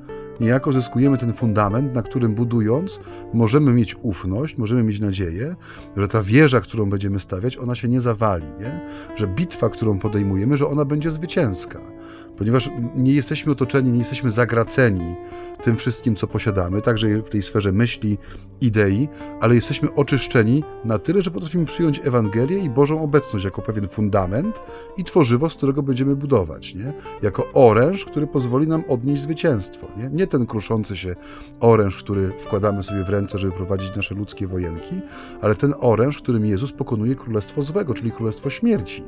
niejako 0.40 0.72
zyskujemy 0.72 1.18
ten 1.18 1.32
fundament, 1.32 1.94
na 1.94 2.02
którym 2.02 2.34
budując 2.34 3.00
możemy 3.32 3.72
mieć 3.72 3.96
ufność, 4.02 4.58
możemy 4.58 4.82
mieć 4.82 5.00
nadzieję, 5.00 5.56
że 5.96 6.08
ta 6.08 6.22
wieża, 6.22 6.60
którą 6.60 6.90
będziemy 6.90 7.20
stawiać, 7.20 7.56
ona 7.56 7.74
się 7.74 7.88
nie 7.88 8.00
zawali, 8.00 8.46
nie? 8.60 8.80
że 9.16 9.26
bitwa, 9.26 9.68
którą 9.68 9.98
podejmujemy, 9.98 10.56
że 10.56 10.68
ona 10.68 10.84
będzie 10.84 11.10
zwycięska 11.10 11.93
ponieważ 12.36 12.70
nie 12.96 13.12
jesteśmy 13.12 13.52
otoczeni, 13.52 13.92
nie 13.92 13.98
jesteśmy 13.98 14.30
zagraceni 14.30 15.14
tym 15.64 15.76
wszystkim, 15.76 16.16
co 16.16 16.26
posiadamy, 16.26 16.82
także 16.82 17.22
w 17.22 17.30
tej 17.30 17.42
sferze 17.42 17.72
myśli, 17.72 18.18
idei, 18.60 19.08
ale 19.40 19.54
jesteśmy 19.54 19.94
oczyszczeni 19.94 20.64
na 20.84 20.98
tyle, 20.98 21.22
że 21.22 21.30
potrafimy 21.30 21.64
przyjąć 21.64 22.00
Ewangelię 22.04 22.58
i 22.58 22.70
Bożą 22.70 23.02
obecność 23.02 23.44
jako 23.44 23.62
pewien 23.62 23.88
fundament 23.88 24.62
i 24.96 25.04
tworzywo, 25.04 25.48
z 25.48 25.54
którego 25.54 25.82
będziemy 25.82 26.16
budować, 26.16 26.74
nie? 26.74 26.92
jako 27.22 27.46
oręż, 27.54 28.04
który 28.04 28.26
pozwoli 28.26 28.66
nam 28.66 28.84
odnieść 28.88 29.22
zwycięstwo. 29.22 29.86
Nie, 29.96 30.08
nie 30.12 30.26
ten 30.26 30.46
kruszący 30.46 30.96
się 30.96 31.16
oręż, 31.60 32.02
który 32.02 32.32
wkładamy 32.38 32.82
sobie 32.82 33.04
w 33.04 33.08
ręce, 33.08 33.38
żeby 33.38 33.52
prowadzić 33.52 33.96
nasze 33.96 34.14
ludzkie 34.14 34.46
wojenki, 34.46 35.00
ale 35.42 35.54
ten 35.54 35.74
oręż, 35.80 36.18
którym 36.18 36.46
Jezus 36.46 36.72
pokonuje 36.72 37.14
królestwo 37.14 37.62
złego, 37.62 37.94
czyli 37.94 38.10
królestwo 38.10 38.50
śmierci. 38.50 39.02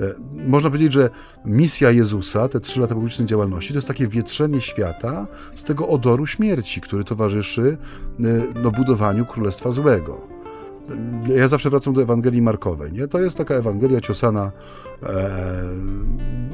E, 0.00 0.14
można 0.46 0.70
powiedzieć, 0.70 0.92
że 0.92 1.10
misja 1.44 1.90
Jezusa, 1.90 2.48
te 2.48 2.60
trzy 2.60 2.80
lata 2.80 2.94
publicznej 2.94 3.28
działalności, 3.28 3.72
to 3.72 3.78
jest 3.78 3.88
takie 3.88 4.08
wietrzenie 4.08 4.60
świata 4.60 5.26
z 5.54 5.64
tego 5.64 5.88
odoru 5.88 6.26
śmierci, 6.26 6.80
który 6.80 7.04
towarzyszy 7.04 7.76
e, 8.20 8.24
no, 8.62 8.70
budowaniu 8.70 9.26
Królestwa 9.26 9.70
Złego. 9.70 10.20
E, 11.28 11.32
ja 11.32 11.48
zawsze 11.48 11.70
wracam 11.70 11.94
do 11.94 12.02
Ewangelii 12.02 12.42
Markowej. 12.42 12.92
Nie? 12.92 13.08
To 13.08 13.20
jest 13.20 13.38
taka 13.38 13.54
Ewangelia 13.54 14.00
ciosana 14.00 14.52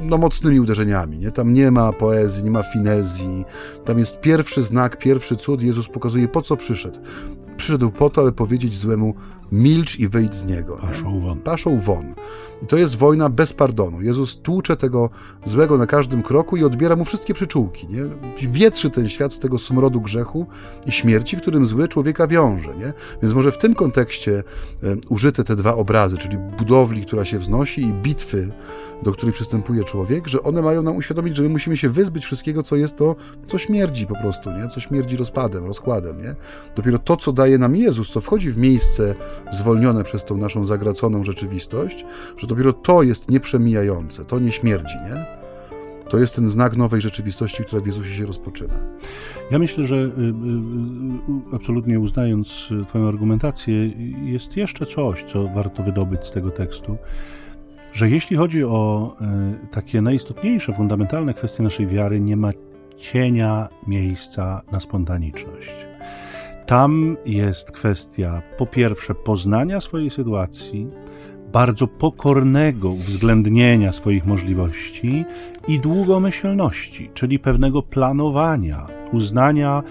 no, 0.04 0.18
mocnymi 0.18 0.60
uderzeniami. 0.60 1.18
Nie? 1.18 1.30
Tam 1.30 1.54
nie 1.54 1.70
ma 1.70 1.92
poezji, 1.92 2.44
nie 2.44 2.50
ma 2.50 2.62
finezji. 2.62 3.44
Tam 3.84 3.98
jest 3.98 4.20
pierwszy 4.20 4.62
znak, 4.62 4.98
pierwszy 4.98 5.36
cud. 5.36 5.62
Jezus 5.62 5.88
pokazuje, 5.88 6.28
po 6.28 6.42
co 6.42 6.56
przyszedł. 6.56 6.98
Przyszedł 7.56 7.90
po 7.90 8.10
to, 8.10 8.20
aby 8.20 8.32
powiedzieć 8.32 8.78
złemu 8.78 9.14
milcz 9.52 9.98
i 9.98 10.08
wyjdź 10.08 10.34
z 10.34 10.44
niego. 10.44 10.76
Paszą 10.76 11.20
won. 11.20 11.40
Paszą 11.40 11.80
won. 11.80 12.14
I 12.62 12.66
to 12.66 12.76
jest 12.76 12.96
wojna 12.96 13.28
bez 13.28 13.52
pardonu. 13.52 14.02
Jezus 14.02 14.40
tłucze 14.42 14.76
tego 14.76 15.10
złego 15.44 15.78
na 15.78 15.86
każdym 15.86 16.22
kroku 16.22 16.56
i 16.56 16.64
odbiera 16.64 16.96
mu 16.96 17.04
wszystkie 17.04 17.34
przyczółki. 17.34 17.86
Nie? 17.88 18.02
Wietrzy 18.48 18.90
ten 18.90 19.08
świat 19.08 19.32
z 19.32 19.40
tego 19.40 19.58
smrodu 19.58 20.00
grzechu 20.00 20.46
i 20.86 20.92
śmierci, 20.92 21.36
którym 21.36 21.66
zły 21.66 21.88
człowieka 21.88 22.26
wiąże. 22.26 22.76
Nie? 22.76 22.92
Więc 23.22 23.34
może 23.34 23.52
w 23.52 23.58
tym 23.58 23.74
kontekście 23.74 24.44
użyte 25.08 25.44
te 25.44 25.56
dwa 25.56 25.74
obrazy, 25.74 26.16
czyli 26.16 26.38
budowli, 26.58 27.06
która 27.06 27.24
się 27.24 27.38
wznosi 27.38 27.80
i 27.82 27.92
bitwy, 27.92 28.48
do 29.02 29.12
której 29.12 29.32
przystępuje 29.32 29.84
człowiek, 29.84 30.28
że 30.28 30.42
one 30.42 30.62
mają 30.62 30.82
nam 30.82 30.96
uświadomić, 30.96 31.36
że 31.36 31.42
my 31.42 31.48
musimy 31.48 31.76
się 31.76 31.88
wyzbyć 31.88 32.24
wszystkiego, 32.24 32.62
co 32.62 32.76
jest 32.76 32.96
to, 32.96 33.16
co 33.46 33.58
śmierdzi 33.58 34.06
po 34.06 34.14
prostu, 34.14 34.50
nie? 34.50 34.68
co 34.68 34.80
śmierdzi 34.80 35.16
rozpadem, 35.16 35.66
rozkładem. 35.66 36.22
Nie? 36.22 36.34
Dopiero 36.76 36.98
to, 36.98 37.16
co 37.16 37.32
daje 37.32 37.58
nam 37.58 37.76
Jezus, 37.76 38.10
co 38.10 38.20
wchodzi 38.20 38.50
w 38.50 38.58
miejsce 38.58 39.14
zwolnione 39.50 40.04
przez 40.04 40.24
tą 40.24 40.36
naszą 40.36 40.64
zagraconą 40.64 41.24
rzeczywistość, 41.24 42.04
że 42.36 42.46
dopiero 42.46 42.72
to 42.72 43.02
jest 43.02 43.30
nieprzemijające, 43.30 44.24
to 44.24 44.38
nie 44.38 44.52
śmierdzi, 44.52 44.94
nie? 45.10 45.38
To 46.08 46.18
jest 46.18 46.36
ten 46.36 46.48
znak 46.48 46.76
nowej 46.76 47.00
rzeczywistości, 47.00 47.64
która 47.64 47.82
w 47.82 47.86
Jezusie 47.86 48.14
się 48.14 48.26
rozpoczyna. 48.26 48.74
Ja 49.50 49.58
myślę, 49.58 49.84
że 49.84 49.96
y, 49.96 49.98
y, 49.98 50.02
y, 50.02 51.56
absolutnie 51.56 52.00
uznając 52.00 52.68
Twoją 52.88 53.08
argumentację, 53.08 53.88
jest 54.24 54.56
jeszcze 54.56 54.86
coś, 54.86 55.24
co 55.24 55.48
warto 55.48 55.82
wydobyć 55.82 56.26
z 56.26 56.32
tego 56.32 56.50
tekstu 56.50 56.96
że 57.98 58.10
jeśli 58.10 58.36
chodzi 58.36 58.64
o 58.64 59.16
takie 59.70 60.02
najistotniejsze, 60.02 60.72
fundamentalne 60.72 61.34
kwestie 61.34 61.62
naszej 61.62 61.86
wiary, 61.86 62.20
nie 62.20 62.36
ma 62.36 62.50
cienia 62.96 63.68
miejsca 63.86 64.62
na 64.72 64.80
spontaniczność. 64.80 65.86
Tam 66.66 67.16
jest 67.26 67.72
kwestia, 67.72 68.42
po 68.58 68.66
pierwsze, 68.66 69.14
poznania 69.14 69.80
swojej 69.80 70.10
sytuacji, 70.10 70.88
bardzo 71.52 71.86
pokornego 71.86 72.90
uwzględnienia 72.90 73.92
swoich 73.92 74.26
możliwości 74.26 75.24
i 75.68 75.78
długomyślności, 75.78 77.10
czyli 77.14 77.38
pewnego 77.38 77.82
planowania, 77.82 78.86
uznania 79.12 79.82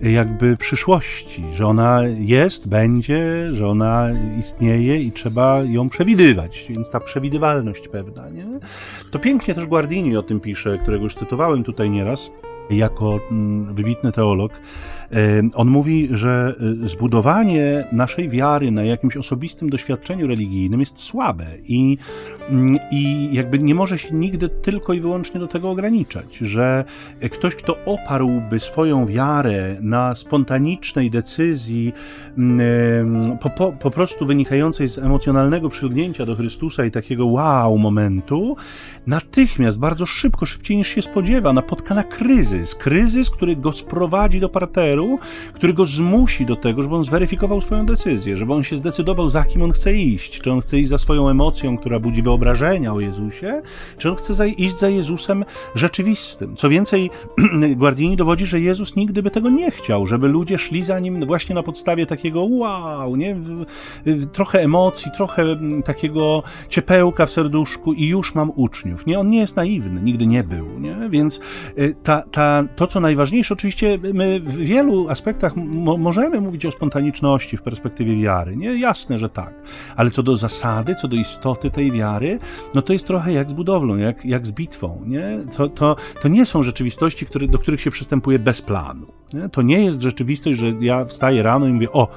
jakby 0.00 0.56
przyszłości, 0.56 1.44
że 1.52 1.66
ona 1.66 2.02
jest, 2.18 2.68
będzie, 2.68 3.48
że 3.48 3.68
ona 3.68 4.08
istnieje 4.38 5.02
i 5.02 5.12
trzeba 5.12 5.62
ją 5.62 5.88
przewidywać, 5.88 6.66
więc 6.68 6.90
ta 6.90 7.00
przewidywalność 7.00 7.88
pewna, 7.88 8.30
nie? 8.30 8.46
To 9.10 9.18
pięknie 9.18 9.54
też 9.54 9.66
Guardini 9.66 10.16
o 10.16 10.22
tym 10.22 10.40
pisze, 10.40 10.78
którego 10.78 11.04
już 11.04 11.14
cytowałem 11.14 11.64
tutaj 11.64 11.90
nieraz, 11.90 12.30
jako 12.70 13.18
mm, 13.30 13.74
wybitny 13.74 14.12
teolog, 14.12 14.52
on 15.54 15.68
mówi, 15.68 16.08
że 16.10 16.54
y, 16.84 16.88
zbudowanie 16.88 17.84
naszej 17.92 18.28
wiary 18.28 18.70
na 18.70 18.84
jakimś 18.84 19.16
osobistym 19.16 19.70
doświadczeniu 19.70 20.26
religijnym 20.26 20.80
jest 20.80 20.98
słabe 20.98 21.46
i, 21.64 21.98
mm, 22.48 22.76
i 22.90 23.28
jakby 23.32 23.58
nie 23.58 23.74
może 23.74 23.98
się 23.98 24.14
nigdy 24.14 24.48
tylko 24.48 24.92
i 24.92 25.00
wyłącznie 25.00 25.40
do 25.40 25.46
tego 25.46 25.70
ograniczać, 25.70 26.36
że 26.36 26.84
ktoś, 27.32 27.54
kto 27.54 27.76
oparłby 27.84 28.60
swoją 28.60 29.06
wiarę 29.06 29.76
na 29.80 30.14
spontanicznej 30.14 31.10
decyzji, 31.10 31.92
mm, 32.38 33.38
po, 33.38 33.50
po, 33.50 33.72
po 33.72 33.90
prostu 33.90 34.26
wynikającej 34.26 34.88
z 34.88 34.98
emocjonalnego 34.98 35.68
przylgnięcia 35.68 36.26
do 36.26 36.36
Chrystusa 36.36 36.84
i 36.84 36.90
takiego 36.90 37.26
wow 37.26 37.78
momentu, 37.78 38.56
natychmiast, 39.06 39.78
bardzo 39.78 40.06
szybko, 40.06 40.46
szybciej 40.46 40.76
niż 40.76 40.88
się 40.88 41.02
spodziewa, 41.02 41.52
napotka 41.52 41.94
na 41.94 42.02
kryzys. 42.02 42.74
Kryzys, 42.74 43.30
który 43.30 43.56
go 43.56 43.72
sprowadzi 43.72 44.40
do 44.40 44.48
parteru, 44.48 44.95
który 45.52 45.72
go 45.72 45.86
zmusi 45.86 46.46
do 46.46 46.56
tego, 46.56 46.82
żeby 46.82 46.94
on 46.94 47.04
zweryfikował 47.04 47.60
swoją 47.60 47.86
decyzję, 47.86 48.36
żeby 48.36 48.52
on 48.52 48.62
się 48.62 48.76
zdecydował, 48.76 49.28
za 49.28 49.44
kim 49.44 49.62
on 49.62 49.72
chce 49.72 49.94
iść. 49.94 50.40
Czy 50.40 50.52
on 50.52 50.60
chce 50.60 50.78
iść 50.78 50.88
za 50.88 50.98
swoją 50.98 51.28
emocją, 51.28 51.78
która 51.78 52.00
budzi 52.00 52.22
wyobrażenia 52.22 52.92
o 52.92 53.00
Jezusie, 53.00 53.62
czy 53.98 54.10
on 54.10 54.16
chce 54.16 54.48
iść 54.48 54.78
za 54.78 54.88
Jezusem 54.88 55.44
rzeczywistym. 55.74 56.56
Co 56.56 56.68
więcej, 56.68 57.10
Guardini 57.76 58.16
dowodzi, 58.16 58.46
że 58.46 58.60
Jezus 58.60 58.96
nigdy 58.96 59.22
by 59.22 59.30
tego 59.30 59.50
nie 59.50 59.70
chciał, 59.70 60.06
żeby 60.06 60.28
ludzie 60.28 60.58
szli 60.58 60.82
za 60.82 61.00
nim 61.00 61.26
właśnie 61.26 61.54
na 61.54 61.62
podstawie 61.62 62.06
takiego 62.06 62.44
wow, 62.44 63.16
nie? 63.16 63.36
trochę 64.32 64.62
emocji, 64.62 65.10
trochę 65.16 65.44
takiego 65.84 66.42
ciepełka 66.68 67.26
w 67.26 67.30
serduszku 67.30 67.92
i 67.92 68.06
już 68.06 68.34
mam 68.34 68.50
uczniów. 68.56 69.06
Nie, 69.06 69.18
on 69.18 69.30
nie 69.30 69.38
jest 69.38 69.56
naiwny, 69.56 70.02
nigdy 70.02 70.26
nie 70.26 70.44
był, 70.44 70.80
nie? 70.80 70.96
Więc 71.10 71.40
y, 71.78 71.94
ta, 72.02 72.22
ta, 72.22 72.64
to, 72.76 72.86
co 72.86 73.00
najważniejsze, 73.00 73.54
oczywiście 73.54 73.98
my 74.14 74.40
w 74.40 74.68
wielu 74.86 75.08
aspektach 75.08 75.56
mo 75.56 75.96
możemy 75.96 76.40
mówić 76.40 76.66
o 76.66 76.70
spontaniczności 76.70 77.56
w 77.56 77.62
perspektywie 77.62 78.16
wiary. 78.16 78.56
Nie, 78.56 78.78
jasne, 78.78 79.18
że 79.18 79.28
tak. 79.28 79.54
Ale 79.96 80.10
co 80.10 80.22
do 80.22 80.36
zasady, 80.36 80.94
co 80.94 81.08
do 81.08 81.16
istoty 81.16 81.70
tej 81.70 81.92
wiary, 81.92 82.38
no 82.74 82.82
to 82.82 82.92
jest 82.92 83.06
trochę 83.06 83.32
jak 83.32 83.50
z 83.50 83.52
budowlą, 83.52 83.96
jak, 83.96 84.24
jak 84.24 84.46
z 84.46 84.52
bitwą. 84.52 85.02
Nie? 85.06 85.38
To, 85.56 85.68
to, 85.68 85.96
to 86.22 86.28
nie 86.28 86.46
są 86.46 86.62
rzeczywistości, 86.62 87.26
które, 87.26 87.48
do 87.48 87.58
których 87.58 87.80
się 87.80 87.90
przystępuje 87.90 88.38
bez 88.38 88.62
planu. 88.62 89.06
Nie? 89.34 89.48
To 89.48 89.62
nie 89.62 89.84
jest 89.84 90.00
rzeczywistość, 90.00 90.58
że 90.58 90.66
ja 90.80 91.04
wstaję 91.04 91.42
rano 91.42 91.66
i 91.66 91.72
mówię, 91.72 91.92
o, 91.92 92.08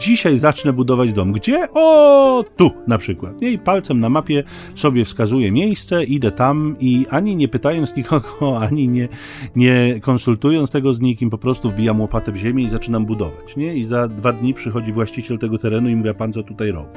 dzisiaj 0.00 0.36
zacznę 0.36 0.72
budować 0.72 1.12
dom. 1.12 1.32
Gdzie? 1.32 1.68
O, 1.74 2.44
tu 2.56 2.70
na 2.86 2.98
przykład. 2.98 3.42
I 3.42 3.58
palcem 3.58 4.00
na 4.00 4.08
mapie 4.08 4.42
sobie 4.74 5.04
wskazuję 5.04 5.52
miejsce, 5.52 6.04
idę 6.04 6.30
tam 6.30 6.76
i 6.80 7.06
ani 7.10 7.36
nie 7.36 7.48
pytając 7.48 7.96
nikogo, 7.96 8.28
ani 8.68 8.88
nie, 8.88 9.08
nie 9.56 10.00
konsultując 10.00 10.70
tego 10.70 10.94
z 10.94 11.00
nikim, 11.00 11.30
po 11.30 11.38
prostu 11.38 11.70
wbijam 11.70 12.00
łopatę 12.00 12.32
w 12.32 12.36
ziemię 12.36 12.64
i 12.64 12.68
zaczynam 12.68 13.06
budować. 13.06 13.56
Nie? 13.56 13.74
I 13.74 13.84
za 13.84 14.08
dwa 14.08 14.32
dni 14.32 14.54
przychodzi 14.54 14.92
właściciel 14.92 15.38
tego 15.38 15.58
terenu 15.58 15.88
i 15.88 15.96
mówi, 15.96 16.14
pan 16.14 16.32
co 16.32 16.42
tutaj 16.42 16.72
robi? 16.72 16.88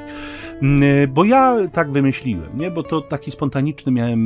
Mm, 0.61 1.13
bo 1.13 1.25
ja 1.25 1.57
tak 1.73 1.91
wymyśliłem, 1.91 2.57
nie? 2.57 2.71
bo 2.71 2.83
to 2.83 3.01
taki 3.01 3.31
spontaniczny 3.31 3.91
miałem 3.91 4.19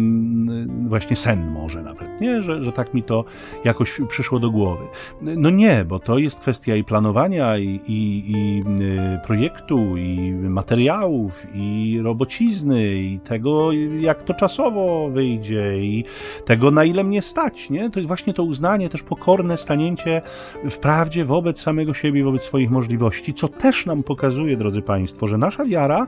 mm, 0.50 0.90
właśnie 0.90 1.16
sen 1.16 1.52
może 1.52 1.82
nawet, 1.82 2.22
nie? 2.22 2.42
Że, 2.42 2.62
że 2.62 2.72
tak 2.72 2.94
mi 2.94 3.04
to 3.04 3.26
jakoś 3.64 4.02
przyszło 4.10 4.40
do 4.40 4.52
głowy. 4.52 4.84
No 5.22 5.50
nie, 5.50 5.86
bo 5.86 6.00
to 6.00 6.18
jest 6.18 6.40
kwestia 6.40 6.76
i 6.76 6.84
planowania, 6.84 7.58
i, 7.58 7.80
i, 7.88 8.24
i 8.28 8.63
y, 8.68 9.20
projektu, 9.26 9.98
i 9.98 10.32
materiałów, 10.32 11.46
i 11.54 12.00
robocizny, 12.04 12.96
i 12.96 13.20
tego, 13.20 13.72
jak 14.00 14.24
to 14.24 14.34
czasowo 14.34 15.10
wyjdzie, 15.10 15.80
i 15.80 16.04
tego, 16.46 16.72
na 16.72 16.84
ile 16.84 17.04
mnie 17.04 17.22
stać. 17.22 17.70
Nie? 17.70 17.90
To 17.90 18.00
jest 18.00 18.08
właśnie 18.08 18.34
to 18.34 18.44
uznanie, 18.44 18.90
też 18.90 19.04
pokorne 19.04 19.58
stanięcie 19.58 20.22
w 20.70 20.78
prawdzie 20.78 21.26
wobec 21.26 21.62
samego 21.62 21.94
siebie, 21.94 22.24
wobec 22.24 22.42
swoich 22.42 22.72
możliwości, 22.72 23.34
co 23.34 23.48
też 23.48 23.86
nam 23.86 24.04
pokazuje, 24.04 24.58
drodzy 24.58 24.82
Państwo, 24.82 25.28
że 25.28 25.38
nasza 25.38 25.66
wiara 25.66 26.08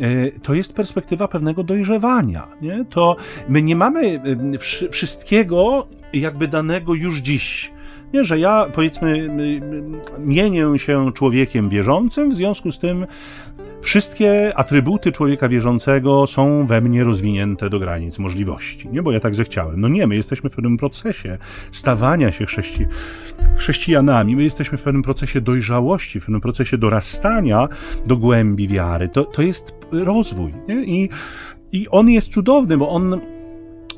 y, 0.00 0.40
to 0.42 0.54
jest 0.54 0.72
perspektywa 0.72 1.28
pewnego 1.28 1.62
dojrzewania. 1.62 2.48
Nie? 2.62 2.84
To 2.90 3.16
my 3.48 3.62
nie 3.62 3.76
mamy 3.76 4.20
y, 4.54 4.58
wszystkiego 4.90 5.86
jakby 6.12 6.48
danego 6.48 6.94
już 6.94 7.18
dziś. 7.18 7.72
Nie, 8.12 8.24
że 8.24 8.38
ja 8.38 8.66
powiedzmy 8.74 9.28
mienię 10.18 10.78
się 10.78 11.12
człowiekiem 11.14 11.68
wierzącym, 11.68 12.30
w 12.30 12.34
związku 12.34 12.72
z 12.72 12.78
tym 12.78 13.06
wszystkie 13.82 14.52
atrybuty 14.56 15.12
człowieka 15.12 15.48
wierzącego 15.48 16.26
są 16.26 16.66
we 16.66 16.80
mnie 16.80 17.04
rozwinięte 17.04 17.70
do 17.70 17.78
granic 17.78 18.18
możliwości. 18.18 18.88
Nie, 18.88 19.02
bo 19.02 19.12
ja 19.12 19.20
tak 19.20 19.34
zechciałem. 19.34 19.80
No 19.80 19.88
nie, 19.88 20.06
my 20.06 20.16
jesteśmy 20.16 20.50
w 20.50 20.52
pewnym 20.54 20.76
procesie 20.76 21.38
stawania 21.70 22.32
się 22.32 22.46
chrześci 22.46 22.86
chrześcijanami, 23.56 24.36
my 24.36 24.42
jesteśmy 24.42 24.78
w 24.78 24.82
pewnym 24.82 25.02
procesie 25.02 25.40
dojrzałości, 25.40 26.20
w 26.20 26.24
pewnym 26.24 26.40
procesie 26.40 26.78
dorastania 26.78 27.68
do 28.06 28.16
głębi 28.16 28.68
wiary. 28.68 29.08
To, 29.08 29.24
to 29.24 29.42
jest 29.42 29.74
rozwój. 29.90 30.54
Nie? 30.68 30.84
I, 30.84 31.08
I 31.72 31.88
on 31.88 32.10
jest 32.10 32.32
cudowny, 32.32 32.78
bo 32.78 32.88
on 32.88 33.20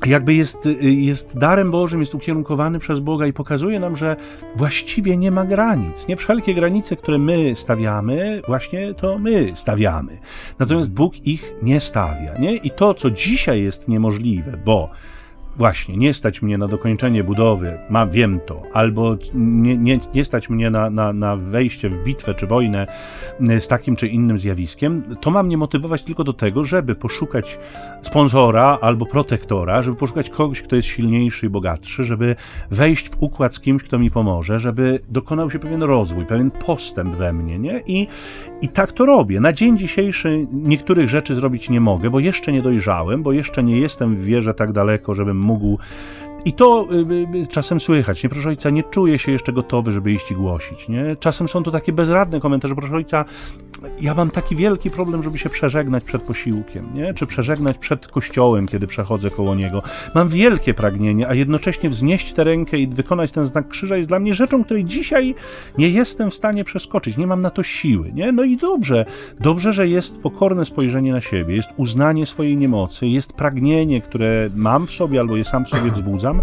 jakby 0.05 0.33
jest, 0.33 0.69
jest 0.81 1.37
darem 1.37 1.71
Bożym, 1.71 1.99
jest 1.99 2.15
ukierunkowany 2.15 2.79
przez 2.79 2.99
Boga 2.99 3.27
i 3.27 3.33
pokazuje 3.33 3.79
nam, 3.79 3.95
że 3.95 4.15
właściwie 4.55 5.17
nie 5.17 5.31
ma 5.31 5.45
granic. 5.45 6.07
Nie 6.07 6.17
wszelkie 6.17 6.53
granice, 6.53 6.95
które 6.95 7.17
my 7.17 7.55
stawiamy, 7.55 8.41
właśnie 8.47 8.93
to 8.93 9.19
my 9.19 9.51
stawiamy. 9.53 10.17
Natomiast 10.59 10.93
Bóg 10.93 11.27
ich 11.27 11.53
nie 11.61 11.79
stawia. 11.79 12.37
Nie? 12.39 12.55
I 12.55 12.71
to, 12.71 12.93
co 12.93 13.11
dzisiaj 13.11 13.63
jest 13.63 13.87
niemożliwe, 13.87 14.57
bo 14.65 14.89
właśnie, 15.57 15.97
nie 15.97 16.13
stać 16.13 16.41
mnie 16.41 16.57
na 16.57 16.67
dokończenie 16.67 17.23
budowy, 17.23 17.77
ma, 17.89 18.07
wiem 18.07 18.39
to, 18.45 18.61
albo 18.73 19.17
nie, 19.33 19.77
nie, 19.77 19.99
nie 20.13 20.25
stać 20.25 20.49
mnie 20.49 20.69
na, 20.69 20.89
na, 20.89 21.13
na 21.13 21.35
wejście 21.35 21.89
w 21.89 22.03
bitwę 22.03 22.33
czy 22.33 22.47
wojnę 22.47 22.87
z 23.59 23.67
takim 23.67 23.95
czy 23.95 24.07
innym 24.07 24.39
zjawiskiem, 24.39 25.03
to 25.21 25.31
ma 25.31 25.43
mnie 25.43 25.57
motywować 25.57 26.03
tylko 26.03 26.23
do 26.23 26.33
tego, 26.33 26.63
żeby 26.63 26.95
poszukać 26.95 27.59
sponsora 28.01 28.77
albo 28.81 29.05
protektora, 29.05 29.81
żeby 29.81 29.97
poszukać 29.97 30.29
kogoś, 30.29 30.61
kto 30.61 30.75
jest 30.75 30.87
silniejszy 30.87 31.45
i 31.45 31.49
bogatszy, 31.49 32.03
żeby 32.03 32.35
wejść 32.71 33.09
w 33.09 33.15
układ 33.19 33.55
z 33.55 33.59
kimś, 33.59 33.83
kto 33.83 33.99
mi 33.99 34.11
pomoże, 34.11 34.59
żeby 34.59 34.99
dokonał 35.09 35.51
się 35.51 35.59
pewien 35.59 35.83
rozwój, 35.83 36.25
pewien 36.25 36.51
postęp 36.51 37.15
we 37.15 37.33
mnie, 37.33 37.59
nie? 37.59 37.81
I, 37.87 38.07
i 38.61 38.67
tak 38.67 38.91
to 38.91 39.05
robię. 39.05 39.39
Na 39.39 39.53
dzień 39.53 39.77
dzisiejszy 39.77 40.47
niektórych 40.51 41.09
rzeczy 41.09 41.35
zrobić 41.35 41.69
nie 41.69 41.81
mogę, 41.81 42.09
bo 42.09 42.19
jeszcze 42.19 42.51
nie 42.51 42.61
dojrzałem, 42.61 43.23
bo 43.23 43.33
jeszcze 43.33 43.63
nie 43.63 43.79
jestem 43.79 44.15
w 44.15 44.23
wierze 44.25 44.53
tak 44.53 44.71
daleko, 44.71 45.13
żebym 45.13 45.44
mógł 45.45 45.77
i 46.45 46.53
to 46.53 46.87
y, 46.91 47.37
y, 47.37 47.47
czasem 47.47 47.79
słychać, 47.79 48.23
nie, 48.23 48.29
proszę 48.29 48.49
ojca, 48.49 48.69
nie 48.69 48.83
czuję 48.83 49.19
się 49.19 49.31
jeszcze 49.31 49.53
gotowy, 49.53 49.91
żeby 49.91 50.11
iść 50.11 50.31
i 50.31 50.35
głosić, 50.35 50.89
nie? 50.89 51.15
Czasem 51.19 51.47
są 51.47 51.63
to 51.63 51.71
takie 51.71 51.93
bezradne 51.93 52.39
komentarze, 52.39 52.75
proszę 52.75 52.95
ojca, 52.95 53.25
ja 54.01 54.13
mam 54.13 54.29
taki 54.29 54.55
wielki 54.55 54.91
problem, 54.91 55.23
żeby 55.23 55.37
się 55.37 55.49
przeżegnać 55.49 56.03
przed 56.03 56.21
posiłkiem, 56.21 56.89
nie? 56.93 57.13
Czy 57.13 57.25
przeżegnać 57.25 57.77
przed 57.77 58.07
kościołem, 58.07 58.67
kiedy 58.67 58.87
przechodzę 58.87 59.29
koło 59.29 59.55
niego. 59.55 59.83
Mam 60.15 60.29
wielkie 60.29 60.73
pragnienie, 60.73 61.27
a 61.27 61.33
jednocześnie 61.33 61.89
wznieść 61.89 62.33
tę 62.33 62.43
rękę 62.43 62.77
i 62.77 62.87
wykonać 62.87 63.31
ten 63.31 63.45
znak 63.45 63.67
krzyża 63.67 63.97
jest 63.97 64.09
dla 64.09 64.19
mnie 64.19 64.33
rzeczą, 64.33 64.63
której 64.63 64.85
dzisiaj 64.85 65.35
nie 65.77 65.89
jestem 65.89 66.31
w 66.31 66.35
stanie 66.35 66.63
przeskoczyć, 66.63 67.17
nie 67.17 67.27
mam 67.27 67.41
na 67.41 67.49
to 67.49 67.63
siły, 67.63 68.11
nie? 68.13 68.31
No 68.31 68.43
i 68.43 68.57
dobrze, 68.57 69.05
dobrze, 69.39 69.73
że 69.73 69.87
jest 69.87 70.17
pokorne 70.17 70.65
spojrzenie 70.65 71.11
na 71.11 71.21
siebie, 71.21 71.55
jest 71.55 71.69
uznanie 71.77 72.25
swojej 72.25 72.57
niemocy, 72.57 73.07
jest 73.07 73.33
pragnienie, 73.33 74.01
które 74.01 74.49
mam 74.55 74.87
w 74.87 74.91
sobie 74.91 75.19
albo 75.19 75.37
je 75.37 75.43
sam 75.43 75.65
w 75.65 75.69
sobie 75.69 75.91
wzbudzam, 75.91 76.34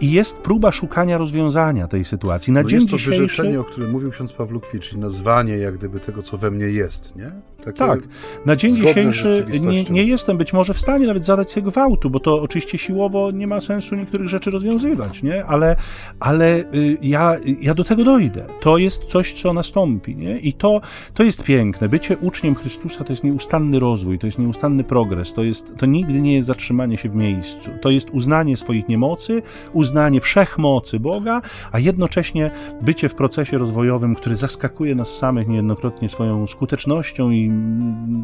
i 0.00 0.12
jest 0.12 0.38
próba 0.38 0.72
szukania 0.72 1.18
rozwiązania 1.18 1.88
tej 1.88 2.04
sytuacji. 2.04 2.52
Na 2.52 2.62
no 2.62 2.68
dzień 2.68 2.80
jest 2.80 2.90
to 2.90 2.96
dzisiejszy... 2.96 3.22
wyrzeczenie, 3.22 3.60
o 3.60 3.64
którym 3.64 3.90
mówił 3.90 4.10
ksiądz 4.10 4.32
Pawlukwicz, 4.32 4.88
czyli 4.88 5.00
nazwanie 5.00 5.56
jak 5.56 5.74
gdyby 5.78 6.00
tego, 6.00 6.22
co 6.22 6.38
we 6.38 6.50
mnie 6.50 6.66
jest, 6.66 7.16
nie? 7.16 7.32
Takie 7.64 7.78
tak. 7.78 8.00
Na 8.46 8.56
dzień 8.56 8.76
dzisiejszy 8.76 9.46
nie, 9.60 9.84
nie, 9.84 10.04
jestem 10.04 10.38
być 10.38 10.52
może 10.52 10.74
w 10.74 10.80
stanie 10.80 11.06
nawet 11.06 11.24
zadać 11.24 11.52
sobie 11.52 11.70
gwałtu, 11.70 12.10
bo 12.10 12.20
to 12.20 12.42
oczywiście 12.42 12.78
siłowo 12.78 13.30
nie 13.30 13.46
ma 13.46 13.60
sensu 13.60 13.96
niektórych 13.96 14.28
rzeczy 14.28 14.50
rozwiązywać, 14.50 15.22
nie? 15.22 15.44
Ale, 15.44 15.76
ale 16.20 16.58
y, 16.58 16.98
ja, 17.02 17.36
ja 17.60 17.74
do 17.74 17.84
tego 17.84 18.04
dojdę. 18.04 18.46
To 18.60 18.78
jest 18.78 19.04
coś, 19.04 19.32
co 19.32 19.52
nastąpi, 19.52 20.16
nie? 20.16 20.38
I 20.38 20.52
to, 20.52 20.80
to 21.14 21.22
jest 21.22 21.44
piękne. 21.44 21.88
Bycie 21.88 22.16
uczniem 22.18 22.54
Chrystusa 22.54 23.04
to 23.04 23.12
jest 23.12 23.24
nieustanny 23.24 23.78
rozwój, 23.78 24.18
to 24.18 24.26
jest 24.26 24.38
nieustanny 24.38 24.84
progres, 24.84 25.32
to, 25.32 25.42
jest, 25.42 25.76
to 25.76 25.86
nigdy 25.86 26.20
nie 26.20 26.34
jest 26.34 26.46
zatrzymanie 26.46 26.96
się 26.96 27.08
w 27.08 27.14
miejscu. 27.14 27.70
To 27.80 27.90
jest 27.90 28.10
uznanie 28.10 28.56
swoich 28.56 28.88
niemocy, 28.88 29.42
uznanie 29.72 30.20
wszechmocy 30.20 31.00
Boga, 31.00 31.42
a 31.72 31.78
jednocześnie 31.78 32.50
bycie 32.82 33.08
w 33.08 33.14
procesie 33.14 33.58
rozwojowym, 33.58 34.14
który 34.14 34.36
zaskakuje 34.36 34.94
nas 34.94 35.08
samych 35.08 35.48
niejednokrotnie 35.48 36.08
swoją 36.08 36.46
skutecznością 36.46 37.30
i 37.30 37.49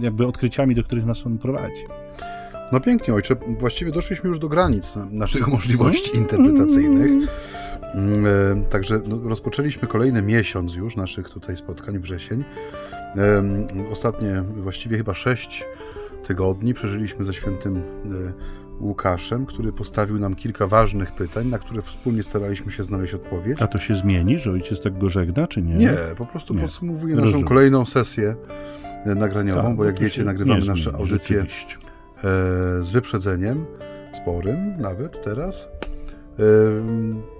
jakby 0.00 0.26
odkryciami, 0.26 0.74
do 0.74 0.84
których 0.84 1.06
nas 1.06 1.26
on 1.26 1.38
prowadzi. 1.38 1.84
No 2.72 2.80
pięknie, 2.80 3.14
ojcze. 3.14 3.36
Właściwie 3.58 3.92
doszliśmy 3.92 4.28
już 4.28 4.38
do 4.38 4.48
granic 4.48 4.98
naszych 5.10 5.48
możliwości 5.48 6.16
interpretacyjnych. 6.16 7.30
Mm, 7.94 8.26
e, 8.26 8.64
także 8.70 9.00
no, 9.06 9.20
rozpoczęliśmy 9.24 9.88
kolejny 9.88 10.22
miesiąc 10.22 10.74
już 10.74 10.96
naszych 10.96 11.30
tutaj 11.30 11.56
spotkań, 11.56 11.98
wrzesień. 11.98 12.44
Ostatnie 13.92 14.42
właściwie 14.56 14.96
chyba 14.96 15.14
sześć 15.14 15.64
tygodni 16.24 16.74
przeżyliśmy 16.74 17.24
ze 17.24 17.34
świętym 17.34 17.76
e, 17.76 17.80
Łukaszem, 18.80 19.46
który 19.46 19.72
postawił 19.72 20.18
nam 20.18 20.34
kilka 20.34 20.66
ważnych 20.66 21.12
pytań, 21.12 21.46
na 21.46 21.58
które 21.58 21.82
wspólnie 21.82 22.22
staraliśmy 22.22 22.72
się 22.72 22.82
znaleźć 22.82 23.14
odpowiedź. 23.14 23.62
A 23.62 23.66
to 23.66 23.78
się 23.78 23.94
zmieni, 23.94 24.38
że 24.38 24.50
ojciec 24.50 24.80
tak 24.80 24.98
go 24.98 25.08
żegna, 25.08 25.46
czy 25.46 25.62
nie? 25.62 25.74
Nie, 25.74 25.94
po 26.16 26.26
prostu 26.26 26.54
nie. 26.54 26.62
podsumowuje 26.62 27.14
naszą 27.14 27.24
Rozumiem. 27.24 27.48
kolejną 27.48 27.86
sesję 27.86 28.36
nagraniową, 29.14 29.62
tak, 29.62 29.76
bo 29.76 29.84
jak 29.84 30.00
wiecie, 30.00 30.24
nagrywamy 30.24 30.64
nasze 30.64 30.92
audycje 30.92 31.40
e, 31.40 31.44
z 32.82 32.90
wyprzedzeniem, 32.90 33.64
sporym 34.12 34.74
nawet 34.78 35.24
teraz. 35.24 35.68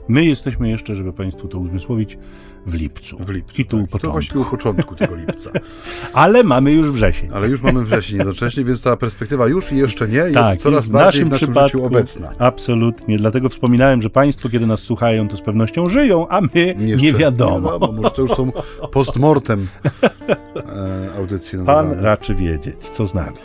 My 0.09 0.25
jesteśmy 0.25 0.71
jeszcze, 0.71 0.95
żeby 0.95 1.13
Państwu 1.13 1.49
to 1.49 1.59
uzmysłowić, 1.59 2.19
w 2.67 2.75
lipcu. 2.75 3.17
W 3.19 3.31
lipcu. 3.31 3.63
I 3.63 3.65
tu 3.65 3.87
tak. 3.87 4.03
To 4.03 4.11
właściwie 4.11 4.41
u 4.41 4.45
początku 4.45 4.95
tego 4.95 5.15
lipca. 5.15 5.51
Ale 6.13 6.45
mamy 6.45 6.73
już 6.73 6.91
wrzesień. 6.91 7.31
Ale 7.35 7.49
już 7.49 7.63
mamy 7.63 7.85
wrzesień 7.85 8.17
jednocześnie, 8.19 8.65
więc 8.65 8.83
ta 8.83 8.97
perspektywa 8.97 9.47
już 9.47 9.73
i 9.73 9.77
jeszcze 9.77 10.09
nie 10.09 10.19
jest 10.19 10.35
tak, 10.35 10.59
coraz 10.59 10.81
jest 10.81 10.91
bardziej 10.91 11.25
w 11.25 11.31
naszym, 11.31 11.53
w 11.53 11.55
naszym 11.55 11.69
życiu 11.69 11.87
obecna. 11.87 12.33
Absolutnie. 12.39 13.19
Dlatego 13.19 13.49
wspominałem, 13.49 14.03
że 14.03 14.11
Państwo, 14.11 14.49
kiedy 14.49 14.67
nas 14.67 14.81
słuchają, 14.81 15.29
to 15.29 15.37
z 15.37 15.41
pewnością 15.41 15.89
żyją, 15.89 16.29
a 16.29 16.41
my 16.41 16.49
jeszcze, 16.79 17.07
nie 17.07 17.13
wiadomo. 17.13 17.57
Nie 17.57 17.63
wiadomo. 17.63 17.93
Może 17.93 18.11
to 18.11 18.23
już 18.23 18.31
są 18.31 18.53
postmortem 18.93 19.69
e, 20.03 21.19
audycje. 21.19 21.65
Pan 21.65 21.93
raczy 22.01 22.35
wiedzieć, 22.35 22.77
co 22.79 23.07
z 23.07 23.15
nami. 23.15 23.37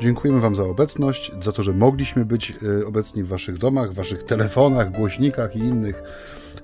Dziękujemy 0.00 0.40
Wam 0.40 0.54
za 0.54 0.64
obecność, 0.64 1.32
za 1.40 1.52
to, 1.52 1.62
że 1.62 1.72
mogliśmy 1.72 2.24
być 2.24 2.50
e, 2.82 2.86
obecni 2.86 3.22
w 3.22 3.28
Waszych 3.28 3.58
domach, 3.58 3.90
w 3.90 3.94
Waszych 3.94 4.22
telefonach, 4.22 4.92
głośnikach 4.92 5.56
i 5.56 5.58
innych 5.58 6.02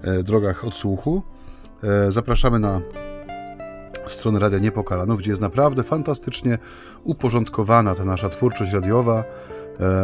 e, 0.02 0.22
drogach 0.22 0.64
odsłuchu. 0.64 1.22
E, 1.84 2.12
zapraszamy 2.12 2.58
na 2.58 2.80
stronę 4.06 4.38
Radia 4.38 4.58
Niepokalanów, 4.58 5.18
gdzie 5.18 5.30
jest 5.30 5.42
naprawdę 5.42 5.82
fantastycznie 5.82 6.58
uporządkowana 7.04 7.94
ta 7.94 8.04
nasza 8.04 8.28
twórczość 8.28 8.72
radiowa, 8.72 9.24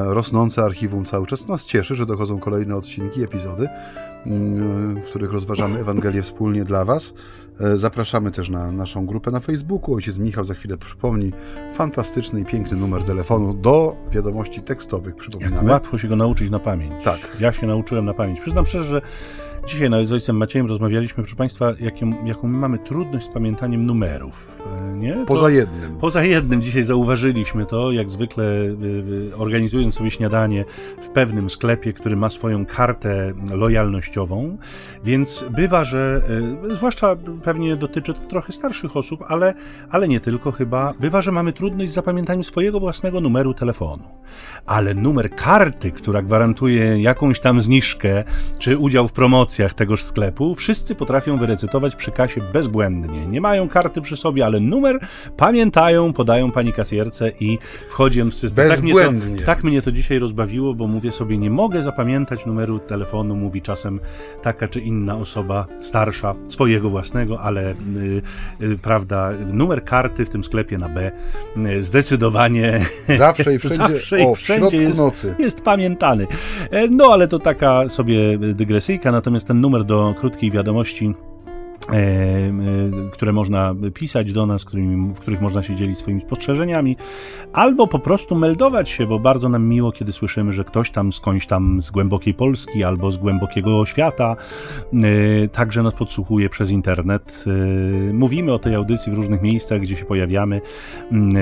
rosnące 0.05 0.63
archiwum 0.63 1.05
cały 1.05 1.27
czas. 1.27 1.49
Nas 1.49 1.67
cieszy, 1.67 1.97
że 1.97 2.07
dochodzą 2.07 2.39
kolejne 2.39 2.77
odcinki, 2.77 3.23
epizody, 3.23 3.69
mm, 4.27 5.03
w 5.03 5.05
których 5.05 5.33
rozważamy 5.33 5.81
Ewangelię 5.81 6.23
wspólnie 6.23 6.65
dla 6.65 6.85
Was. 6.85 7.15
E, 7.61 7.77
zapraszamy 7.77 8.31
też 8.31 8.49
na 8.49 8.73
naszą 8.73 9.07
grupę 9.07 9.31
na 9.31 9.41
Facebooku. 9.41 9.95
Ojciec 9.95 10.19
Michał 10.19 10.45
za 10.45 10.55
chwilę 10.55 10.77
przypomni 10.77 11.33
fantastyczny 11.73 12.41
i 12.41 12.45
piękny 12.45 12.77
numer 12.77 13.05
telefonu 13.05 13.55
do 13.55 13.97
wiadomości 14.11 14.63
tekstowych. 14.63 15.17
Przypominamy. 15.17 15.57
Jak 15.57 15.65
łatwo 15.73 15.99
się 15.99 16.09
go 16.09 16.17
nauczyć 16.17 16.51
na 16.51 16.59
pamięć. 16.59 17.05
Tak. 17.05 17.37
Ja 17.41 17.53
się 17.53 17.67
nauczyłem 17.67 18.05
na 18.05 18.15
pamięć. 18.15 18.41
Przyznam 18.41 18.67
szczerze, 18.67 18.85
że 18.85 19.03
Dzisiaj 19.67 19.91
nawet 19.91 20.09
z 20.09 20.13
ojcem 20.13 20.37
Maciejem 20.37 20.67
rozmawialiśmy, 20.67 21.23
proszę 21.23 21.37
Państwa, 21.37 21.73
jaką, 21.81 22.27
jaką 22.27 22.49
my 22.49 22.59
mamy 22.59 22.79
trudność 22.79 23.27
z 23.27 23.29
pamiętaniem 23.29 23.87
numerów. 23.87 24.59
e, 24.81 24.93
Nie? 24.97 25.15
To- 25.15 25.25
Poza 25.27 25.51
jednym. 25.51 25.97
Poza 25.97 26.25
jednym 26.25 26.63
dzisiaj 26.63 26.83
zauważyliśmy 26.83 27.67
to, 27.67 27.93
jak 27.93 28.11
zwykle 28.11 28.45
y, 28.45 29.37
organizując 29.37 29.95
sobie 29.95 30.11
śniadanie 30.11 30.65
w 31.03 31.09
pewnym 31.09 31.51
sklepie, 31.51 31.93
który 31.93 32.17
ma 32.17 32.31
swoją 32.31 32.67
kartę 32.67 33.33
lojalnościową, 33.55 34.57
więc 35.05 35.45
bywa, 35.51 35.85
że 35.85 36.23
zwłaszcza 36.77 37.17
pewnie 37.43 37.77
dotyczy 37.77 38.15
to 38.15 38.21
trochę 38.21 38.53
starszych 38.53 38.97
osób, 38.97 39.21
ale, 39.29 39.55
ale 39.91 40.09
nie 40.09 40.21
tylko 40.21 40.53
chyba, 40.53 40.95
bywa, 41.01 41.23
że 41.23 41.33
mamy 41.33 41.53
trudność 41.53 41.91
z 41.91 41.95
zapamiętaniem 41.95 42.45
swojego 42.45 42.81
własnego 42.81 43.21
numeru 43.21 43.55
telefonu. 43.55 44.05
Ale 44.67 44.95
numer 44.95 45.31
karty, 45.31 45.93
która 45.93 46.23
gwarantuje 46.23 47.03
jakąś 47.03 47.41
tam 47.41 47.61
zniżkę 47.61 48.25
czy 48.59 48.79
udział 48.79 49.09
w 49.09 49.13
promocjach 49.13 49.75
tegoż 49.75 50.03
sklepu, 50.03 50.55
wszyscy 50.55 50.95
potrafią 50.95 51.39
wyrecytować 51.39 51.97
przy 51.97 52.11
kasie 52.11 52.41
bezbłędnie. 52.53 53.27
Nie 53.27 53.41
mają 53.41 53.69
karty 53.69 54.01
przy 54.01 54.17
sobie, 54.17 54.47
ale 54.47 54.61
numer 54.61 54.99
pamiętają, 55.37 56.13
podają 56.13 56.51
pani 56.51 56.73
kasjerce 56.73 57.33
i 57.41 57.59
wchodzi 57.89 58.23
on 58.23 58.31
w 58.31 58.35
system. 58.35 58.69
Tak 58.69 58.83
mnie, 58.83 58.95
Bezbłędnie. 58.95 59.41
to, 59.41 59.47
tak 59.47 59.65
mnie 59.65 59.83
to 59.83 59.93
dzisiaj 59.93 60.19
rozbawiło, 60.19 60.75
bo 60.75 60.87
mówię 60.87 61.13
sobie, 61.13 61.39
nie 61.39 61.51
mogę 61.51 61.83
zapamiętać 61.83 62.47
numeru 62.47 62.79
telefonu, 62.79 63.37
mówi 63.37 63.63
czasem 63.63 64.01
taka 64.43 64.69
czy 64.69 64.81
inna 64.81 65.17
osoba 65.17 65.67
starsza, 65.81 66.35
swojego 66.49 66.91
własnego, 66.91 67.32
ale 67.41 67.71
y, 67.71 68.23
y, 68.63 68.79
prawda, 68.79 69.31
numer 69.53 69.85
karty 69.85 70.25
w 70.27 70.31
tym 70.31 70.45
sklepie 70.45 70.79
na 70.79 70.89
B 70.89 71.11
y, 71.57 71.83
zdecydowanie 71.83 72.81
Zawsze 73.19 73.55
i 73.55 73.59
wszędzie, 73.63 73.77
Zawsze 73.95 74.21
i 74.21 74.27
o, 74.27 74.35
w 74.35 74.39
wszędzie 74.39 74.61
środku 74.71 74.87
jest, 74.87 74.99
nocy. 74.99 75.35
jest 75.39 75.61
pamiętany. 75.61 76.27
E, 76.71 76.89
No, 76.89 77.13
ale 77.13 77.29
to 77.29 77.39
taka 77.39 77.89
sobie 77.89 78.39
dygresyjka, 78.39 79.13
natomiast 79.13 79.47
ten 79.47 79.61
numer 79.61 79.85
do 79.85 80.15
krótkiej 80.19 80.51
wiadomości 80.51 81.15
które 83.13 83.33
można 83.33 83.75
pisać 83.95 84.33
do 84.33 84.47
nas, 84.47 84.65
którymi, 84.65 85.15
w 85.15 85.21
których 85.21 85.41
można 85.41 85.63
się 85.63 85.77
dzielić 85.77 85.99
swoimi 85.99 86.21
spostrzeżeniami, 86.21 86.97
albo 87.53 87.87
po 87.87 87.99
prostu 87.99 88.35
meldować 88.35 88.91
się, 88.91 89.07
bo 89.07 89.19
bardzo 89.19 89.49
nam 89.49 89.69
miło, 89.69 89.93
kiedy 89.93 90.13
słyszymy, 90.13 90.53
że 90.53 90.65
ktoś 90.65 90.91
tam 90.91 91.13
skądś 91.13 91.47
tam 91.47 91.81
z 91.81 91.91
głębokiej 91.91 92.35
Polski 92.35 92.85
albo 92.85 93.11
z 93.11 93.17
głębokiego 93.17 93.87
świata 93.87 94.37
e, 94.93 95.49
także 95.49 95.83
nas 95.83 95.95
podsłuchuje 95.95 96.49
przez 96.49 96.71
internet. 96.71 97.45
E, 97.47 98.13
Mówimy 98.13 98.53
o 98.53 98.59
tej 98.59 98.75
audycji 98.75 99.13
w 99.13 99.15
różnych 99.15 99.43
miejscach, 99.43 99.81
gdzie 99.81 99.97
się 99.97 100.05
pojawiamy, 100.05 100.61
mm, 101.13 101.37
e, 101.37 101.41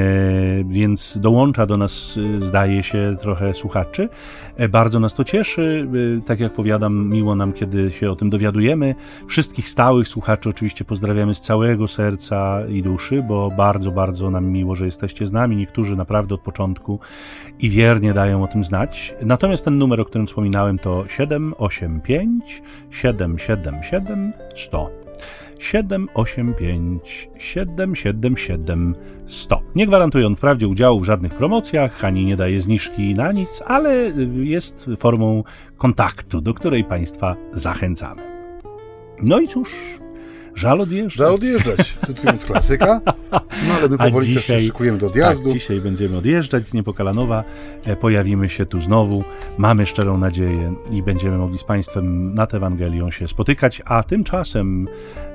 więc 0.64 1.18
dołącza 1.18 1.66
do 1.66 1.76
nas, 1.76 2.18
e, 2.40 2.44
zdaje 2.44 2.82
się, 2.82 3.16
trochę 3.20 3.54
słuchaczy. 3.54 4.08
E, 4.56 4.68
Bardzo 4.68 5.00
nas 5.00 5.14
to 5.14 5.24
cieszy. 5.24 5.88
E, 6.18 6.20
Tak 6.26 6.40
jak 6.40 6.52
powiadam, 6.52 7.08
miło 7.10 7.34
nam, 7.34 7.52
kiedy 7.52 7.90
się 7.92 8.10
o 8.10 8.16
tym 8.16 8.30
dowiadujemy. 8.30 8.94
Wszystkich 9.26 9.68
stałych 9.68 10.08
słuchaczy 10.08 10.29
oczywiście 10.32 10.84
pozdrawiamy 10.84 11.34
z 11.34 11.40
całego 11.40 11.88
serca 11.88 12.66
i 12.68 12.82
duszy, 12.82 13.22
bo 13.22 13.50
bardzo, 13.50 13.90
bardzo 13.90 14.30
nam 14.30 14.46
miło, 14.46 14.74
że 14.74 14.84
jesteście 14.84 15.26
z 15.26 15.32
nami. 15.32 15.56
Niektórzy 15.56 15.96
naprawdę 15.96 16.34
od 16.34 16.40
początku 16.40 17.00
i 17.58 17.70
wiernie 17.70 18.14
dają 18.14 18.44
o 18.44 18.46
tym 18.46 18.64
znać. 18.64 19.14
Natomiast 19.22 19.64
ten 19.64 19.78
numer, 19.78 20.00
o 20.00 20.04
którym 20.04 20.26
wspominałem, 20.26 20.78
to 20.78 21.04
785 21.08 22.62
777 22.90 24.32
100. 24.54 24.90
785 25.58 27.30
777 27.38 28.94
100. 29.26 29.62
Nie 29.74 29.86
gwarantuje 29.86 30.26
on 30.26 30.36
wprawdzie 30.36 30.68
udziału 30.68 31.00
w 31.00 31.04
żadnych 31.04 31.34
promocjach, 31.34 32.04
ani 32.04 32.24
nie 32.24 32.36
daje 32.36 32.60
zniżki 32.60 33.14
na 33.14 33.32
nic, 33.32 33.62
ale 33.66 34.12
jest 34.34 34.90
formą 34.96 35.44
kontaktu, 35.76 36.40
do 36.40 36.54
której 36.54 36.84
Państwa 36.84 37.36
zachęcamy. 37.52 38.22
No 39.22 39.40
i 39.40 39.48
cóż, 39.48 39.74
żal 40.54 40.80
odjeżdżać. 40.80 41.14
Trzeba 41.14 41.30
odjeżdżać, 41.30 41.96
cytując 42.06 42.44
klasyka. 42.44 43.00
No 43.68 43.74
ale 43.78 43.88
my 43.88 43.96
A 43.98 44.04
powoli 44.04 44.34
też 44.34 44.42
dzisiaj- 44.42 44.60
się 44.60 44.66
szykujemy 44.66 44.98
do 44.98 45.06
odjazdu. 45.06 45.44
Tak, 45.48 45.52
dzisiaj 45.58 45.80
będziemy 45.80 46.16
odjeżdżać 46.16 46.66
z 46.66 46.74
Niepokalanowa, 46.74 47.44
e, 47.84 47.96
pojawimy 47.96 48.48
się 48.48 48.66
tu 48.66 48.80
znowu, 48.80 49.24
mamy 49.58 49.86
szczerą 49.86 50.18
nadzieję 50.18 50.74
i 50.90 51.02
będziemy 51.02 51.38
mogli 51.38 51.58
z 51.58 51.64
Państwem 51.64 52.34
nad 52.34 52.54
Ewangelią 52.54 53.10
się 53.10 53.28
spotykać, 53.28 53.82
a 53.84 54.02
tymczasem 54.02 54.88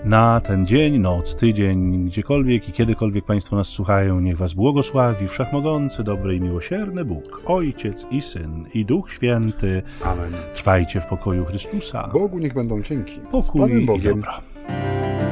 na 0.06 0.40
ten 0.42 0.66
dzień, 0.68 0.98
noc, 1.00 1.36
tydzień, 1.36 2.06
gdziekolwiek 2.06 2.70
i 2.70 2.72
kiedykolwiek 2.72 3.26
Państwo 3.26 3.56
nas 3.56 3.68
słuchają, 3.68 4.20
niech 4.20 4.38
Was 4.38 4.54
błogosławi 4.54 5.28
Wszechmogący, 5.28 6.04
dobry 6.04 6.36
i 6.36 6.42
miłosierny 6.42 7.06
Bóg, 7.06 7.42
Ojciec 7.46 8.06
i 8.12 8.22
Syn 8.22 8.66
i 8.74 8.86
Duch 8.86 9.12
Święty. 9.12 9.82
Amen. 10.04 10.34
Trwajcie 10.54 11.02
w 11.02 11.06
pokoju 11.06 11.46
Chrystusa. 11.46 12.10
Bogu 12.14 12.40
niech 12.40 12.54
będą 12.54 12.82
dzięki. 12.82 13.14
Z 13.14 13.18
Pokój 13.32 13.62
Panem 13.62 13.82
i 13.82 13.86
Bogiem. 13.86 14.14
dobro. 14.22 14.55
you 14.70 15.25